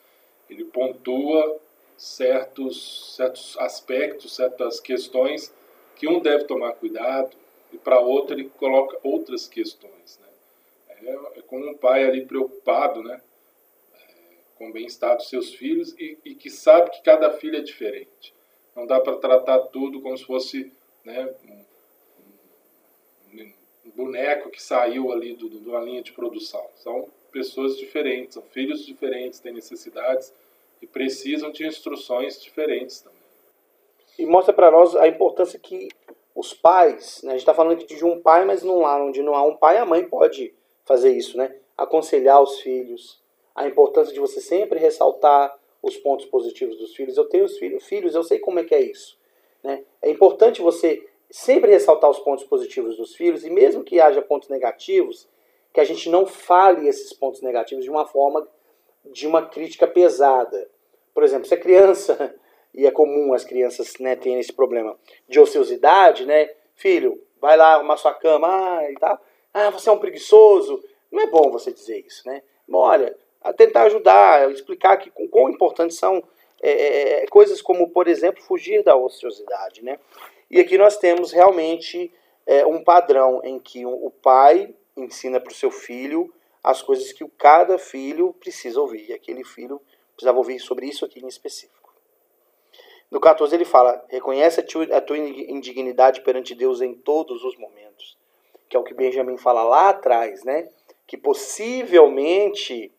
Ele 0.49 0.64
pontua 0.64 1.59
certos, 1.97 3.14
certos 3.16 3.57
aspectos, 3.59 4.37
certas 4.37 4.79
questões 4.81 5.53
que 5.97 6.07
um 6.07 6.20
deve 6.20 6.45
tomar 6.45 6.72
cuidado 6.72 7.35
e 7.72 7.79
para 7.79 7.99
outro 7.99 8.35
ele 8.35 8.51
coloca 8.51 8.99
outras 9.03 9.49
questões. 9.49 10.20
Né? 10.20 10.29
É, 11.03 11.39
é 11.39 11.43
como 11.43 11.68
um 11.68 11.74
pai 11.74 12.05
ali 12.05 12.24
preocupado, 12.24 13.03
né? 13.03 13.20
Com 14.57 14.69
o 14.69 14.73
bem-estar 14.73 15.17
dos 15.17 15.29
seus 15.29 15.55
filhos 15.55 15.95
e, 15.99 16.19
e, 16.25 16.35
que 16.35 16.51
sabe 16.51 16.91
que 16.91 17.03
cada 17.03 17.31
filho 17.33 17.57
é 17.57 17.61
diferente. 17.61 18.35
Não 18.75 18.87
dá 18.87 19.01
para 19.01 19.17
tratar 19.17 19.59
tudo 19.69 20.01
como 20.01 20.17
se 20.17 20.25
fosse 20.25 20.73
né, 21.05 21.29
um, 23.35 23.41
um, 23.41 23.91
boneco 23.95 24.51
que 24.51 24.63
saiu 24.63 25.13
ali 25.13 25.35
do, 25.35 25.49
de 25.49 25.69
uma 25.69 25.81
linha 25.81 26.03
de 26.03 26.13
produção. 26.13 26.65
São 26.77 27.09
pessoas 27.31 27.77
diferentes, 27.77 28.35
são 28.35 28.43
filhos 28.43 28.85
diferentes, 28.85 29.41
têm 29.41 29.53
necessidades 29.53 30.33
e 30.81 30.87
precisam 30.87 31.51
de 31.51 31.67
instruções 31.67 32.41
diferentes 32.41 33.01
também. 33.01 33.17
E 34.19 34.25
mostra 34.25 34.55
para 34.55 34.71
nós 34.71 34.97
a 34.97 35.07
importância 35.07 35.59
que 35.59 35.89
os 36.35 36.53
pais, 36.53 37.21
né, 37.23 37.31
a 37.31 37.33
gente 37.33 37.43
está 37.43 37.55
falando 37.55 37.73
aqui 37.73 37.95
de 37.95 38.05
um 38.05 38.21
pai, 38.21 38.45
mas 38.45 38.63
não 38.63 38.87
há, 38.87 39.03
onde 39.03 39.23
não 39.23 39.35
há 39.35 39.43
um 39.43 39.57
pai, 39.57 39.79
a 39.79 39.87
mãe 39.87 40.07
pode 40.07 40.55
fazer 40.85 41.11
isso, 41.13 41.37
né? 41.37 41.55
Aconselhar 41.77 42.41
os 42.43 42.61
filhos, 42.61 43.21
a 43.57 43.67
importância 43.67 44.13
de 44.13 44.21
você 44.21 44.41
sempre 44.41 44.79
ressaltar 44.79 45.59
os 45.83 45.97
pontos 45.97 46.27
positivos 46.27 46.77
dos 46.77 46.95
filhos. 46.95 47.17
Eu 47.17 47.25
tenho 47.25 47.47
os 47.47 47.57
filhos, 47.57 48.15
eu 48.15 48.23
sei 48.23 48.39
como 48.39 48.61
é 48.61 48.65
que 48.65 48.75
é 48.75 48.83
isso. 48.83 49.19
Né? 49.65 49.83
É 50.03 50.11
importante 50.11 50.61
você 50.61 51.05
sempre 51.31 51.71
ressaltar 51.71 52.11
os 52.11 52.19
pontos 52.19 52.45
positivos 52.45 52.97
dos 52.97 53.17
filhos 53.17 53.45
e 53.45 53.51
mesmo 53.51 53.83
que 53.83 53.99
haja 53.99 54.21
pontos 54.21 54.51
negativos, 54.51 55.27
que 55.73 55.81
a 55.81 55.85
gente 55.85 56.09
não 56.11 56.27
fale 56.27 56.87
esses 56.87 57.13
pontos 57.15 57.41
negativos 57.41 57.83
de 57.83 57.91
uma 57.91 58.07
forma 58.07 58.47
de 59.05 59.27
uma 59.27 59.47
crítica 59.47 59.87
pesada. 59.87 60.69
Por 61.15 61.23
exemplo, 61.23 61.47
se 61.47 61.55
a 61.55 61.59
criança, 61.59 62.35
e 62.75 62.87
é 62.87 62.91
comum 62.91 63.33
as 63.33 63.45
crianças 63.45 63.95
né, 63.99 64.17
terem 64.17 64.39
esse 64.39 64.53
problema 64.53 64.99
de 65.27 65.41
ociosidade, 65.41 66.27
né? 66.27 66.51
Filho, 66.75 67.23
vai 67.41 67.57
lá 67.57 67.75
arrumar 67.75 67.97
sua 67.97 68.13
cama, 68.13 68.49
ah, 68.49 68.91
e 68.91 68.95
tal. 68.97 69.19
Ah, 69.55 69.71
você 69.71 69.89
é 69.89 69.93
um 69.93 69.99
preguiçoso. 69.99 70.83
Não 71.11 71.23
é 71.23 71.27
bom 71.27 71.51
você 71.51 71.73
dizer 71.73 72.05
isso, 72.07 72.27
né? 72.29 72.43
Olha, 72.71 73.17
a 73.47 73.53
tentar 73.53 73.84
ajudar, 73.84 74.51
explicar 74.51 74.97
que 74.97 75.11
quão 75.30 75.49
importantes 75.49 75.97
são 75.97 76.22
é, 76.61 76.70
é, 76.70 77.22
é, 77.22 77.26
coisas 77.26 77.62
como, 77.62 77.90
por 77.90 78.09
exemplo, 78.09 78.42
fugir 78.42 78.82
da 78.82 78.97
ociosidade, 78.97 79.84
né? 79.84 79.99
E 80.51 80.59
aqui 80.59 80.76
nós 80.78 80.97
temos 80.97 81.32
realmente 81.32 82.12
é, 82.47 82.66
um 82.66 82.82
padrão 82.82 83.40
em 83.44 83.59
que 83.59 83.84
o 83.84 84.11
pai 84.11 84.74
ensina 84.97 85.38
para 85.40 85.53
o 85.53 85.55
seu 85.55 85.70
filho 85.70 86.32
as 86.62 86.82
coisas 86.82 87.12
que 87.12 87.24
cada 87.38 87.78
filho 87.78 88.32
precisa 88.40 88.80
ouvir. 88.80 89.11
E 89.11 89.12
aquele 89.12 89.44
filho 89.44 89.80
precisava 90.14 90.38
ouvir 90.38 90.59
sobre 90.59 90.86
isso 90.86 91.05
aqui 91.05 91.20
em 91.20 91.28
específico. 91.28 91.94
No 93.11 93.20
14 93.20 93.55
ele 93.55 93.64
fala: 93.64 94.05
reconhece 94.09 94.61
a 94.61 95.01
tua 95.01 95.18
indignidade 95.18 96.22
perante 96.22 96.55
Deus 96.55 96.80
em 96.80 96.94
todos 96.94 97.44
os 97.44 97.57
momentos. 97.57 98.16
Que 98.68 98.76
é 98.76 98.80
o 98.80 98.84
que 98.84 98.94
Benjamin 98.94 99.36
fala 99.36 99.62
lá 99.62 99.90
atrás, 99.90 100.42
né? 100.42 100.68
Que 101.07 101.16
possivelmente 101.16 102.92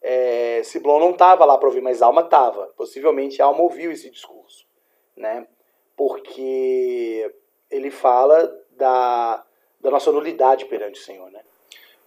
é, 0.00 0.62
Ciblon 0.62 1.00
não 1.00 1.10
estava 1.10 1.44
lá 1.44 1.58
para 1.58 1.68
ouvir, 1.68 1.80
mas 1.80 2.02
Alma 2.02 2.22
estava. 2.22 2.66
Possivelmente 2.76 3.42
Alma 3.42 3.62
ouviu 3.62 3.90
esse 3.90 4.10
discurso, 4.10 4.66
né? 5.16 5.46
Porque 5.96 7.34
ele 7.70 7.90
fala 7.90 8.54
da, 8.70 9.44
da 9.80 9.90
nossa 9.90 10.12
nulidade 10.12 10.66
perante 10.66 11.00
o 11.00 11.04
Senhor, 11.04 11.30
né? 11.30 11.40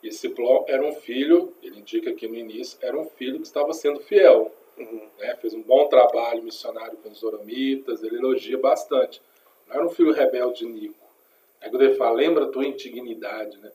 E 0.02 0.12
Ciblon 0.12 0.66
era 0.68 0.84
um 0.84 0.94
filho, 0.94 1.54
ele 1.62 1.80
indica 1.80 2.10
aqui 2.10 2.28
no 2.28 2.36
início, 2.36 2.78
era 2.82 2.98
um 2.98 3.06
filho 3.06 3.40
que 3.40 3.46
estava 3.46 3.72
sendo 3.74 4.00
fiel. 4.00 4.52
Uhum. 4.78 5.08
Né? 5.20 5.36
Fez 5.36 5.54
um 5.54 5.62
bom 5.62 5.88
trabalho 5.88 6.42
missionário 6.42 6.98
com 6.98 7.10
os 7.10 7.22
oramitas, 7.22 8.04
ele 8.04 8.16
elogia 8.16 8.58
bastante. 8.58 9.22
Não 9.68 9.76
era 9.76 9.86
um 9.86 9.90
filho 9.90 10.12
rebelde 10.12 10.66
Nico. 10.66 10.96
Aí 11.62 11.70
quando 11.70 11.84
ele 11.84 11.96
fala, 11.96 12.16
lembra 12.16 12.46
a 12.46 12.48
tua 12.48 12.66
indignidade, 12.66 13.58
né? 13.60 13.72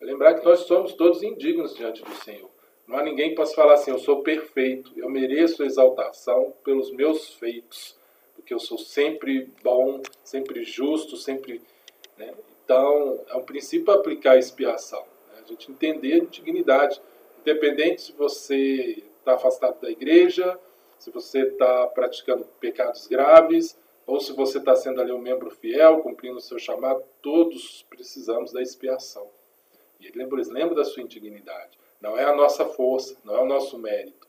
Lembrar 0.00 0.34
que 0.34 0.44
nós 0.44 0.60
somos 0.60 0.94
todos 0.94 1.22
indignos 1.22 1.74
diante 1.74 2.02
do 2.02 2.14
Senhor. 2.24 2.50
Não 2.90 2.98
há 2.98 3.04
ninguém 3.04 3.30
que 3.30 3.36
possa 3.36 3.54
falar 3.54 3.74
assim, 3.74 3.92
eu 3.92 4.00
sou 4.00 4.20
perfeito, 4.20 4.92
eu 4.96 5.08
mereço 5.08 5.62
exaltação 5.62 6.52
pelos 6.64 6.90
meus 6.90 7.34
feitos, 7.34 7.96
porque 8.34 8.52
eu 8.52 8.58
sou 8.58 8.76
sempre 8.76 9.48
bom, 9.62 10.02
sempre 10.24 10.64
justo, 10.64 11.16
sempre. 11.16 11.62
Né? 12.18 12.34
Então, 12.64 13.20
é 13.28 13.36
um 13.36 13.44
princípio 13.44 13.94
aplicar 13.94 14.32
a 14.32 14.38
expiação. 14.38 15.04
Né? 15.28 15.42
A 15.44 15.48
gente 15.48 15.70
entender 15.70 16.22
a 16.22 16.24
dignidade, 16.24 17.00
independente 17.40 18.02
se 18.02 18.12
você 18.12 19.04
está 19.20 19.34
afastado 19.34 19.80
da 19.80 19.88
igreja, 19.88 20.58
se 20.98 21.12
você 21.12 21.42
está 21.42 21.86
praticando 21.86 22.44
pecados 22.58 23.06
graves, 23.06 23.78
ou 24.04 24.18
se 24.18 24.32
você 24.32 24.58
está 24.58 24.74
sendo 24.74 25.00
ali 25.00 25.12
um 25.12 25.20
membro 25.20 25.48
fiel, 25.48 26.00
cumprindo 26.00 26.38
o 26.38 26.40
seu 26.40 26.58
chamado, 26.58 27.04
todos 27.22 27.86
precisamos 27.88 28.50
da 28.52 28.60
expiação. 28.60 29.28
E 30.00 30.08
ele 30.08 30.18
lembra, 30.18 30.42
lembra 30.42 30.74
da 30.74 30.84
sua 30.84 31.04
indignidade. 31.04 31.78
Não 32.00 32.18
é 32.18 32.24
a 32.24 32.34
nossa 32.34 32.64
força, 32.64 33.16
não 33.24 33.36
é 33.36 33.42
o 33.42 33.46
nosso 33.46 33.78
mérito. 33.78 34.26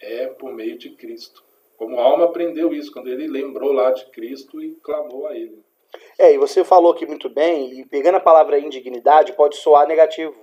É 0.00 0.26
por 0.26 0.52
meio 0.52 0.76
de 0.76 0.90
Cristo. 0.90 1.42
Como 1.76 1.98
a 1.98 2.02
alma 2.02 2.26
aprendeu 2.26 2.74
isso 2.74 2.92
quando 2.92 3.08
ele 3.08 3.26
lembrou 3.26 3.72
lá 3.72 3.90
de 3.92 4.04
Cristo 4.06 4.62
e 4.62 4.72
clamou 4.82 5.26
a 5.26 5.34
ele. 5.34 5.62
É, 6.18 6.34
e 6.34 6.38
você 6.38 6.62
falou 6.62 6.92
aqui 6.92 7.06
muito 7.06 7.30
bem, 7.30 7.80
e 7.80 7.86
pegando 7.86 8.16
a 8.16 8.20
palavra 8.20 8.58
indignidade, 8.58 9.32
pode 9.32 9.56
soar 9.56 9.86
negativo 9.86 10.34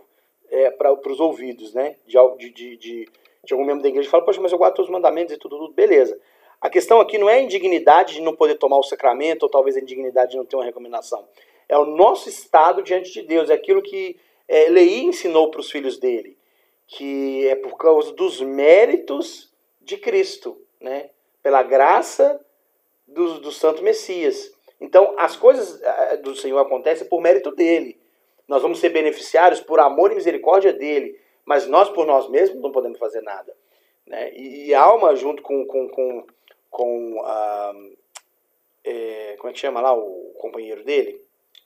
é, 0.50 0.72
para 0.72 1.12
os 1.12 1.20
ouvidos, 1.20 1.74
né? 1.74 1.98
De, 2.08 2.18
de, 2.38 2.78
de, 2.78 3.08
de, 3.44 3.54
algum 3.54 3.66
membro 3.66 3.84
da 3.84 3.90
igreja 3.90 4.10
fala, 4.10 4.26
poxa, 4.26 4.42
mas 4.42 4.52
eu 4.52 4.58
guardo 4.58 4.80
os 4.80 4.90
mandamentos 4.90 5.36
e 5.36 5.38
tudo, 5.38 5.58
tudo, 5.58 5.74
beleza. 5.74 6.20
A 6.60 6.70
questão 6.70 7.00
aqui 7.00 7.18
não 7.18 7.30
é 7.30 7.36
a 7.36 7.42
indignidade 7.42 8.16
de 8.16 8.22
não 8.22 8.36
poder 8.36 8.56
tomar 8.56 8.80
o 8.80 8.84
sacramento, 8.84 9.44
ou 9.44 9.50
talvez 9.50 9.78
a 9.78 9.82
indignidade 9.82 10.32
de 10.32 10.38
não 10.38 10.46
ter 10.46 10.56
uma 10.56 10.66
recomendação. 10.66 11.28
É 11.70 11.78
o 11.78 11.86
nosso 11.86 12.28
estado 12.28 12.82
diante 12.82 13.12
de 13.12 13.22
Deus, 13.22 13.50
é 13.50 13.54
aquilo 13.54 13.84
que 13.84 14.18
é, 14.48 14.70
Leí 14.70 15.04
ensinou 15.04 15.52
para 15.52 15.60
os 15.60 15.70
filhos 15.70 16.00
dele 16.00 16.36
que 16.88 17.48
é 17.48 17.56
por 17.56 17.78
causa 17.78 18.14
dos 18.14 18.42
méritos 18.42 19.52
de 19.82 19.98
Cristo, 19.98 20.60
né? 20.80 21.10
pela 21.42 21.64
graça 21.64 22.40
do, 23.08 23.40
do 23.40 23.52
Santo 23.52 23.84
Messias. 23.84 24.52
Então, 24.80 25.16
as 25.18 25.36
coisas 25.36 25.82
eh, 25.82 26.18
do 26.18 26.36
Senhor 26.36 26.60
acontecem 26.60 27.08
por 27.08 27.22
mérito 27.22 27.52
dele. 27.52 28.00
Nós 28.48 28.62
vamos 28.62 28.80
ser 28.80 28.90
beneficiários 28.90 29.60
por 29.60 29.80
amor 29.80 30.12
e 30.12 30.16
misericórdia 30.16 30.74
dele, 30.74 31.20
mas 31.46 31.68
nós, 31.68 31.90
por 31.90 32.06
nós 32.06 32.30
mesmos, 32.30 32.62
não 32.62 32.72
podemos 32.72 33.00
fazer 33.00 33.22
nada. 33.22 33.56
Né? 34.06 34.32
E, 34.34 34.68
e 34.68 34.74
a 34.74 34.82
alma, 34.84 35.16
junto 35.16 35.42
com, 35.42 35.66
com, 35.66 35.88
com, 35.90 36.28
com 36.70 37.22
a. 37.24 37.74
É, 38.84 39.36
como 39.38 39.50
é 39.50 39.54
que 39.54 39.60
chama 39.60 39.82
lá 39.82 39.94
o 39.94 40.34
companheiro 40.38 40.84
dele? 40.84 41.20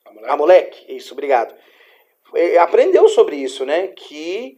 Amolec. 0.06 0.32
Amolec, 0.32 0.96
isso, 0.96 1.14
obrigado. 1.14 1.54
Aprendeu 2.60 3.08
sobre 3.10 3.36
isso, 3.36 3.66
né? 3.66 3.88
Que 3.88 4.58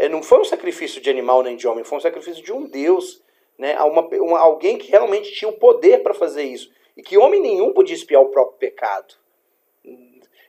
é, 0.00 0.08
não 0.08 0.22
foi 0.22 0.40
um 0.40 0.44
sacrifício 0.44 0.98
de 0.98 1.10
animal 1.10 1.42
nem 1.42 1.56
de 1.56 1.68
homem, 1.68 1.84
foi 1.84 1.98
um 1.98 2.00
sacrifício 2.00 2.42
de 2.42 2.50
um 2.50 2.66
Deus, 2.66 3.22
né? 3.58 3.78
Uma, 3.82 4.00
uma, 4.00 4.38
alguém 4.38 4.78
que 4.78 4.90
realmente 4.90 5.30
tinha 5.32 5.50
o 5.50 5.58
poder 5.58 6.02
para 6.02 6.14
fazer 6.14 6.42
isso. 6.42 6.72
E 6.96 7.02
que 7.02 7.18
homem 7.18 7.42
nenhum 7.42 7.74
podia 7.74 7.94
espiar 7.94 8.22
o 8.22 8.30
próprio 8.30 8.56
pecado. 8.56 9.14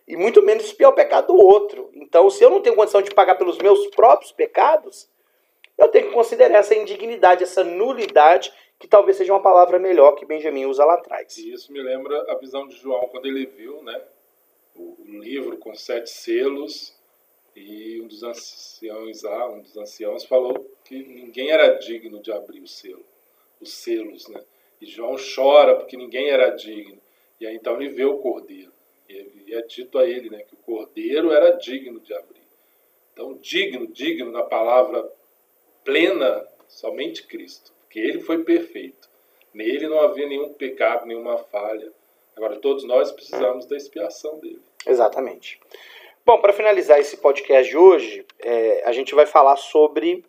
E 0.07 0.15
muito 0.15 0.41
menos 0.41 0.63
espiar 0.63 0.91
o 0.91 0.95
pecado 0.95 1.27
do 1.27 1.35
outro. 1.35 1.89
Então, 1.93 2.29
se 2.29 2.41
eu 2.41 2.49
não 2.49 2.61
tenho 2.61 2.77
condição 2.77 3.01
de 3.01 3.11
pagar 3.13 3.35
pelos 3.35 3.57
meus 3.57 3.87
próprios 3.87 4.31
pecados, 4.31 5.09
eu 5.77 5.89
tenho 5.89 6.07
que 6.07 6.13
considerar 6.13 6.59
essa 6.59 6.73
indignidade, 6.73 7.43
essa 7.43 7.61
nulidade, 7.61 8.53
que 8.79 8.87
talvez 8.87 9.17
seja 9.17 9.33
uma 9.33 9.41
palavra 9.41 9.77
melhor 9.77 10.15
que 10.15 10.25
Benjamin 10.25 10.65
usa 10.65 10.85
lá 10.85 10.93
atrás. 10.93 11.37
E 11.37 11.51
isso 11.51 11.73
me 11.73 11.81
lembra 11.81 12.31
a 12.31 12.35
visão 12.35 12.65
de 12.69 12.77
João, 12.77 13.01
quando 13.09 13.25
ele 13.25 13.45
viu 13.45 13.83
né, 13.83 14.01
o 14.77 14.95
livro 15.05 15.57
com 15.57 15.75
sete 15.75 16.09
selos 16.09 17.00
e 17.55 18.01
um 18.01 18.07
dos 18.07 18.23
anciãos 18.23 19.23
um 19.23 19.61
dos 19.61 19.77
anciãos 19.77 20.23
falou 20.23 20.69
que 20.85 20.95
ninguém 21.03 21.51
era 21.51 21.75
digno 21.75 22.21
de 22.21 22.31
abrir 22.31 22.61
o 22.61 22.67
selo, 22.67 23.05
os 23.59 23.73
selos, 23.73 24.27
né? 24.29 24.41
E 24.79 24.85
João 24.85 25.15
chora 25.17 25.75
porque 25.75 25.95
ninguém 25.95 26.29
era 26.29 26.49
digno. 26.49 26.99
E 27.39 27.45
aí 27.45 27.55
então 27.55 27.75
ele 27.75 27.89
vê 27.89 28.05
o 28.05 28.17
cordeiro. 28.17 28.71
E 29.07 29.53
é 29.53 29.61
dito 29.63 29.97
a 29.97 30.07
ele, 30.07 30.29
né, 30.29 30.43
que 30.43 30.53
o 30.53 30.57
cordeiro 30.57 31.31
era 31.31 31.51
digno 31.51 31.99
de 31.99 32.13
abrir. 32.13 32.41
Então, 33.11 33.33
digno, 33.33 33.85
digno 33.87 34.31
na 34.31 34.43
palavra 34.43 35.11
plena, 35.83 36.47
somente 36.67 37.27
Cristo, 37.27 37.73
porque 37.81 37.99
ele 37.99 38.21
foi 38.21 38.43
perfeito. 38.43 39.09
Nele 39.53 39.87
não 39.87 39.99
havia 39.99 40.27
nenhum 40.27 40.53
pecado, 40.53 41.05
nenhuma 41.05 41.37
falha. 41.37 41.91
Agora, 42.35 42.57
todos 42.57 42.85
nós 42.85 43.11
precisamos 43.11 43.65
da 43.65 43.75
expiação 43.75 44.39
dele. 44.39 44.61
Exatamente. 44.87 45.59
Bom, 46.23 46.39
para 46.39 46.53
finalizar 46.53 46.99
esse 46.99 47.17
podcast 47.17 47.67
de 47.67 47.75
hoje, 47.75 48.23
é, 48.39 48.83
a 48.85 48.91
gente 48.91 49.15
vai 49.15 49.25
falar 49.25 49.55
sobre 49.55 50.23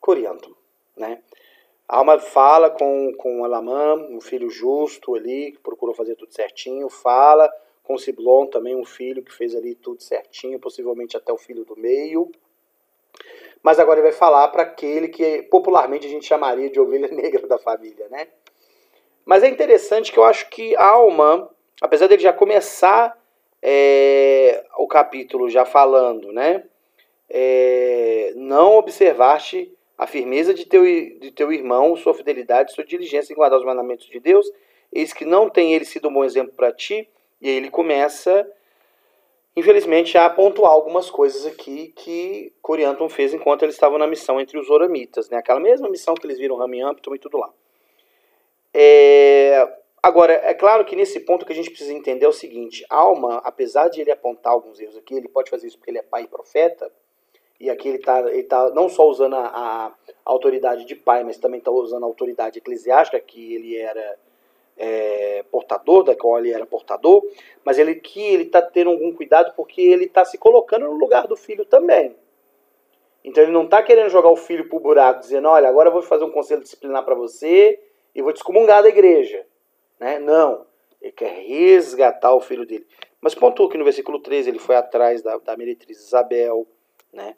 Corianto, 0.00 0.56
né? 0.96 1.20
A 1.88 1.98
Alma 1.98 2.20
fala 2.20 2.70
com, 2.70 3.12
com 3.14 3.44
Alamã, 3.44 3.94
um 3.94 4.20
filho 4.20 4.48
justo 4.48 5.16
ali, 5.16 5.52
que 5.52 5.58
procurou 5.58 5.92
fazer 5.92 6.14
tudo 6.14 6.32
certinho, 6.32 6.88
fala 6.88 7.52
com 7.82 7.98
Ciblon 7.98 8.46
também, 8.46 8.76
um 8.76 8.84
filho 8.84 9.24
que 9.24 9.34
fez 9.34 9.56
ali 9.56 9.74
tudo 9.74 10.00
certinho, 10.00 10.60
possivelmente 10.60 11.16
até 11.16 11.32
o 11.32 11.36
filho 11.38 11.64
do 11.64 11.76
meio. 11.76 12.30
Mas 13.60 13.80
agora 13.80 13.98
ele 13.98 14.08
vai 14.08 14.16
falar 14.16 14.46
para 14.48 14.62
aquele 14.62 15.08
que 15.08 15.42
popularmente 15.42 16.06
a 16.06 16.10
gente 16.10 16.26
chamaria 16.26 16.70
de 16.70 16.78
ovelha 16.78 17.08
negra 17.12 17.48
da 17.48 17.58
família, 17.58 18.08
né? 18.08 18.28
Mas 19.24 19.42
é 19.42 19.48
interessante 19.48 20.12
que 20.12 20.18
eu 20.18 20.24
acho 20.24 20.48
que 20.48 20.76
a 20.76 20.86
Alma, 20.86 21.50
apesar 21.80 22.06
dele 22.06 22.22
já 22.22 22.32
começar 22.32 23.20
é, 23.62 24.64
o 24.76 24.86
capítulo 24.86 25.48
já 25.48 25.64
falando, 25.64 26.32
né? 26.32 26.64
É, 27.30 28.32
não 28.36 28.76
observaste 28.76 29.72
a 29.96 30.06
firmeza 30.06 30.52
de 30.52 30.66
teu, 30.66 30.84
de 30.84 31.30
teu 31.30 31.52
irmão, 31.52 31.96
sua 31.96 32.12
fidelidade, 32.12 32.72
sua 32.72 32.84
diligência 32.84 33.32
em 33.32 33.36
guardar 33.36 33.58
os 33.58 33.64
mandamentos 33.64 34.06
de 34.08 34.18
Deus, 34.18 34.50
eis 34.92 35.12
que 35.12 35.24
não 35.24 35.48
tem 35.48 35.74
ele 35.74 35.84
sido 35.84 36.08
um 36.08 36.12
bom 36.12 36.24
exemplo 36.24 36.52
para 36.54 36.72
ti, 36.72 37.08
e 37.40 37.48
aí 37.48 37.56
ele 37.56 37.70
começa 37.70 38.46
Infelizmente, 39.54 40.16
há 40.16 40.30
pontuar 40.30 40.72
algumas 40.72 41.10
coisas 41.10 41.44
aqui 41.44 41.92
que 41.94 42.52
Corianton 42.62 43.08
fez 43.08 43.34
enquanto 43.34 43.62
eles 43.62 43.74
estavam 43.74 43.98
na 43.98 44.06
missão 44.06 44.40
entre 44.40 44.58
os 44.58 44.70
Oramitas, 44.70 45.28
né? 45.28 45.36
Aquela 45.36 45.60
mesma 45.60 45.90
missão 45.90 46.14
que 46.14 46.26
eles 46.26 46.38
viram 46.38 46.56
Ramiampton 46.56 47.14
e 47.14 47.18
tudo 47.18 47.36
lá. 47.36 47.50
É... 48.72 49.68
Agora, 50.02 50.32
é 50.32 50.52
claro 50.52 50.84
que 50.84 50.96
nesse 50.96 51.20
ponto 51.20 51.46
que 51.46 51.52
a 51.52 51.54
gente 51.54 51.70
precisa 51.70 51.92
entender 51.92 52.26
é 52.26 52.28
o 52.28 52.32
seguinte: 52.32 52.84
Alma, 52.90 53.40
apesar 53.44 53.88
de 53.88 54.00
ele 54.00 54.10
apontar 54.10 54.52
alguns 54.52 54.80
erros 54.80 54.96
aqui, 54.96 55.14
ele 55.14 55.28
pode 55.28 55.48
fazer 55.48 55.68
isso 55.68 55.78
porque 55.78 55.90
ele 55.90 55.98
é 55.98 56.02
pai 56.02 56.24
e 56.24 56.26
profeta, 56.26 56.90
e 57.60 57.70
aqui 57.70 57.88
ele 57.88 57.98
está 57.98 58.20
ele 58.28 58.42
tá 58.42 58.70
não 58.70 58.88
só 58.88 59.06
usando 59.06 59.36
a, 59.36 59.46
a 59.46 59.92
autoridade 60.24 60.84
de 60.84 60.96
pai, 60.96 61.22
mas 61.22 61.38
também 61.38 61.58
está 61.58 61.70
usando 61.70 62.02
a 62.02 62.06
autoridade 62.06 62.58
eclesiástica, 62.58 63.20
que 63.20 63.54
ele 63.54 63.76
era 63.76 64.18
é, 64.76 65.44
portador, 65.52 66.02
da 66.02 66.16
qual 66.16 66.38
ele 66.38 66.52
era 66.52 66.66
portador, 66.66 67.24
mas 67.64 67.78
ele 67.78 67.94
que 67.94 68.20
ele 68.20 68.42
está 68.42 68.60
tendo 68.60 68.90
algum 68.90 69.12
cuidado 69.12 69.52
porque 69.54 69.80
ele 69.80 70.06
está 70.06 70.24
se 70.24 70.36
colocando 70.36 70.86
no 70.86 70.94
lugar 70.94 71.28
do 71.28 71.36
filho 71.36 71.64
também. 71.64 72.16
Então 73.24 73.44
ele 73.44 73.52
não 73.52 73.66
está 73.66 73.80
querendo 73.80 74.10
jogar 74.10 74.30
o 74.30 74.36
filho 74.36 74.68
para 74.68 74.76
o 74.76 74.80
buraco, 74.80 75.20
dizendo, 75.20 75.46
olha, 75.46 75.68
agora 75.68 75.88
eu 75.88 75.92
vou 75.92 76.02
fazer 76.02 76.24
um 76.24 76.32
conselho 76.32 76.62
disciplinar 76.62 77.04
para 77.04 77.14
você 77.14 77.78
e 78.12 78.20
vou 78.20 78.32
te 78.32 78.38
excomungar 78.38 78.82
da 78.82 78.88
igreja. 78.88 79.46
Né? 80.02 80.18
Não, 80.18 80.66
ele 81.00 81.12
quer 81.12 81.32
resgatar 81.46 82.34
o 82.34 82.40
filho 82.40 82.66
dele. 82.66 82.84
Mas 83.20 83.36
pontuou 83.36 83.68
que 83.68 83.78
no 83.78 83.84
versículo 83.84 84.18
13 84.18 84.50
ele 84.50 84.58
foi 84.58 84.74
atrás 84.74 85.22
da, 85.22 85.38
da 85.38 85.56
meretriz 85.56 86.00
Isabel, 86.00 86.66
né? 87.12 87.36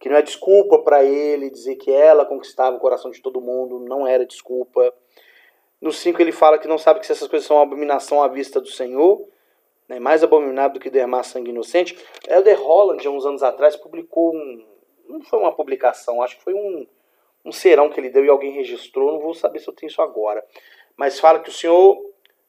que 0.00 0.08
não 0.08 0.16
é 0.16 0.22
desculpa 0.22 0.80
para 0.80 1.04
ele 1.04 1.48
dizer 1.48 1.76
que 1.76 1.92
ela 1.92 2.26
conquistava 2.26 2.76
o 2.76 2.80
coração 2.80 3.12
de 3.12 3.22
todo 3.22 3.40
mundo, 3.40 3.78
não 3.78 4.04
era 4.04 4.26
desculpa. 4.26 4.92
No 5.80 5.92
5 5.92 6.20
ele 6.20 6.32
fala 6.32 6.58
que 6.58 6.66
não 6.66 6.76
sabe 6.76 6.98
que 6.98 7.10
essas 7.10 7.28
coisas 7.28 7.46
são 7.46 7.58
uma 7.58 7.62
abominação 7.62 8.20
à 8.20 8.26
vista 8.26 8.60
do 8.60 8.66
Senhor, 8.66 9.24
né, 9.88 10.00
mais 10.00 10.24
abominável 10.24 10.74
do 10.74 10.80
que 10.80 10.90
derramar 10.90 11.22
sangue 11.22 11.50
inocente. 11.50 11.96
Elder 12.28 12.60
Holland, 12.60 13.06
há 13.06 13.10
uns 13.12 13.24
anos 13.24 13.44
atrás, 13.44 13.76
publicou 13.76 14.34
um. 14.34 14.66
Não 15.08 15.22
foi 15.22 15.38
uma 15.38 15.52
publicação, 15.54 16.20
acho 16.20 16.36
que 16.36 16.42
foi 16.42 16.54
um, 16.54 16.84
um 17.44 17.52
serão 17.52 17.88
que 17.88 18.00
ele 18.00 18.10
deu 18.10 18.24
e 18.24 18.28
alguém 18.28 18.52
registrou, 18.52 19.12
não 19.12 19.20
vou 19.20 19.34
saber 19.34 19.60
se 19.60 19.68
eu 19.68 19.74
tenho 19.74 19.88
isso 19.88 20.02
agora. 20.02 20.44
Mas 20.96 21.18
fala 21.18 21.40
que 21.40 21.48
o 21.48 21.52
Senhor 21.52 21.98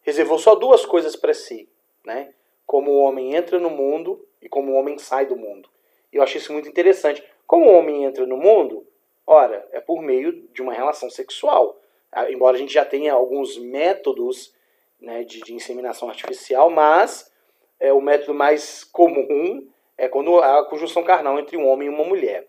reservou 0.02 0.38
só 0.38 0.56
duas 0.56 0.86
coisas 0.86 1.16
para 1.16 1.34
si, 1.34 1.70
né? 2.06 2.34
Como 2.66 2.92
o 2.92 3.00
homem 3.00 3.36
entra 3.36 3.60
no 3.60 3.70
mundo 3.70 4.26
e 4.42 4.50
como 4.50 4.72
o 4.72 4.76
homem 4.76 4.98
sai 4.98 5.26
do 5.26 5.36
mundo. 5.36 5.70
E 6.12 6.18
eu 6.18 6.24
achei 6.24 6.40
isso 6.40 6.54
muito 6.54 6.70
interessante. 6.70 7.24
Como 7.48 7.66
o 7.66 7.74
homem 7.74 8.04
entra 8.04 8.26
no 8.26 8.38
mundo? 8.38 8.86
Ora, 9.26 9.68
é 9.72 9.80
por 9.80 10.02
meio 10.02 10.48
de 10.54 10.62
uma 10.62 10.74
relação 10.74 11.10
sexual. 11.10 11.80
Ah, 12.12 12.30
embora 12.32 12.56
a 12.56 12.60
gente 12.60 12.74
já 12.74 12.86
tenha 12.86 13.14
alguns 13.14 13.58
métodos 13.58 14.54
né, 15.00 15.24
de, 15.24 15.40
de, 15.42 15.54
inseminação 15.54 16.10
artificial, 16.10 16.70
mas 16.70 17.32
é, 17.80 17.92
o 17.92 18.02
método 18.02 18.34
mais 18.34 18.84
comum 18.84 19.68
é 19.98 20.08
quando 20.08 20.40
há 20.40 20.60
a 20.60 20.66
conjunção 20.66 21.04
carnal 21.04 21.40
entre 21.40 21.58
um 21.58 21.68
homem 21.68 21.88
e 21.88 21.92
uma 21.92 22.04
mulher. 22.04 22.48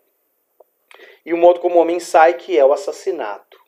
E 1.24 1.32
o 1.32 1.36
modo 1.38 1.60
como 1.60 1.76
o 1.76 1.78
homem 1.78 1.98
sai, 1.98 2.34
que 2.34 2.58
é 2.58 2.64
o 2.64 2.72
assassinato. 2.72 3.63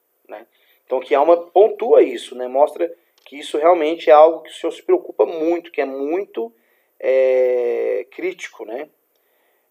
Então, 0.87 1.01
que 1.01 1.15
alma 1.15 1.37
pontua 1.37 2.03
isso, 2.03 2.35
né? 2.37 2.47
mostra 2.47 2.91
que 3.25 3.37
isso 3.37 3.59
realmente 3.59 4.09
é 4.09 4.13
algo 4.13 4.43
que 4.43 4.51
o 4.51 4.55
Senhor 4.55 4.71
se 4.71 4.83
preocupa 4.83 5.27
muito, 5.27 5.73
que 5.73 5.81
é 5.81 5.85
muito 5.85 6.53
é, 6.99 8.07
crítico, 8.13 8.65
né? 8.65 8.89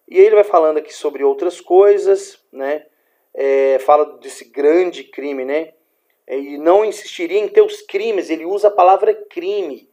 E 0.08 0.20
aí 0.20 0.26
ele 0.26 0.36
vai 0.36 0.44
falando 0.44 0.78
aqui 0.78 0.94
sobre 0.94 1.24
outras 1.24 1.62
coisas, 1.62 2.38
né? 2.52 2.86
É, 3.34 3.80
fala 3.80 4.18
desse 4.20 4.46
grande 4.46 5.06
crime, 5.06 5.46
né? 5.46 5.74
É, 6.28 6.38
e 6.38 6.58
não 6.58 6.84
insistiria 6.84 7.40
em 7.40 7.48
teus 7.48 7.82
crimes, 7.82 8.30
ele 8.30 8.46
usa 8.46 8.68
a 8.68 8.72
palavra 8.72 9.14
crime. 9.14 9.90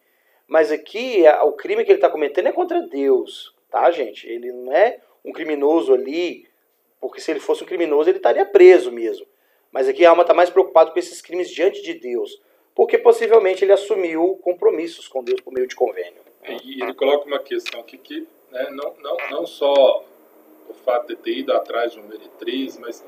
Mas 0.47 0.73
aqui 0.73 1.23
o 1.45 1.53
crime 1.53 1.85
que 1.85 1.93
ele 1.93 1.99
está 1.99 2.11
cometendo 2.11 2.49
é 2.49 2.53
contra 2.53 2.83
Deus, 2.83 3.55
tá, 3.71 3.91
gente? 3.93 4.29
Ele 4.29 4.53
não 4.53 4.73
é 4.73 4.99
um 5.25 5.33
criminoso 5.33 5.95
ali, 5.95 6.49
porque 7.01 7.21
se 7.21 7.31
ele 7.31 7.41
fosse 7.41 7.63
um 7.63 7.67
criminoso 7.67 8.11
ele 8.11 8.19
estaria 8.19 8.45
preso 8.45 8.91
mesmo. 8.91 9.27
Mas 9.73 9.89
aqui 9.89 10.05
a 10.05 10.11
alma 10.11 10.23
está 10.23 10.35
mais 10.35 10.51
preocupada 10.51 10.91
com 10.91 10.99
esses 10.99 11.21
crimes 11.23 11.51
diante 11.51 11.83
de 11.83 11.95
Deus, 11.95 12.41
porque 12.75 12.99
possivelmente 12.99 13.65
ele 13.65 13.73
assumiu 13.73 14.39
compromissos 14.43 15.09
com 15.09 15.25
Deus 15.25 15.41
por 15.41 15.53
meio 15.53 15.67
de 15.67 15.75
convênio. 15.75 16.21
E 16.65 16.83
ele 16.83 16.95
coloca 16.95 17.27
uma 17.27 17.39
questão 17.39 17.81
aqui 17.81 17.97
que 17.97 18.27
né? 18.51 18.69
não, 18.71 18.95
não, 19.01 19.17
não 19.31 19.47
só 19.47 20.05
o 20.69 20.75
fato 20.75 21.09
de 21.09 21.17
ter 21.17 21.39
ido 21.39 21.53
atrás 21.53 21.93
de 21.93 21.99
uma 21.99 22.09
meretriz, 22.09 22.79
mas 22.79 23.05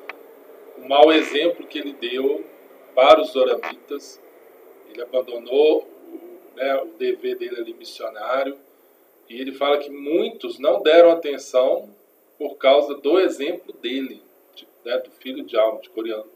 o 0.79 0.89
mau 0.89 1.13
exemplo 1.13 1.67
que 1.67 1.79
ele 1.79 1.93
deu 1.93 2.45
para 2.95 3.21
os 3.21 3.35
oramitas. 3.37 4.21
Ele 4.89 5.03
abandonou 5.03 5.83
o, 5.83 6.57
né, 6.57 6.77
o 6.83 6.87
dever 6.97 7.37
dele 7.37 7.57
ali 7.57 7.75
missionário 7.75 8.57
e 9.29 9.41
ele 9.41 9.53
fala 9.53 9.79
que 9.79 9.91
muitos 9.91 10.59
não 10.59 10.83
deram 10.83 11.11
atenção 11.11 11.89
por 12.39 12.57
causa 12.57 12.95
do 12.95 13.19
exemplo 13.19 13.73
dele, 13.73 14.23
de, 14.55 14.67
né, 14.85 14.99
do 14.99 15.11
filho 15.11 15.45
de 15.45 15.57
Alma, 15.57 15.81
de 15.81 15.91
Corianto. 15.91 16.34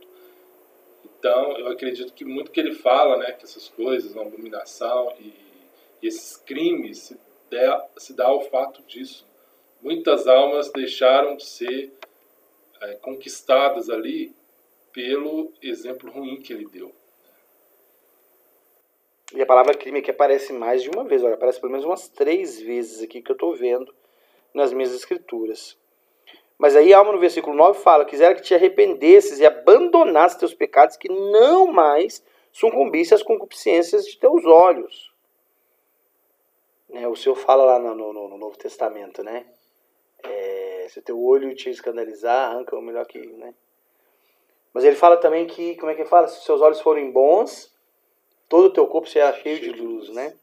Então, 1.18 1.58
eu 1.58 1.68
acredito 1.68 2.12
que 2.12 2.24
muito 2.24 2.50
que 2.50 2.60
ele 2.60 2.74
fala, 2.74 3.16
né, 3.16 3.32
que 3.32 3.44
essas 3.44 3.68
coisas, 3.68 4.16
a 4.16 4.20
abominação 4.20 5.12
e, 5.18 5.34
e 6.02 6.06
esses 6.06 6.36
crimes 6.36 6.98
se 6.98 7.18
se 7.96 8.12
dá 8.12 8.26
ao 8.26 8.42
fato 8.42 8.82
disso. 8.82 9.26
Muitas 9.80 10.26
almas 10.26 10.70
deixaram 10.70 11.36
de 11.36 11.44
ser 11.44 11.92
é, 12.80 12.94
conquistadas 12.94 13.88
ali 13.88 14.34
pelo 14.92 15.52
exemplo 15.62 16.10
ruim 16.10 16.40
que 16.40 16.52
ele 16.52 16.66
deu. 16.66 16.92
E 19.34 19.42
a 19.42 19.46
palavra 19.46 19.74
crime 19.74 19.98
aqui 19.98 20.10
aparece 20.10 20.52
mais 20.52 20.82
de 20.82 20.88
uma 20.88 21.04
vez, 21.04 21.22
olha, 21.22 21.34
aparece 21.34 21.60
pelo 21.60 21.72
menos 21.72 21.84
umas 21.84 22.08
três 22.08 22.60
vezes 22.60 23.02
aqui 23.02 23.20
que 23.20 23.30
eu 23.30 23.34
estou 23.34 23.54
vendo 23.54 23.94
nas 24.54 24.72
minhas 24.72 24.94
escrituras. 24.94 25.76
Mas 26.58 26.74
aí 26.74 26.92
Alma 26.92 27.12
no 27.12 27.20
versículo 27.20 27.54
9 27.54 27.80
fala, 27.80 28.04
quisera 28.04 28.34
que 28.34 28.42
te 28.42 28.54
arrependesses 28.54 29.38
e 29.38 29.46
abandonasses 29.68 30.38
teus 30.38 30.54
pecados, 30.54 30.96
que 30.96 31.08
não 31.08 31.66
mais 31.66 32.22
sucumbisse 32.52 33.14
às 33.14 33.22
concupiscências 33.22 34.04
de 34.04 34.18
teus 34.18 34.44
olhos. 34.44 35.12
Né? 36.88 37.06
O 37.06 37.14
Senhor 37.14 37.36
fala 37.36 37.64
lá 37.64 37.78
no, 37.78 37.94
no, 37.94 38.28
no 38.28 38.38
Novo 38.38 38.56
Testamento, 38.56 39.22
né? 39.22 39.46
É, 40.22 40.86
se 40.88 40.98
o 40.98 41.02
teu 41.02 41.22
olho 41.22 41.54
te 41.54 41.70
escandalizar, 41.70 42.50
arranca 42.50 42.76
o 42.76 42.82
melhor 42.82 43.06
que, 43.06 43.18
né? 43.18 43.54
Mas 44.72 44.84
ele 44.84 44.96
fala 44.96 45.16
também 45.16 45.46
que, 45.46 45.76
como 45.76 45.90
é 45.90 45.94
que 45.94 46.02
ele 46.02 46.08
fala? 46.08 46.28
Se 46.28 46.38
os 46.38 46.44
seus 46.44 46.60
olhos 46.60 46.80
forem 46.80 47.10
bons, 47.10 47.72
todo 48.48 48.66
o 48.66 48.72
teu 48.72 48.86
corpo 48.86 49.08
será 49.08 49.32
cheio 49.32 49.60
de 49.60 49.70
luz, 49.70 50.08
né? 50.10 50.34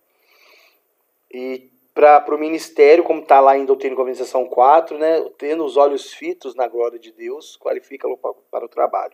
E 1.31 1.69
para 1.95 2.35
o 2.35 2.37
ministério, 2.37 3.05
como 3.05 3.21
está 3.21 3.39
lá 3.39 3.57
em 3.57 3.63
Doutrina 3.63 3.93
e 3.93 3.95
Convenção 3.95 4.45
4, 4.45 4.97
né? 4.97 5.25
Tendo 5.37 5.63
os 5.63 5.77
olhos 5.77 6.11
fitos 6.11 6.53
na 6.53 6.67
glória 6.67 6.99
de 6.99 7.13
Deus, 7.13 7.55
qualifica-lo 7.55 8.17
para, 8.51 8.65
o 8.65 8.69
trabalho. 8.69 9.13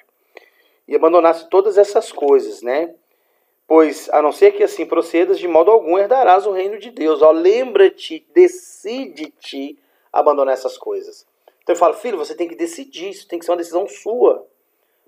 E 0.88 0.96
abandonasse 0.96 1.48
todas 1.48 1.78
essas 1.78 2.12
coisas, 2.12 2.64
né? 2.64 2.96
Pois, 3.68 4.10
a 4.10 4.20
não 4.20 4.32
ser 4.32 4.54
que 4.54 4.64
assim 4.64 4.84
procedas, 4.84 5.38
de 5.38 5.48
modo 5.48 5.70
algum 5.70 5.98
herdarás 5.98 6.48
o 6.48 6.52
reino 6.52 6.80
de 6.80 6.90
Deus. 6.90 7.22
Ó, 7.22 7.30
lembra-te, 7.30 8.28
decide-te 8.34 9.78
abandonar 10.12 10.56
essas 10.56 10.76
coisas. 10.76 11.28
Então 11.62 11.76
eu 11.76 11.80
falo, 11.80 11.94
filho, 11.94 12.18
você 12.18 12.34
tem 12.34 12.48
que 12.48 12.56
decidir, 12.56 13.12
isso 13.12 13.28
tem 13.28 13.38
que 13.38 13.46
ser 13.46 13.52
uma 13.52 13.58
decisão 13.58 13.88
sua. 13.88 14.48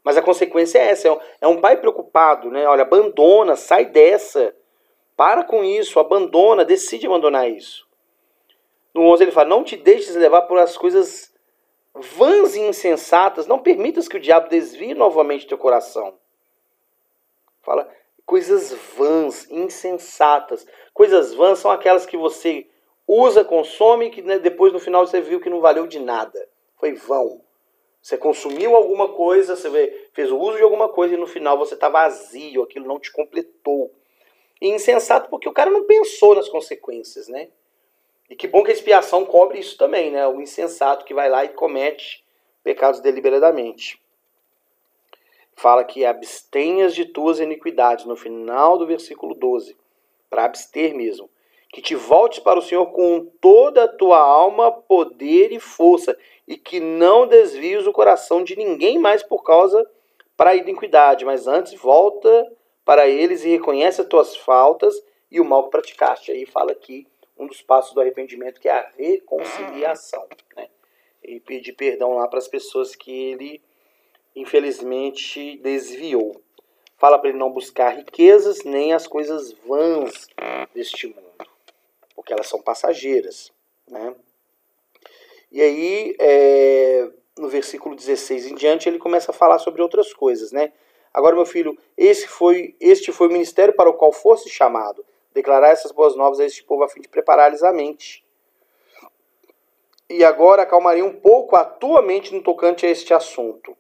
Mas 0.04 0.16
a 0.16 0.22
consequência 0.22 0.78
é 0.78 0.90
essa, 0.90 1.08
é 1.08 1.12
um, 1.12 1.20
é 1.42 1.48
um 1.48 1.60
pai 1.60 1.76
preocupado, 1.78 2.52
né? 2.52 2.68
Olha, 2.68 2.84
abandona, 2.84 3.56
sai 3.56 3.86
dessa. 3.86 4.56
Para 5.16 5.44
com 5.44 5.64
isso, 5.64 6.00
abandona, 6.00 6.66
decide 6.66 7.06
abandonar 7.06 7.50
isso. 7.50 7.88
No 8.94 9.04
11 9.12 9.24
ele 9.24 9.32
fala, 9.32 9.50
não 9.50 9.64
te 9.64 9.76
deixes 9.76 10.16
levar 10.16 10.44
por 10.44 10.58
as 10.58 10.78
coisas 10.78 11.34
vãs 11.96 12.56
e 12.56 12.62
insensatas, 12.62 13.48
não 13.48 13.60
permitas 13.60 14.08
que 14.08 14.18
o 14.18 14.20
diabo 14.20 14.50
desvie 14.50 14.94
novamente 14.94 15.48
teu 15.48 15.58
coração. 15.58 16.18
Fala, 17.62 17.90
coisas 18.26 18.74
vãs, 18.96 19.50
insensatas. 19.50 20.66
Coisas 20.94 21.34
vãs 21.34 21.60
são 21.60 21.72
aquelas 21.72 22.06
que 22.06 22.18
você 22.18 22.68
usa, 23.08 23.44
consome, 23.44 24.10
que 24.10 24.22
né, 24.22 24.40
depois 24.40 24.74
no 24.74 24.80
final 24.80 25.06
você 25.06 25.22
viu 25.22 25.40
que 25.40 25.50
não 25.50 25.62
valeu 25.62 25.88
de 25.88 26.00
nada. 26.00 26.48
Foi 26.78 26.94
vão. 26.94 27.42
Você 28.02 28.18
consumiu 28.18 28.76
alguma 28.76 29.14
coisa, 29.14 29.56
você 29.56 30.10
fez 30.14 30.30
o 30.30 30.38
uso 30.38 30.58
de 30.58 30.64
alguma 30.64 30.90
coisa 30.90 31.14
e 31.14 31.18
no 31.18 31.26
final 31.26 31.58
você 31.58 31.74
está 31.74 31.88
vazio, 31.88 32.64
aquilo 32.64 32.86
não 32.86 33.00
te 33.00 33.12
completou. 33.12 33.94
E 34.64 34.70
insensato 34.70 35.30
porque 35.30 35.50
o 35.50 35.54
cara 35.54 35.70
não 35.70 35.84
pensou 35.84 36.34
nas 36.34 36.48
consequências, 36.48 37.28
né? 37.28 37.50
E 38.30 38.36
que 38.36 38.48
bom 38.48 38.64
que 38.64 38.72
a 38.72 38.74
expiação 38.74 39.26
cobre 39.26 39.60
isso 39.60 39.78
também, 39.78 40.10
né? 40.10 40.26
O 40.26 40.40
insensato 40.40 41.04
que 41.04 41.14
vai 41.14 41.30
lá 41.30 41.44
e 41.44 41.50
comete 41.50 42.24
pecados 42.64 43.02
deliberadamente 43.02 44.02
fala 45.54 45.84
que 45.84 46.06
abstenhas 46.06 46.96
de 46.96 47.06
tuas 47.06 47.40
iniquidades, 47.40 48.06
no 48.06 48.16
final 48.16 48.78
do 48.78 48.88
versículo 48.88 49.36
12, 49.36 49.78
para 50.30 50.46
abster 50.46 50.96
mesmo. 50.96 51.30
Que 51.70 51.82
te 51.82 51.94
voltes 51.94 52.40
para 52.40 52.58
o 52.58 52.62
Senhor 52.62 52.86
com 52.88 53.26
toda 53.42 53.84
a 53.84 53.88
tua 53.88 54.20
alma, 54.20 54.72
poder 54.72 55.52
e 55.52 55.60
força, 55.60 56.18
e 56.48 56.58
que 56.58 56.80
não 56.80 57.28
desvies 57.28 57.86
o 57.86 57.92
coração 57.92 58.44
de 58.44 58.56
ninguém 58.56 58.98
mais 58.98 59.24
por 59.24 59.44
causa 59.44 59.86
para 60.38 60.52
a 60.52 60.56
iniquidade, 60.56 61.26
mas 61.26 61.48
antes 61.48 61.74
volta 61.74 62.52
para 62.86 63.08
eles 63.08 63.44
e 63.44 63.50
reconhece 63.50 64.02
as 64.02 64.08
tuas 64.08 64.36
faltas 64.36 64.96
e 65.32 65.40
o 65.40 65.46
mal 65.46 65.66
que 65.66 65.72
praticaste. 65.72 66.32
Aí 66.32 66.46
fala 66.46 66.72
aqui 66.72 67.08
um 67.38 67.48
dos 67.48 67.62
passos 67.62 67.94
do 67.94 68.02
arrependimento, 68.02 68.60
que 68.60 68.70
é 68.70 68.72
a 68.72 68.92
reconciliação. 68.98 70.28
Né? 70.56 70.70
E 71.24 71.40
pedir 71.40 71.74
perdão 71.74 72.16
lá 72.16 72.28
para 72.28 72.40
as 72.40 72.48
pessoas 72.48 72.96
que 72.96 73.12
ele, 73.12 73.62
infelizmente, 74.36 75.58
desviou. 75.58 76.42
Fala 76.98 77.18
para 77.18 77.30
ele 77.30 77.38
não 77.38 77.52
buscar 77.52 77.90
riquezas 77.90 78.64
nem 78.64 78.94
as 78.94 79.08
coisas 79.08 79.52
vãs 79.66 80.28
deste 80.74 81.08
mundo, 81.08 81.48
porque 82.16 82.32
elas 82.32 82.48
são 82.48 82.62
passageiras. 82.62 83.52
Né? 83.88 84.16
E 85.52 85.62
aí, 85.62 86.16
é, 86.20 87.10
no 87.38 87.50
versículo 87.50 87.96
16 87.96 88.48
em 88.48 88.56
diante, 88.56 88.88
ele 88.88 89.00
começa 89.00 89.32
a 89.32 89.34
falar 89.34 89.60
sobre 89.60 89.82
outras 89.82 90.14
coisas, 90.14 90.52
né? 90.52 90.72
Agora, 91.14 91.36
meu 91.36 91.46
filho, 91.46 91.78
esse 91.96 92.28
foi, 92.28 92.76
este 92.80 93.12
foi 93.12 93.28
o 93.28 93.32
ministério 93.32 93.74
para 93.76 93.90
o 93.90 93.94
qual 93.94 94.12
fosse 94.12 94.50
chamado, 94.50 95.06
declarar 95.34 95.70
essas 95.70 95.92
boas 95.92 96.16
novas 96.16 96.40
a 96.40 96.46
este 96.46 96.64
povo 96.64 96.84
a 96.84 96.90
fim 96.90 97.02
de 97.02 97.08
preparar-lhes 97.08 97.62
a 97.62 97.72
mente. 97.72 98.26
E 100.10 100.24
agora 100.24 100.64
acalmaria 100.64 101.06
um 101.06 101.14
pouco 101.14 101.56
a 101.56 101.64
tua 101.64 102.02
mente 102.02 102.34
no 102.34 102.42
tocante 102.42 102.86
a 102.86 102.90
este 102.90 103.14
assunto. 103.14 103.78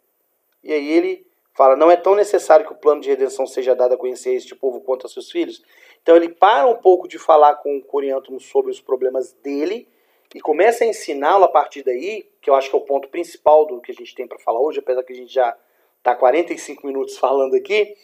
E 0.63 0.71
aí 0.71 0.89
ele 0.91 1.27
fala: 1.53 1.75
não 1.75 1.91
é 1.91 1.95
tão 1.95 2.15
necessário 2.15 2.65
que 2.65 2.73
o 2.73 2.77
plano 2.77 3.01
de 3.01 3.09
redenção 3.09 3.45
seja 3.45 3.75
dado 3.75 3.93
a 3.93 3.97
conhecer 3.97 4.29
a 4.29 4.33
este 4.33 4.55
povo 4.55 4.81
quanto 4.81 5.05
a 5.05 5.09
seus 5.09 5.31
filhos. 5.31 5.63
Então 6.01 6.15
ele 6.15 6.29
para 6.29 6.67
um 6.67 6.75
pouco 6.75 7.07
de 7.07 7.17
falar 7.17 7.55
com 7.55 7.77
o 7.77 7.83
Coriantum 7.83 8.39
sobre 8.39 8.71
os 8.71 8.79
problemas 8.79 9.33
dele 9.33 9.87
e 10.33 10.39
começa 10.39 10.83
a 10.83 10.87
ensiná-lo 10.87 11.43
a 11.43 11.49
partir 11.49 11.83
daí, 11.83 12.27
que 12.41 12.49
eu 12.49 12.55
acho 12.55 12.69
que 12.69 12.75
é 12.75 12.79
o 12.79 12.81
ponto 12.81 13.07
principal 13.09 13.65
do 13.65 13.79
que 13.79 13.91
a 13.91 13.95
gente 13.95 14.15
tem 14.15 14.27
para 14.27 14.39
falar 14.39 14.59
hoje, 14.59 14.79
apesar 14.79 15.03
que 15.03 15.13
a 15.13 15.15
gente 15.15 15.31
já 15.31 15.55
está 16.03 16.13
45 16.13 16.85
minutos 16.85 17.17
falando 17.17 17.55
aqui, 17.55 17.95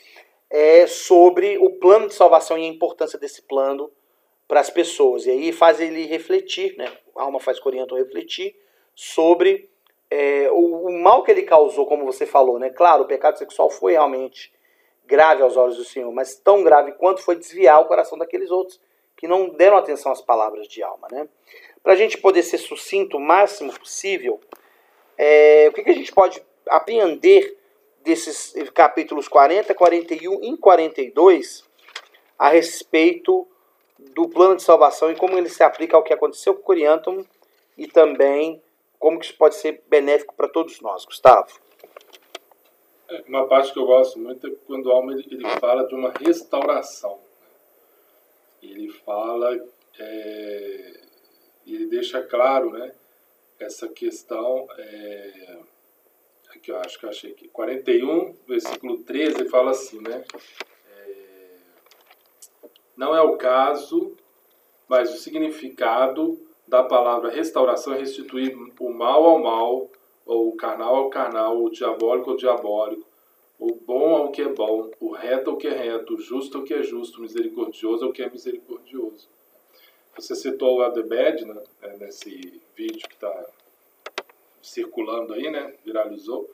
é 0.49 0.87
sobre 0.87 1.57
o 1.57 1.71
plano 1.71 2.07
de 2.07 2.13
salvação 2.13 2.57
e 2.57 2.63
a 2.63 2.67
importância 2.67 3.19
desse 3.19 3.41
plano 3.41 3.91
para 4.47 4.61
as 4.61 4.69
pessoas. 4.69 5.25
E 5.25 5.29
aí 5.29 5.51
faz 5.51 5.81
ele 5.81 6.05
refletir, 6.05 6.75
né? 6.77 6.91
A 7.15 7.23
alma 7.23 7.41
faz 7.41 7.59
Corinto 7.59 7.95
refletir 7.95 8.55
sobre 8.95 9.69
é, 10.09 10.49
o, 10.49 10.87
o, 10.87 11.03
mal 11.03 11.23
que 11.23 11.31
ele 11.31 11.43
causou, 11.43 11.85
como 11.85 12.05
você 12.05 12.25
falou, 12.25 12.57
né? 12.57 12.69
Claro, 12.69 13.03
o 13.03 13.07
pecado 13.07 13.37
sexual 13.37 13.69
foi 13.69 13.91
realmente 13.91 14.51
grave 15.05 15.43
aos 15.43 15.57
olhos 15.57 15.75
do 15.75 15.83
Senhor, 15.83 16.11
mas 16.13 16.35
tão 16.35 16.63
grave 16.63 16.93
quanto 16.93 17.21
foi 17.21 17.35
desviar 17.35 17.81
o 17.81 17.85
coração 17.85 18.17
daqueles 18.17 18.49
outros 18.49 18.79
que 19.17 19.27
não 19.27 19.49
deram 19.49 19.75
atenção 19.75 20.11
às 20.11 20.21
palavras 20.21 20.67
de 20.67 20.81
alma, 20.81 21.07
né? 21.11 21.27
Para 21.83 21.93
a 21.93 21.95
gente 21.97 22.17
poder 22.17 22.43
ser 22.43 22.59
sucinto 22.59 23.17
o 23.17 23.19
máximo 23.19 23.77
possível, 23.77 24.39
é, 25.17 25.67
o 25.67 25.73
que, 25.73 25.83
que 25.83 25.89
a 25.89 25.95
gente 25.95 26.13
pode 26.13 26.41
aprender 26.67 27.58
desses 28.09 28.53
capítulos 28.71 29.27
40, 29.27 29.75
41 29.75 30.43
e 30.43 30.57
42 30.57 31.63
a 32.39 32.49
respeito 32.49 33.47
do 33.99 34.27
plano 34.27 34.55
de 34.55 34.63
salvação 34.63 35.11
e 35.11 35.15
como 35.15 35.37
ele 35.37 35.49
se 35.49 35.61
aplica 35.61 35.95
ao 35.95 36.03
que 36.03 36.11
aconteceu 36.11 36.55
com 36.55 36.61
o 36.61 36.63
Coriantum 36.63 37.23
e 37.77 37.85
também 37.85 38.61
como 38.97 39.19
que 39.19 39.25
isso 39.25 39.37
pode 39.37 39.55
ser 39.55 39.83
benéfico 39.87 40.33
para 40.33 40.47
todos 40.47 40.81
nós. 40.81 41.05
Gustavo. 41.05 41.59
É, 43.09 43.23
uma 43.27 43.47
parte 43.47 43.71
que 43.71 43.79
eu 43.79 43.85
gosto 43.85 44.17
muito 44.17 44.47
é 44.47 44.51
quando 44.65 44.87
o 44.87 44.91
Alma 44.91 45.13
ele, 45.13 45.47
fala 45.59 45.85
de 45.85 45.93
uma 45.93 46.09
restauração. 46.09 47.11
Né? 47.11 48.69
Ele 48.71 48.89
fala, 48.89 49.55
é, 49.99 51.01
ele 51.67 51.85
deixa 51.85 52.23
claro 52.23 52.71
né, 52.71 52.91
essa 53.59 53.87
questão. 53.87 54.67
É, 54.77 55.57
aqui 56.59 56.71
eu 56.71 56.77
acho 56.77 56.99
que 56.99 57.05
eu 57.05 57.09
achei 57.09 57.31
aqui. 57.31 57.47
41, 57.47 58.35
versículo 58.47 58.99
13, 58.99 59.49
fala 59.49 59.71
assim, 59.71 59.99
né? 60.01 60.23
É, 60.91 61.57
não 62.95 63.15
é 63.15 63.21
o 63.21 63.37
caso, 63.37 64.15
mas 64.87 65.13
o 65.13 65.17
significado 65.17 66.39
da 66.67 66.83
palavra 66.83 67.31
restauração 67.31 67.93
é 67.93 67.97
restituir 67.97 68.55
o 68.79 68.93
mal 68.93 69.25
ao 69.25 69.39
mal, 69.39 69.89
ou 70.25 70.49
o 70.49 70.55
carnal 70.55 70.95
ao 70.95 71.09
carnal, 71.09 71.63
o 71.63 71.71
diabólico 71.71 72.31
ao 72.31 72.37
diabólico, 72.37 73.07
o 73.57 73.73
bom 73.73 74.15
ao 74.15 74.31
que 74.31 74.41
é 74.41 74.47
bom, 74.47 74.91
o 74.99 75.11
reto 75.11 75.49
ao 75.49 75.57
que 75.57 75.67
é 75.67 75.73
reto, 75.73 76.15
o 76.15 76.21
justo 76.21 76.59
ao 76.59 76.63
que 76.63 76.73
é 76.73 76.83
justo, 76.83 77.17
o 77.17 77.21
misericordioso 77.21 78.05
ao 78.05 78.11
que 78.11 78.21
é 78.21 78.29
misericordioso. 78.29 79.27
Você 80.15 80.35
citou 80.35 80.77
o 80.77 80.81
Adebed 80.83 81.45
né, 81.45 81.61
nesse 81.97 82.61
vídeo 82.75 83.07
que 83.07 83.15
está 83.15 83.45
circulando 84.61 85.33
aí, 85.33 85.49
né? 85.49 85.73
Viralizou. 85.83 86.49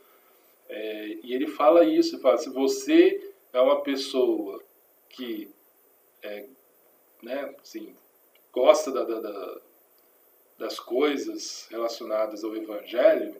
É, 0.68 1.18
e 1.24 1.34
ele 1.34 1.48
fala 1.48 1.84
isso, 1.84 2.16
ele 2.16 2.22
fala, 2.22 2.38
se 2.38 2.50
você 2.50 3.34
é 3.54 3.60
uma 3.62 3.82
pessoa 3.82 4.62
que 5.10 5.50
é, 6.22 6.46
né, 7.22 7.56
assim, 7.62 7.96
gosta 8.52 8.92
da, 8.92 9.04
da, 9.04 9.20
da, 9.20 9.62
das 10.58 10.80
coisas 10.80 11.68
relacionadas 11.70 12.44
ao 12.44 12.56
Evangelho, 12.56 13.36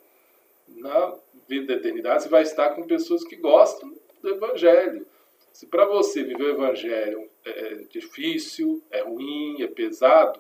na 0.68 1.16
vida 1.48 1.68
da 1.68 1.74
eternidade 1.74 2.24
você 2.24 2.30
vai 2.30 2.42
estar 2.44 2.72
com 2.76 2.88
pessoas 2.88 3.24
que 3.24 3.36
gostam 3.36 3.94
do 4.22 4.30
Evangelho. 4.30 5.06
Se 5.52 5.68
para 5.68 5.86
você 5.86 6.24
viver 6.24 6.44
o 6.44 6.50
Evangelho 6.50 7.30
é, 7.46 7.50
é 7.50 7.76
difícil, 7.90 8.84
é 8.92 9.02
ruim, 9.02 9.62
é 9.62 9.68
pesado, 9.68 10.40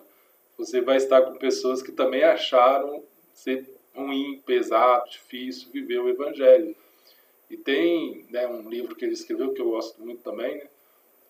você 0.57 0.81
vai 0.81 0.97
estar 0.97 1.21
com 1.21 1.37
pessoas 1.37 1.81
que 1.81 1.91
também 1.91 2.23
acharam 2.23 3.03
ser 3.33 3.74
ruim, 3.95 4.41
pesado, 4.45 5.09
difícil 5.09 5.71
viver 5.71 5.99
o 5.99 6.09
Evangelho. 6.09 6.75
E 7.49 7.57
tem 7.57 8.25
né, 8.29 8.47
um 8.47 8.67
livro 8.69 8.95
que 8.95 9.05
ele 9.05 9.13
escreveu 9.13 9.53
que 9.53 9.61
eu 9.61 9.69
gosto 9.69 10.01
muito 10.01 10.21
também, 10.21 10.57
né, 10.57 10.67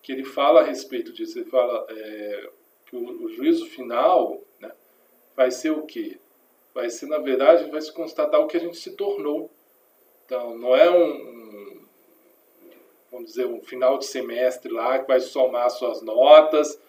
que 0.02 0.12
ele 0.12 0.24
fala 0.24 0.62
a 0.62 0.64
respeito 0.64 1.12
disso. 1.12 1.40
Ele 1.40 1.50
fala 1.50 1.86
é, 1.90 2.50
que 2.86 2.96
o, 2.96 3.24
o, 3.24 3.30
juízo 3.30 3.66
final 3.68 4.42
né, 4.60 4.72
vai 5.36 5.52
ser 5.52 5.72
o 5.72 5.84
quê? 5.84 6.18
Vai 6.74 6.90
ser, 6.90 7.08
na 7.08 7.20
verdade, 7.20 7.70
vai 7.70 7.82
se 7.82 7.92
constatar 7.92 8.40
o 8.40 8.48
que 8.48 8.58
a 8.58 8.60
gente 8.60 8.78
se 8.78 8.92
tornou. 8.96 9.50
Então, 10.26 10.58
não 10.58 10.76
é 10.76 10.90
um, 10.90 11.12
um 11.12 11.86
vamos 13.12 13.28
dizer, 13.28 13.46
um 13.46 13.62
final 13.62 13.98
de 13.98 14.06
semestre 14.06 14.72
lá 14.72 15.00
que 15.00 15.08
vai 15.08 15.20
somar 15.20 15.70
suas 15.70 16.02
notas, 16.02 16.80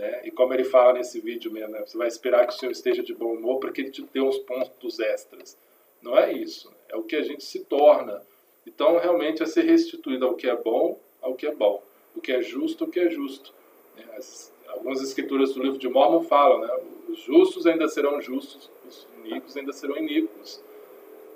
né? 0.00 0.22
E 0.24 0.30
como 0.30 0.54
ele 0.54 0.64
fala 0.64 0.94
nesse 0.94 1.20
vídeo 1.20 1.52
mesmo, 1.52 1.72
né? 1.72 1.80
você 1.84 1.98
vai 1.98 2.08
esperar 2.08 2.46
que 2.46 2.54
o 2.54 2.56
senhor 2.56 2.72
esteja 2.72 3.02
de 3.02 3.12
bom 3.12 3.34
humor 3.34 3.60
para 3.60 3.70
que 3.70 3.82
ele 3.82 3.90
te 3.90 4.02
dê 4.02 4.18
uns 4.18 4.38
pontos 4.38 4.98
extras. 4.98 5.58
Não 6.00 6.16
é 6.16 6.32
isso. 6.32 6.72
É 6.88 6.96
o 6.96 7.02
que 7.02 7.14
a 7.14 7.22
gente 7.22 7.44
se 7.44 7.66
torna. 7.66 8.22
Então, 8.66 8.96
realmente, 8.96 9.42
é 9.42 9.46
ser 9.46 9.66
restituído 9.66 10.26
ao 10.26 10.34
que 10.34 10.48
é 10.48 10.56
bom, 10.56 10.98
ao 11.20 11.34
que 11.34 11.46
é 11.46 11.54
bom. 11.54 11.82
O 12.16 12.20
que 12.20 12.32
é 12.32 12.40
justo, 12.40 12.84
ao 12.84 12.90
que 12.90 12.98
é 12.98 13.10
justo. 13.10 13.52
Né? 13.94 14.04
As, 14.16 14.50
algumas 14.68 15.02
escrituras 15.02 15.52
do 15.52 15.62
livro 15.62 15.78
de 15.78 15.88
Mormon 15.88 16.22
falam, 16.22 16.60
né? 16.60 16.80
Os 17.06 17.18
justos 17.18 17.66
ainda 17.66 17.86
serão 17.86 18.22
justos, 18.22 18.70
os 18.88 19.06
iníquos 19.22 19.54
ainda 19.54 19.72
serão 19.72 19.98
iníquos. 19.98 20.62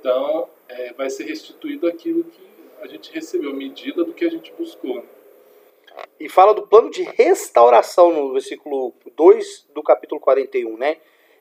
Então, 0.00 0.48
é, 0.68 0.92
vai 0.94 1.10
ser 1.10 1.24
restituído 1.24 1.86
aquilo 1.86 2.24
que 2.24 2.42
a 2.80 2.86
gente 2.86 3.12
recebeu, 3.12 3.52
medida 3.52 4.04
do 4.04 4.14
que 4.14 4.24
a 4.24 4.30
gente 4.30 4.50
buscou. 4.54 4.96
Né? 4.96 5.08
E 6.18 6.28
fala 6.28 6.54
do 6.54 6.66
plano 6.66 6.90
de 6.90 7.02
restauração 7.02 8.12
no 8.12 8.32
versículo 8.32 8.94
2 9.14 9.68
do 9.74 9.82
capítulo 9.82 10.20
41, 10.20 10.76
né? 10.76 10.96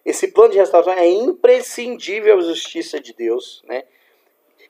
Esse 0.06 0.30
plano 0.30 0.52
de 0.52 0.58
restauração 0.58 0.94
é 0.94 1.08
imprescindível 1.08 2.38
à 2.38 2.42
justiça 2.42 3.00
de 3.00 3.14
Deus, 3.14 3.64
né? 3.66 3.84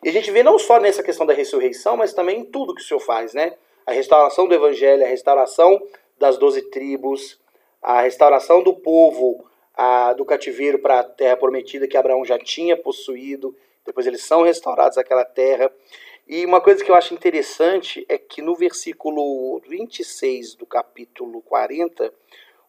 E 0.04 0.10
a 0.10 0.12
gente 0.12 0.30
vê 0.32 0.44
não 0.44 0.60
só 0.60 0.80
nessa 0.80 1.02
questão 1.02 1.26
da 1.26 1.34
ressurreição, 1.34 1.96
mas 1.96 2.14
também 2.14 2.42
em 2.42 2.46
tudo 2.46 2.76
que 2.76 2.82
o 2.82 2.86
Senhor 2.86 3.00
faz, 3.00 3.34
né? 3.34 3.56
A 3.86 3.92
restauração 3.92 4.48
do 4.48 4.54
evangelho, 4.54 5.04
a 5.04 5.08
restauração 5.08 5.82
das 6.20 6.38
doze 6.38 6.62
tribos, 6.70 7.40
a 7.82 8.02
restauração 8.02 8.62
do 8.62 8.74
povo 8.74 9.46
a, 9.74 10.14
do 10.14 10.26
cativeiro 10.26 10.80
para 10.80 11.00
a 11.00 11.04
terra 11.04 11.38
prometida 11.38 11.88
que 11.88 11.98
Abraão 11.98 12.24
já 12.24 12.38
tinha 12.38 12.78
possuído, 12.78 13.56
depois 13.86 14.06
eles 14.06 14.24
são 14.24 14.44
restaurados 14.44 14.98
àquela 14.98 15.26
terra. 15.26 15.72
E 16.28 16.46
uma 16.46 16.62
coisa 16.62 16.84
que 16.84 16.90
eu 16.90 16.96
acho 16.96 17.14
interessante 17.14 18.06
é 18.08 18.18
que 18.18 18.42
no 18.42 18.56
versículo 18.56 19.60
26 19.68 20.56
do 20.56 20.66
capítulo 20.66 21.42
40, 21.42 22.14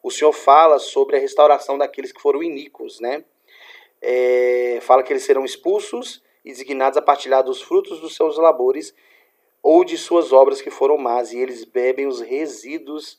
o 0.03 0.11
Senhor 0.11 0.33
fala 0.33 0.79
sobre 0.79 1.17
a 1.17 1.21
restauração 1.21 1.79
daqueles 1.79 2.13
que 2.13 2.21
foram 2.21 2.43
iníquos, 2.43 2.99
né? 2.99 3.25
É, 4.03 4.79
fala 4.83 5.03
que 5.03 5.13
eles 5.13 5.23
serão 5.23 5.45
expulsos 5.45 6.23
e 6.45 6.51
designados 6.51 6.99
a 6.99 7.03
partilhar 7.03 7.43
dos 7.43 7.63
frutos 7.63 8.01
dos 8.01 8.15
seus 8.15 8.37
labores 8.37 8.95
ou 9.63 9.83
de 9.83 9.97
suas 9.97 10.31
obras 10.31 10.61
que 10.61 10.71
foram 10.71 10.99
más, 10.99 11.33
e 11.33 11.39
eles 11.39 11.65
bebem 11.65 12.07
os 12.07 12.21
resíduos 12.21 13.19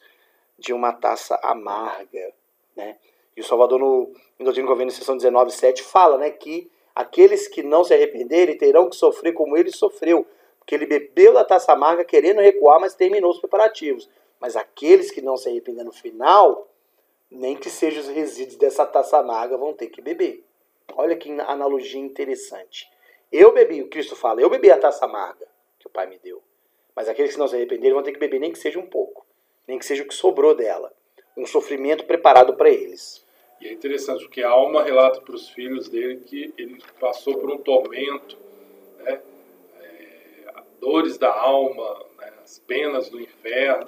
de 0.59 0.73
uma 0.73 0.93
taça 0.93 1.39
amarga, 1.41 2.33
né? 2.75 2.97
E 3.35 3.41
o 3.41 3.43
Salvador, 3.43 3.79
no, 3.79 4.13
em 4.39 4.43
Doutrina 4.43 4.83
e 4.83 4.91
seção 4.91 5.17
19, 5.17 5.51
7, 5.51 5.81
fala 5.81 6.17
né, 6.17 6.29
que 6.29 6.69
Aqueles 6.95 7.47
que 7.49 7.61
não 7.61 7.83
se 7.83 7.93
arrependerem 7.93 8.57
terão 8.57 8.89
que 8.89 8.95
sofrer 8.95 9.33
como 9.33 9.57
ele 9.57 9.69
sofreu, 9.69 10.25
porque 10.57 10.73
ele 10.73 10.85
bebeu 10.85 11.33
da 11.33 11.43
taça 11.43 11.73
amarga 11.73 12.05
querendo 12.05 12.39
recuar, 12.39 12.79
mas 12.79 12.95
terminou 12.95 13.31
os 13.31 13.39
preparativos. 13.39 14.09
Mas 14.39 14.55
aqueles 14.55 15.11
que 15.11 15.21
não 15.21 15.35
se 15.35 15.49
arrependem 15.49 15.83
no 15.83 15.91
final, 15.91 16.69
nem 17.29 17.57
que 17.57 17.69
sejam 17.69 18.01
os 18.01 18.07
resíduos 18.07 18.55
dessa 18.55 18.85
taça 18.85 19.17
amarga, 19.17 19.57
vão 19.57 19.73
ter 19.73 19.87
que 19.87 20.01
beber. 20.01 20.43
Olha 20.95 21.17
que 21.17 21.29
analogia 21.41 21.99
interessante. 21.99 22.89
Eu 23.31 23.51
bebi, 23.53 23.81
o 23.81 23.89
Cristo 23.89 24.15
fala, 24.15 24.39
eu 24.39 24.49
bebi 24.49 24.71
a 24.71 24.77
taça 24.77 25.03
amarga 25.03 25.45
que 25.79 25.87
o 25.87 25.89
Pai 25.89 26.07
me 26.07 26.17
deu. 26.19 26.41
Mas 26.95 27.09
aqueles 27.09 27.33
que 27.33 27.39
não 27.39 27.47
se 27.47 27.55
arrependerem 27.55 27.93
vão 27.93 28.03
ter 28.03 28.13
que 28.13 28.19
beber 28.19 28.39
nem 28.39 28.51
que 28.51 28.59
seja 28.59 28.79
um 28.79 28.87
pouco, 28.87 29.25
nem 29.67 29.77
que 29.77 29.85
seja 29.85 30.03
o 30.03 30.07
que 30.07 30.13
sobrou 30.13 30.55
dela. 30.55 30.93
um 31.35 31.45
sofrimento 31.45 32.05
preparado 32.05 32.55
para 32.55 32.69
eles. 32.69 33.24
E 33.61 33.67
é 33.67 33.73
interessante 33.73 34.23
porque 34.23 34.43
a 34.43 34.49
alma 34.49 34.83
relata 34.83 35.21
para 35.21 35.35
os 35.35 35.49
filhos 35.49 35.87
dele 35.87 36.17
que 36.25 36.53
ele 36.57 36.81
passou 36.99 37.37
por 37.37 37.49
um 37.49 37.57
tormento, 37.57 38.37
né? 38.99 39.21
É, 39.79 40.53
dores 40.79 41.17
da 41.17 41.33
alma, 41.33 42.05
né? 42.17 42.33
as 42.43 42.59
penas 42.59 43.09
do 43.09 43.19
inferno, 43.19 43.85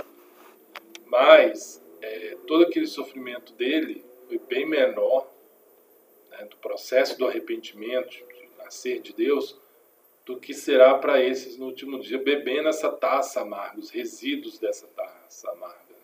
mas 1.06 1.84
é, 2.02 2.38
todo 2.48 2.64
aquele 2.64 2.88
sofrimento 2.88 3.54
dele 3.54 4.04
foi 4.28 4.40
bem 4.40 4.66
menor 4.66 5.28
né? 6.32 6.46
do 6.46 6.58
processo 6.58 7.18
do 7.18 7.28
arrependimento, 7.28 8.10
de 8.10 8.50
nascer 8.58 9.02
de 9.02 9.14
Deus, 9.14 9.60
do 10.26 10.38
que 10.38 10.54
será 10.54 10.98
para 10.98 11.22
esses 11.22 11.58
no 11.58 11.68
último 11.68 12.00
dia, 12.00 12.18
bebendo 12.18 12.68
essa 12.68 12.92
taça 12.92 13.42
amarga, 13.42 13.80
os 13.80 13.90
resíduos 13.90 14.60
dessa 14.60 14.86
taça 14.88 15.50
amarga. 15.52 15.96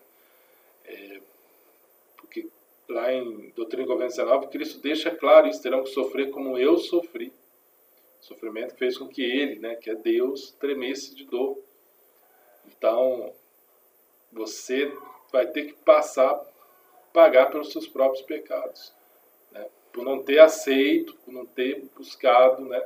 É, 0.86 1.20
lá 2.88 3.12
em 3.12 3.50
Doutrina 3.50 3.86
Convencional, 3.86 4.46
Cristo 4.48 4.78
deixa 4.80 5.10
claro 5.10 5.46
isso, 5.46 5.62
terão 5.62 5.82
que 5.82 5.90
sofrer 5.90 6.30
como 6.30 6.58
eu 6.58 6.78
sofri. 6.78 7.32
O 8.20 8.24
sofrimento 8.24 8.74
fez 8.76 8.96
com 8.96 9.08
que 9.08 9.22
ele, 9.22 9.58
né, 9.58 9.76
que 9.76 9.90
é 9.90 9.94
Deus, 9.94 10.52
tremesse 10.52 11.14
de 11.14 11.24
dor. 11.24 11.58
Então, 12.66 13.32
você 14.32 14.92
vai 15.32 15.46
ter 15.46 15.64
que 15.66 15.74
passar, 15.74 16.40
pagar 17.12 17.50
pelos 17.50 17.70
seus 17.72 17.86
próprios 17.86 18.22
pecados. 18.22 18.92
Né? 19.50 19.66
Por 19.92 20.04
não 20.04 20.22
ter 20.22 20.38
aceito, 20.38 21.14
por 21.24 21.32
não 21.32 21.44
ter 21.44 21.84
buscado 21.96 22.64
né, 22.64 22.82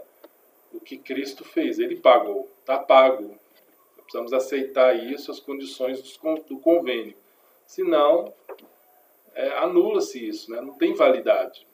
o 0.73 0.81
que 0.81 0.99
Cristo 0.99 1.45
fez. 1.45 1.79
Ele 1.79 1.97
pagou, 1.97 2.51
está 2.61 2.79
pago. 2.79 3.39
Precisamos 3.97 4.33
aceitar 4.33 4.95
isso, 4.95 5.31
as 5.31 5.39
condições 5.39 6.01
do 6.49 6.59
convênio. 6.59 7.15
Senão, 7.67 8.33
é, 9.39 9.51
anula-se 9.59 10.29
isso, 10.29 10.51
né? 10.51 10.61
não 10.61 10.75
tem 10.75 10.95
validade. 10.95 11.65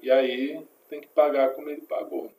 E 0.00 0.10
aí 0.10 0.60
tem 0.90 1.00
que 1.00 1.06
pagar 1.06 1.54
como 1.54 1.70
ele 1.70 1.82
pagou. 1.82 2.32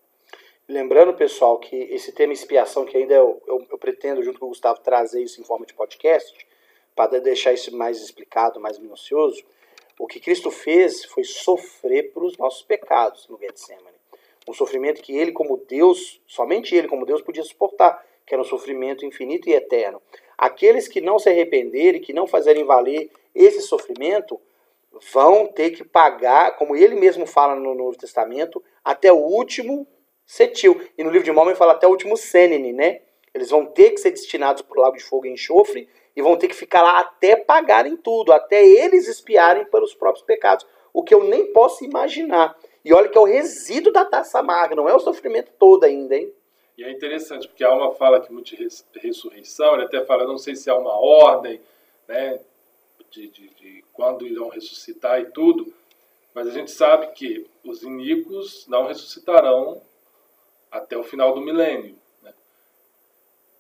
Lembrando, 0.67 1.13
pessoal, 1.13 1.57
que 1.57 1.73
esse 1.75 2.11
tema 2.11 2.33
expiação, 2.33 2.83
que 2.83 2.97
ainda 2.97 3.13
eu, 3.13 3.41
eu, 3.47 3.65
eu 3.71 3.77
pretendo, 3.77 4.21
junto 4.21 4.39
com 4.39 4.47
o 4.47 4.49
Gustavo, 4.49 4.81
trazer 4.81 5.23
isso 5.23 5.39
em 5.39 5.45
forma 5.45 5.65
de 5.65 5.73
podcast, 5.73 6.45
para 6.93 7.17
deixar 7.21 7.53
isso 7.53 7.75
mais 7.75 8.01
explicado, 8.01 8.59
mais 8.59 8.77
minucioso, 8.77 9.41
o 9.97 10.05
que 10.05 10.19
Cristo 10.19 10.51
fez 10.51 11.05
foi 11.05 11.23
sofrer 11.23 12.11
por 12.11 12.25
os 12.25 12.37
nossos 12.37 12.61
pecados 12.61 13.27
no 13.29 13.39
Getsemane. 13.39 13.95
Um 14.45 14.53
sofrimento 14.53 15.01
que 15.01 15.15
ele, 15.15 15.31
como 15.31 15.55
Deus, 15.57 16.19
somente 16.27 16.75
ele, 16.75 16.89
como 16.89 17.05
Deus, 17.05 17.21
podia 17.21 17.43
suportar, 17.43 18.05
que 18.25 18.35
era 18.35 18.41
um 18.41 18.45
sofrimento 18.45 19.05
infinito 19.05 19.47
e 19.47 19.53
eterno. 19.53 20.01
Aqueles 20.37 20.89
que 20.89 20.99
não 20.99 21.17
se 21.17 21.29
arrependerem, 21.29 22.01
que 22.01 22.11
não 22.11 22.27
fazerem 22.27 22.65
valer 22.65 23.09
esse 23.33 23.61
sofrimento, 23.61 24.39
vão 25.11 25.47
ter 25.47 25.71
que 25.71 25.83
pagar, 25.83 26.55
como 26.55 26.75
ele 26.75 26.95
mesmo 26.95 27.25
fala 27.25 27.55
no 27.55 27.73
Novo 27.73 27.97
Testamento, 27.97 28.63
até 28.83 29.11
o 29.11 29.17
último 29.17 29.87
cetil. 30.25 30.79
E 30.97 31.03
no 31.03 31.09
livro 31.09 31.25
de 31.25 31.31
Mormon 31.31 31.55
fala 31.55 31.73
até 31.73 31.87
o 31.87 31.91
último 31.91 32.15
senene, 32.15 32.73
né? 32.73 33.01
Eles 33.33 33.49
vão 33.49 33.65
ter 33.65 33.91
que 33.91 33.97
ser 33.97 34.11
destinados 34.11 34.61
para 34.61 34.77
o 34.77 34.81
lago 34.81 34.97
de 34.97 35.03
fogo 35.03 35.25
e 35.25 35.31
enxofre 35.31 35.89
e 36.15 36.21
vão 36.21 36.37
ter 36.37 36.47
que 36.47 36.55
ficar 36.55 36.83
lá 36.83 36.99
até 36.99 37.35
pagarem 37.35 37.97
tudo, 37.97 38.31
até 38.31 38.63
eles 38.63 39.07
espiarem 39.07 39.65
pelos 39.65 39.95
próprios 39.95 40.23
pecados. 40.23 40.65
O 40.93 41.01
que 41.03 41.13
eu 41.13 41.23
nem 41.23 41.51
posso 41.51 41.83
imaginar. 41.83 42.55
E 42.85 42.93
olha 42.93 43.09
que 43.09 43.17
é 43.17 43.21
o 43.21 43.25
resíduo 43.25 43.91
da 43.91 44.05
taça 44.05 44.39
amarga, 44.39 44.75
não 44.75 44.87
é 44.87 44.93
o 44.93 44.99
sofrimento 44.99 45.51
todo 45.57 45.85
ainda, 45.85 46.15
hein? 46.15 46.31
E 46.77 46.83
é 46.83 46.91
interessante, 46.91 47.47
porque 47.47 47.63
a 47.63 47.69
alma 47.69 47.93
fala 47.93 48.19
que 48.19 48.31
muito 48.31 48.55
de 48.55 48.67
ressurreição, 48.99 49.75
ele 49.75 49.85
até 49.85 50.03
fala, 50.05 50.25
não 50.25 50.37
sei 50.37 50.55
se 50.55 50.69
há 50.69 50.75
uma 50.75 50.95
ordem, 50.95 51.61
né, 52.07 52.39
de, 53.13 53.27
de, 53.27 53.47
de 53.49 53.85
quando 53.93 54.25
irão 54.25 54.49
ressuscitar 54.49 55.21
e 55.21 55.25
tudo, 55.25 55.71
mas 56.33 56.47
a 56.47 56.51
gente 56.51 56.71
sabe 56.71 57.13
que 57.13 57.45
os 57.63 57.83
iníquos 57.83 58.67
não 58.67 58.87
ressuscitarão 58.87 59.81
até 60.71 60.97
o 60.97 61.03
final 61.03 61.33
do 61.35 61.41
milênio. 61.41 61.95
Né? 62.23 62.33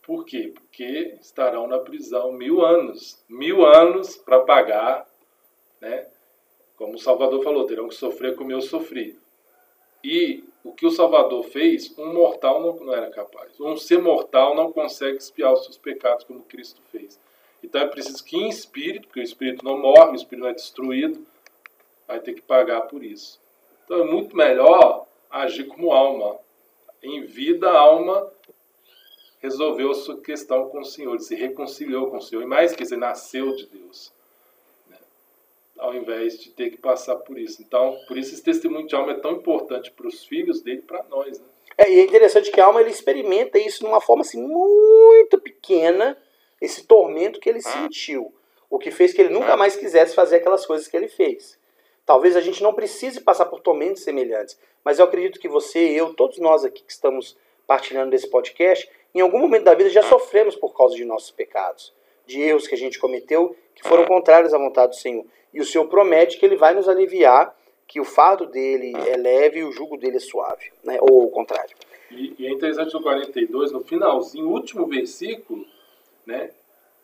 Por 0.01 0.25
quê? 0.25 0.51
Porque 0.53 1.17
estarão 1.21 1.67
na 1.67 1.77
prisão 1.77 2.31
mil 2.31 2.65
anos. 2.65 3.23
Mil 3.29 3.63
anos 3.63 4.15
para 4.15 4.39
pagar, 4.41 5.07
né? 5.79 6.07
como 6.75 6.95
o 6.95 6.99
Salvador 6.99 7.43
falou, 7.43 7.67
terão 7.67 7.87
que 7.87 7.95
sofrer 7.95 8.35
como 8.35 8.51
eu 8.51 8.61
sofri. 8.61 9.19
E 10.03 10.43
o 10.63 10.73
que 10.73 10.87
o 10.87 10.91
Salvador 10.91 11.43
fez, 11.43 11.95
um 11.97 12.11
mortal 12.11 12.59
não, 12.59 12.73
não 12.83 12.93
era 12.93 13.11
capaz. 13.11 13.59
Um 13.59 13.77
ser 13.77 14.01
mortal 14.01 14.55
não 14.55 14.71
consegue 14.71 15.17
expiar 15.17 15.53
os 15.53 15.63
seus 15.63 15.77
pecados 15.77 16.23
como 16.25 16.41
Cristo 16.43 16.81
fez. 16.91 17.19
Então 17.63 17.81
é 17.81 17.87
preciso 17.87 18.23
que 18.23 18.47
espírito, 18.47 19.07
porque 19.07 19.21
o 19.21 19.23
espírito 19.23 19.63
não 19.63 19.77
morre, 19.77 20.11
o 20.11 20.15
espírito 20.15 20.43
não 20.43 20.49
é 20.49 20.53
destruído, 20.53 21.25
vai 22.07 22.19
ter 22.19 22.33
que 22.33 22.41
pagar 22.41 22.81
por 22.81 23.03
isso. 23.03 23.41
Então 23.85 24.01
é 24.01 24.03
muito 24.03 24.35
melhor 24.35 25.07
agir 25.29 25.65
como 25.65 25.91
alma. 25.91 26.37
Em 27.01 27.21
vida, 27.25 27.69
a 27.69 27.79
alma 27.79 28.31
resolveu 29.39 29.93
sua 29.93 30.17
questão 30.21 30.69
com 30.69 30.81
o 30.81 30.85
Senhor, 30.85 31.19
se 31.19 31.35
reconciliou 31.35 32.09
com 32.09 32.17
o 32.17 32.21
Senhor, 32.21 32.41
e 32.41 32.45
mais 32.45 32.73
que 32.73 32.83
isso, 32.83 32.95
nasceu 32.95 33.55
de 33.55 33.65
Deus 33.67 34.13
ao 35.83 35.93
invés 35.93 36.39
de 36.39 36.49
ter 36.49 36.69
que 36.69 36.77
passar 36.77 37.17
por 37.17 37.37
isso. 37.37 37.61
Então, 37.61 37.99
por 38.07 38.17
isso 38.17 38.33
esse 38.33 38.41
testemunho 38.41 38.87
de 38.87 38.95
alma 38.95 39.11
é 39.11 39.15
tão 39.15 39.33
importante 39.33 39.91
para 39.91 40.07
os 40.07 40.23
filhos 40.23 40.61
dele 40.61 40.79
e 40.79 40.81
para 40.81 41.03
nós. 41.03 41.37
Né? 41.37 41.45
É, 41.77 41.91
e 41.91 41.99
é 41.99 42.03
interessante 42.03 42.49
que 42.49 42.61
a 42.61 42.65
alma 42.65 42.79
ele 42.79 42.89
experimenta 42.89 43.59
isso 43.59 43.79
de 43.79 43.85
uma 43.85 43.99
forma 43.99 44.21
assim, 44.21 44.41
muito 44.41 45.37
pequena, 45.39 46.17
esse 46.63 46.85
tormento 46.85 47.41
que 47.41 47.49
ele 47.49 47.61
sentiu. 47.61 48.33
O 48.69 48.79
que 48.79 48.89
fez 48.89 49.13
que 49.13 49.21
ele 49.21 49.33
nunca 49.33 49.57
mais 49.57 49.75
quisesse 49.75 50.15
fazer 50.15 50.37
aquelas 50.37 50.65
coisas 50.65 50.87
que 50.87 50.95
ele 50.95 51.09
fez. 51.09 51.59
Talvez 52.05 52.37
a 52.37 52.41
gente 52.41 52.63
não 52.63 52.73
precise 52.73 53.19
passar 53.19 53.47
por 53.47 53.59
tormentos 53.59 54.01
semelhantes, 54.01 54.57
mas 54.83 54.97
eu 54.97 55.05
acredito 55.05 55.39
que 55.39 55.49
você, 55.49 55.79
eu, 55.79 56.13
todos 56.13 56.39
nós 56.39 56.63
aqui 56.63 56.81
que 56.81 56.91
estamos 56.91 57.37
partilhando 57.67 58.11
desse 58.11 58.29
podcast, 58.29 58.89
em 59.13 59.19
algum 59.19 59.39
momento 59.39 59.65
da 59.65 59.75
vida 59.75 59.89
já 59.89 60.03
sofremos 60.03 60.55
por 60.55 60.73
causa 60.75 60.95
de 60.95 61.03
nossos 61.03 61.31
pecados, 61.31 61.93
de 62.25 62.41
erros 62.41 62.65
que 62.65 62.75
a 62.75 62.77
gente 62.77 62.97
cometeu 62.97 63.55
que 63.75 63.87
foram 63.87 64.05
contrários 64.05 64.53
à 64.53 64.57
vontade 64.57 64.93
do 64.93 64.95
Senhor. 64.95 65.25
E 65.53 65.59
o 65.59 65.65
Senhor 65.65 65.85
promete 65.87 66.39
que 66.39 66.45
ele 66.45 66.55
vai 66.55 66.73
nos 66.73 66.87
aliviar, 66.87 67.55
que 67.85 67.99
o 67.99 68.05
fardo 68.05 68.45
dele 68.45 68.93
é 69.07 69.17
leve 69.17 69.59
e 69.59 69.63
o 69.63 69.71
jugo 69.71 69.97
dele 69.97 70.17
é 70.17 70.21
suave, 70.21 70.71
né? 70.83 70.97
ou 71.01 71.25
o 71.25 71.29
contrário. 71.29 71.75
E, 72.09 72.33
e 72.39 72.47
é 72.47 72.51
interessante 72.51 72.93
no 72.93 73.01
42, 73.01 73.71
no 73.71 73.81
finalzinho, 73.81 74.49
último 74.49 74.87
versículo, 74.87 75.65
né? 76.25 76.51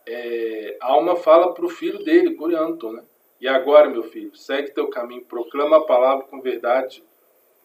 É, 0.08 0.78
a 0.82 0.94
alma 0.94 1.16
fala 1.16 1.54
para 1.54 1.66
o 1.66 1.70
filho 1.70 2.04
dele, 2.04 2.36
Corianton, 2.36 2.94
né? 2.94 3.04
E 3.40 3.48
agora, 3.48 3.90
meu 3.90 4.04
filho, 4.04 4.36
segue 4.36 4.72
teu 4.72 4.88
caminho, 4.90 5.24
proclama 5.24 5.78
a 5.78 5.86
palavra 5.86 6.26
com 6.26 6.42
verdade 6.42 7.04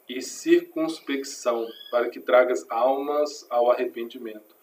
e 0.08 0.20
circunspecção, 0.20 1.66
para 1.90 2.08
que 2.10 2.20
tragas 2.20 2.64
almas 2.70 3.46
ao 3.50 3.70
arrependimento. 3.70 4.54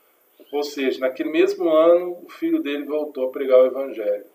Ou 0.51 0.63
seja, 0.63 0.99
naquele 0.99 1.29
mesmo 1.29 1.69
ano, 1.69 2.19
o 2.23 2.29
filho 2.29 2.61
dele 2.61 2.85
voltou 2.85 3.27
a 3.27 3.31
pregar 3.31 3.59
o 3.59 3.65
evangelho. 3.65 4.25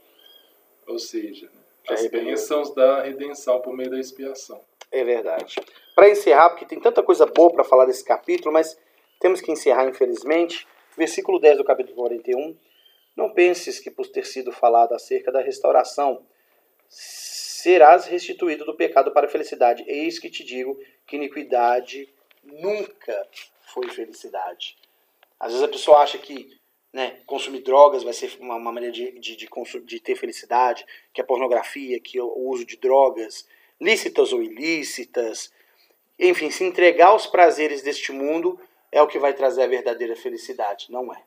Ou 0.86 0.98
seja, 0.98 1.46
né? 1.46 1.60
as 1.88 2.06
bênçãos 2.08 2.74
da 2.74 3.02
redenção 3.02 3.60
por 3.60 3.74
meio 3.74 3.90
da 3.90 3.98
expiação. 3.98 4.60
É 4.90 5.04
verdade. 5.04 5.56
Para 5.94 6.08
encerrar, 6.08 6.50
porque 6.50 6.64
tem 6.64 6.80
tanta 6.80 7.02
coisa 7.02 7.26
boa 7.26 7.52
para 7.52 7.64
falar 7.64 7.86
desse 7.86 8.04
capítulo, 8.04 8.52
mas 8.52 8.78
temos 9.20 9.40
que 9.40 9.50
encerrar, 9.50 9.88
infelizmente. 9.88 10.66
Versículo 10.96 11.38
10 11.38 11.58
do 11.58 11.64
capítulo 11.64 11.96
41. 11.96 12.56
Não 13.14 13.30
penses 13.30 13.78
que, 13.80 13.90
por 13.90 14.06
ter 14.06 14.26
sido 14.26 14.52
falado 14.52 14.94
acerca 14.94 15.32
da 15.32 15.40
restauração, 15.40 16.24
serás 16.88 18.06
restituído 18.06 18.64
do 18.64 18.74
pecado 18.74 19.10
para 19.12 19.26
a 19.26 19.30
felicidade. 19.30 19.84
Eis 19.86 20.18
que 20.18 20.30
te 20.30 20.44
digo 20.44 20.78
que 21.06 21.16
iniquidade 21.16 22.08
nunca 22.42 23.26
foi 23.60 23.88
felicidade. 23.88 24.76
Às 25.38 25.52
vezes 25.52 25.64
a 25.64 25.68
pessoa 25.68 25.98
acha 25.98 26.18
que 26.18 26.56
né, 26.92 27.18
consumir 27.26 27.60
drogas 27.60 28.02
vai 28.02 28.12
ser 28.12 28.34
uma, 28.40 28.54
uma 28.54 28.72
maneira 28.72 28.94
de, 28.94 29.12
de, 29.20 29.36
de, 29.36 29.48
de, 29.84 30.00
ter 30.00 30.16
felicidade, 30.16 30.86
que 31.12 31.20
a 31.20 31.24
pornografia, 31.24 32.00
que 32.00 32.18
o 32.18 32.48
uso 32.48 32.64
de 32.64 32.76
drogas, 32.76 33.46
lícitas 33.78 34.32
ou 34.32 34.42
ilícitas, 34.42 35.52
enfim, 36.18 36.50
se 36.50 36.64
entregar 36.64 37.08
aos 37.08 37.26
prazeres 37.26 37.82
deste 37.82 38.12
mundo 38.12 38.58
é 38.90 39.02
o 39.02 39.06
que 39.06 39.18
vai 39.18 39.34
trazer 39.34 39.62
a 39.62 39.68
verdadeira 39.68 40.16
felicidade. 40.16 40.90
Não 40.90 41.12
é. 41.12 41.22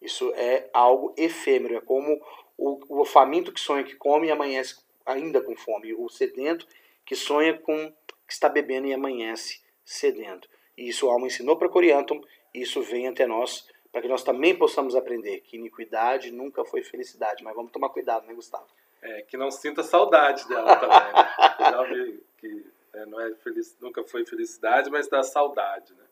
Isso 0.00 0.32
é 0.34 0.68
algo 0.72 1.14
efêmero, 1.16 1.76
é 1.76 1.80
como 1.80 2.20
o, 2.56 3.00
o 3.00 3.04
faminto 3.04 3.52
que 3.52 3.60
sonha 3.60 3.84
que 3.84 3.96
come 3.96 4.28
e 4.28 4.30
amanhece 4.30 4.76
ainda 5.04 5.40
com 5.40 5.56
fome, 5.56 5.94
o 5.94 6.08
sedento 6.08 6.66
que 7.04 7.14
sonha 7.14 7.56
com 7.56 7.92
que 8.26 8.32
está 8.32 8.48
bebendo 8.48 8.88
e 8.88 8.92
amanhece 8.92 9.62
sedento. 9.84 10.48
E 10.76 10.88
isso 10.88 11.08
a 11.08 11.12
alma 11.12 11.28
ensinou 11.28 11.56
para 11.56 11.68
Coriantum, 11.68 12.20
e 12.52 12.62
isso 12.62 12.82
vem 12.82 13.06
até 13.06 13.26
nós 13.26 13.66
para 13.96 14.02
que 14.02 14.08
nós 14.08 14.22
também 14.22 14.54
possamos 14.54 14.94
aprender 14.94 15.40
que 15.40 15.56
iniquidade 15.56 16.30
nunca 16.30 16.62
foi 16.66 16.82
felicidade. 16.82 17.42
Mas 17.42 17.54
vamos 17.54 17.72
tomar 17.72 17.88
cuidado, 17.88 18.26
né, 18.26 18.34
Gustavo? 18.34 18.66
É, 19.00 19.22
que 19.22 19.38
não 19.38 19.50
sinta 19.50 19.82
saudade 19.82 20.46
dela 20.46 20.76
também. 20.76 22.08
Né? 22.10 22.18
que 22.36 22.66
é, 22.92 23.06
não 23.06 23.18
é 23.18 23.34
feliz, 23.36 23.74
nunca 23.80 24.04
foi 24.04 24.26
felicidade, 24.26 24.90
mas 24.90 25.08
dá 25.08 25.22
saudade. 25.22 25.94
Né? 25.94 26.04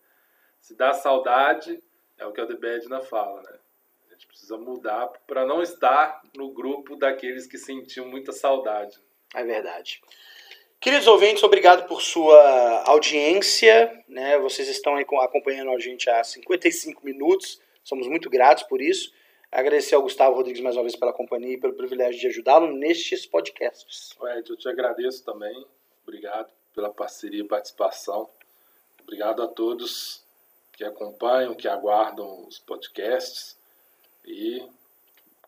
Se 0.64 0.74
dá 0.74 0.94
saudade, 0.94 1.78
é 2.16 2.24
o 2.24 2.32
que 2.32 2.40
a 2.40 2.46
Debedna 2.46 2.98
fala, 3.02 3.42
né? 3.42 3.58
A 4.08 4.14
gente 4.14 4.26
precisa 4.26 4.56
mudar 4.56 5.08
para 5.26 5.44
não 5.44 5.62
estar 5.62 6.22
no 6.34 6.54
grupo 6.54 6.96
daqueles 6.96 7.46
que 7.46 7.58
sentiam 7.58 8.08
muita 8.08 8.32
saudade. 8.32 8.98
É 9.34 9.44
verdade. 9.44 10.00
Queridos 10.80 11.06
ouvintes, 11.06 11.42
obrigado 11.42 11.86
por 11.86 12.00
sua 12.00 12.82
audiência. 12.86 14.02
Né? 14.08 14.38
Vocês 14.38 14.66
estão 14.66 14.96
acompanhando 15.20 15.70
a 15.70 15.78
gente 15.78 16.08
há 16.08 16.24
55 16.24 17.04
minutos. 17.04 17.60
Somos 17.82 18.08
muito 18.08 18.30
gratos 18.30 18.62
por 18.62 18.80
isso. 18.80 19.12
Agradecer 19.52 19.94
ao 19.94 20.02
Gustavo 20.02 20.34
Rodrigues 20.34 20.62
mais 20.62 20.76
uma 20.76 20.82
vez 20.82 20.96
pela 20.96 21.12
companhia 21.12 21.56
e 21.56 21.60
pelo 21.60 21.74
privilégio 21.74 22.18
de 22.18 22.28
ajudá-lo 22.28 22.72
nestes 22.74 23.26
podcasts. 23.26 24.16
Ed, 24.34 24.48
eu 24.48 24.56
te 24.56 24.66
agradeço 24.66 25.22
também. 25.26 25.66
Obrigado 26.04 26.50
pela 26.74 26.88
parceria 26.88 27.42
e 27.42 27.46
participação. 27.46 28.30
Obrigado 29.02 29.42
a 29.42 29.46
todos 29.46 30.23
que 30.76 30.84
acompanham, 30.84 31.54
que 31.54 31.68
aguardam 31.68 32.46
os 32.46 32.58
podcasts. 32.58 33.56
E 34.24 34.66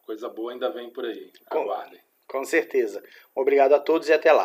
coisa 0.04 0.28
boa 0.28 0.52
ainda 0.52 0.70
vem 0.70 0.90
por 0.90 1.04
aí. 1.04 1.32
Aguardem. 1.50 2.00
Com, 2.26 2.38
com 2.38 2.44
certeza. 2.44 3.02
Obrigado 3.34 3.74
a 3.74 3.80
todos 3.80 4.08
e 4.08 4.12
até 4.12 4.32
lá. 4.32 4.44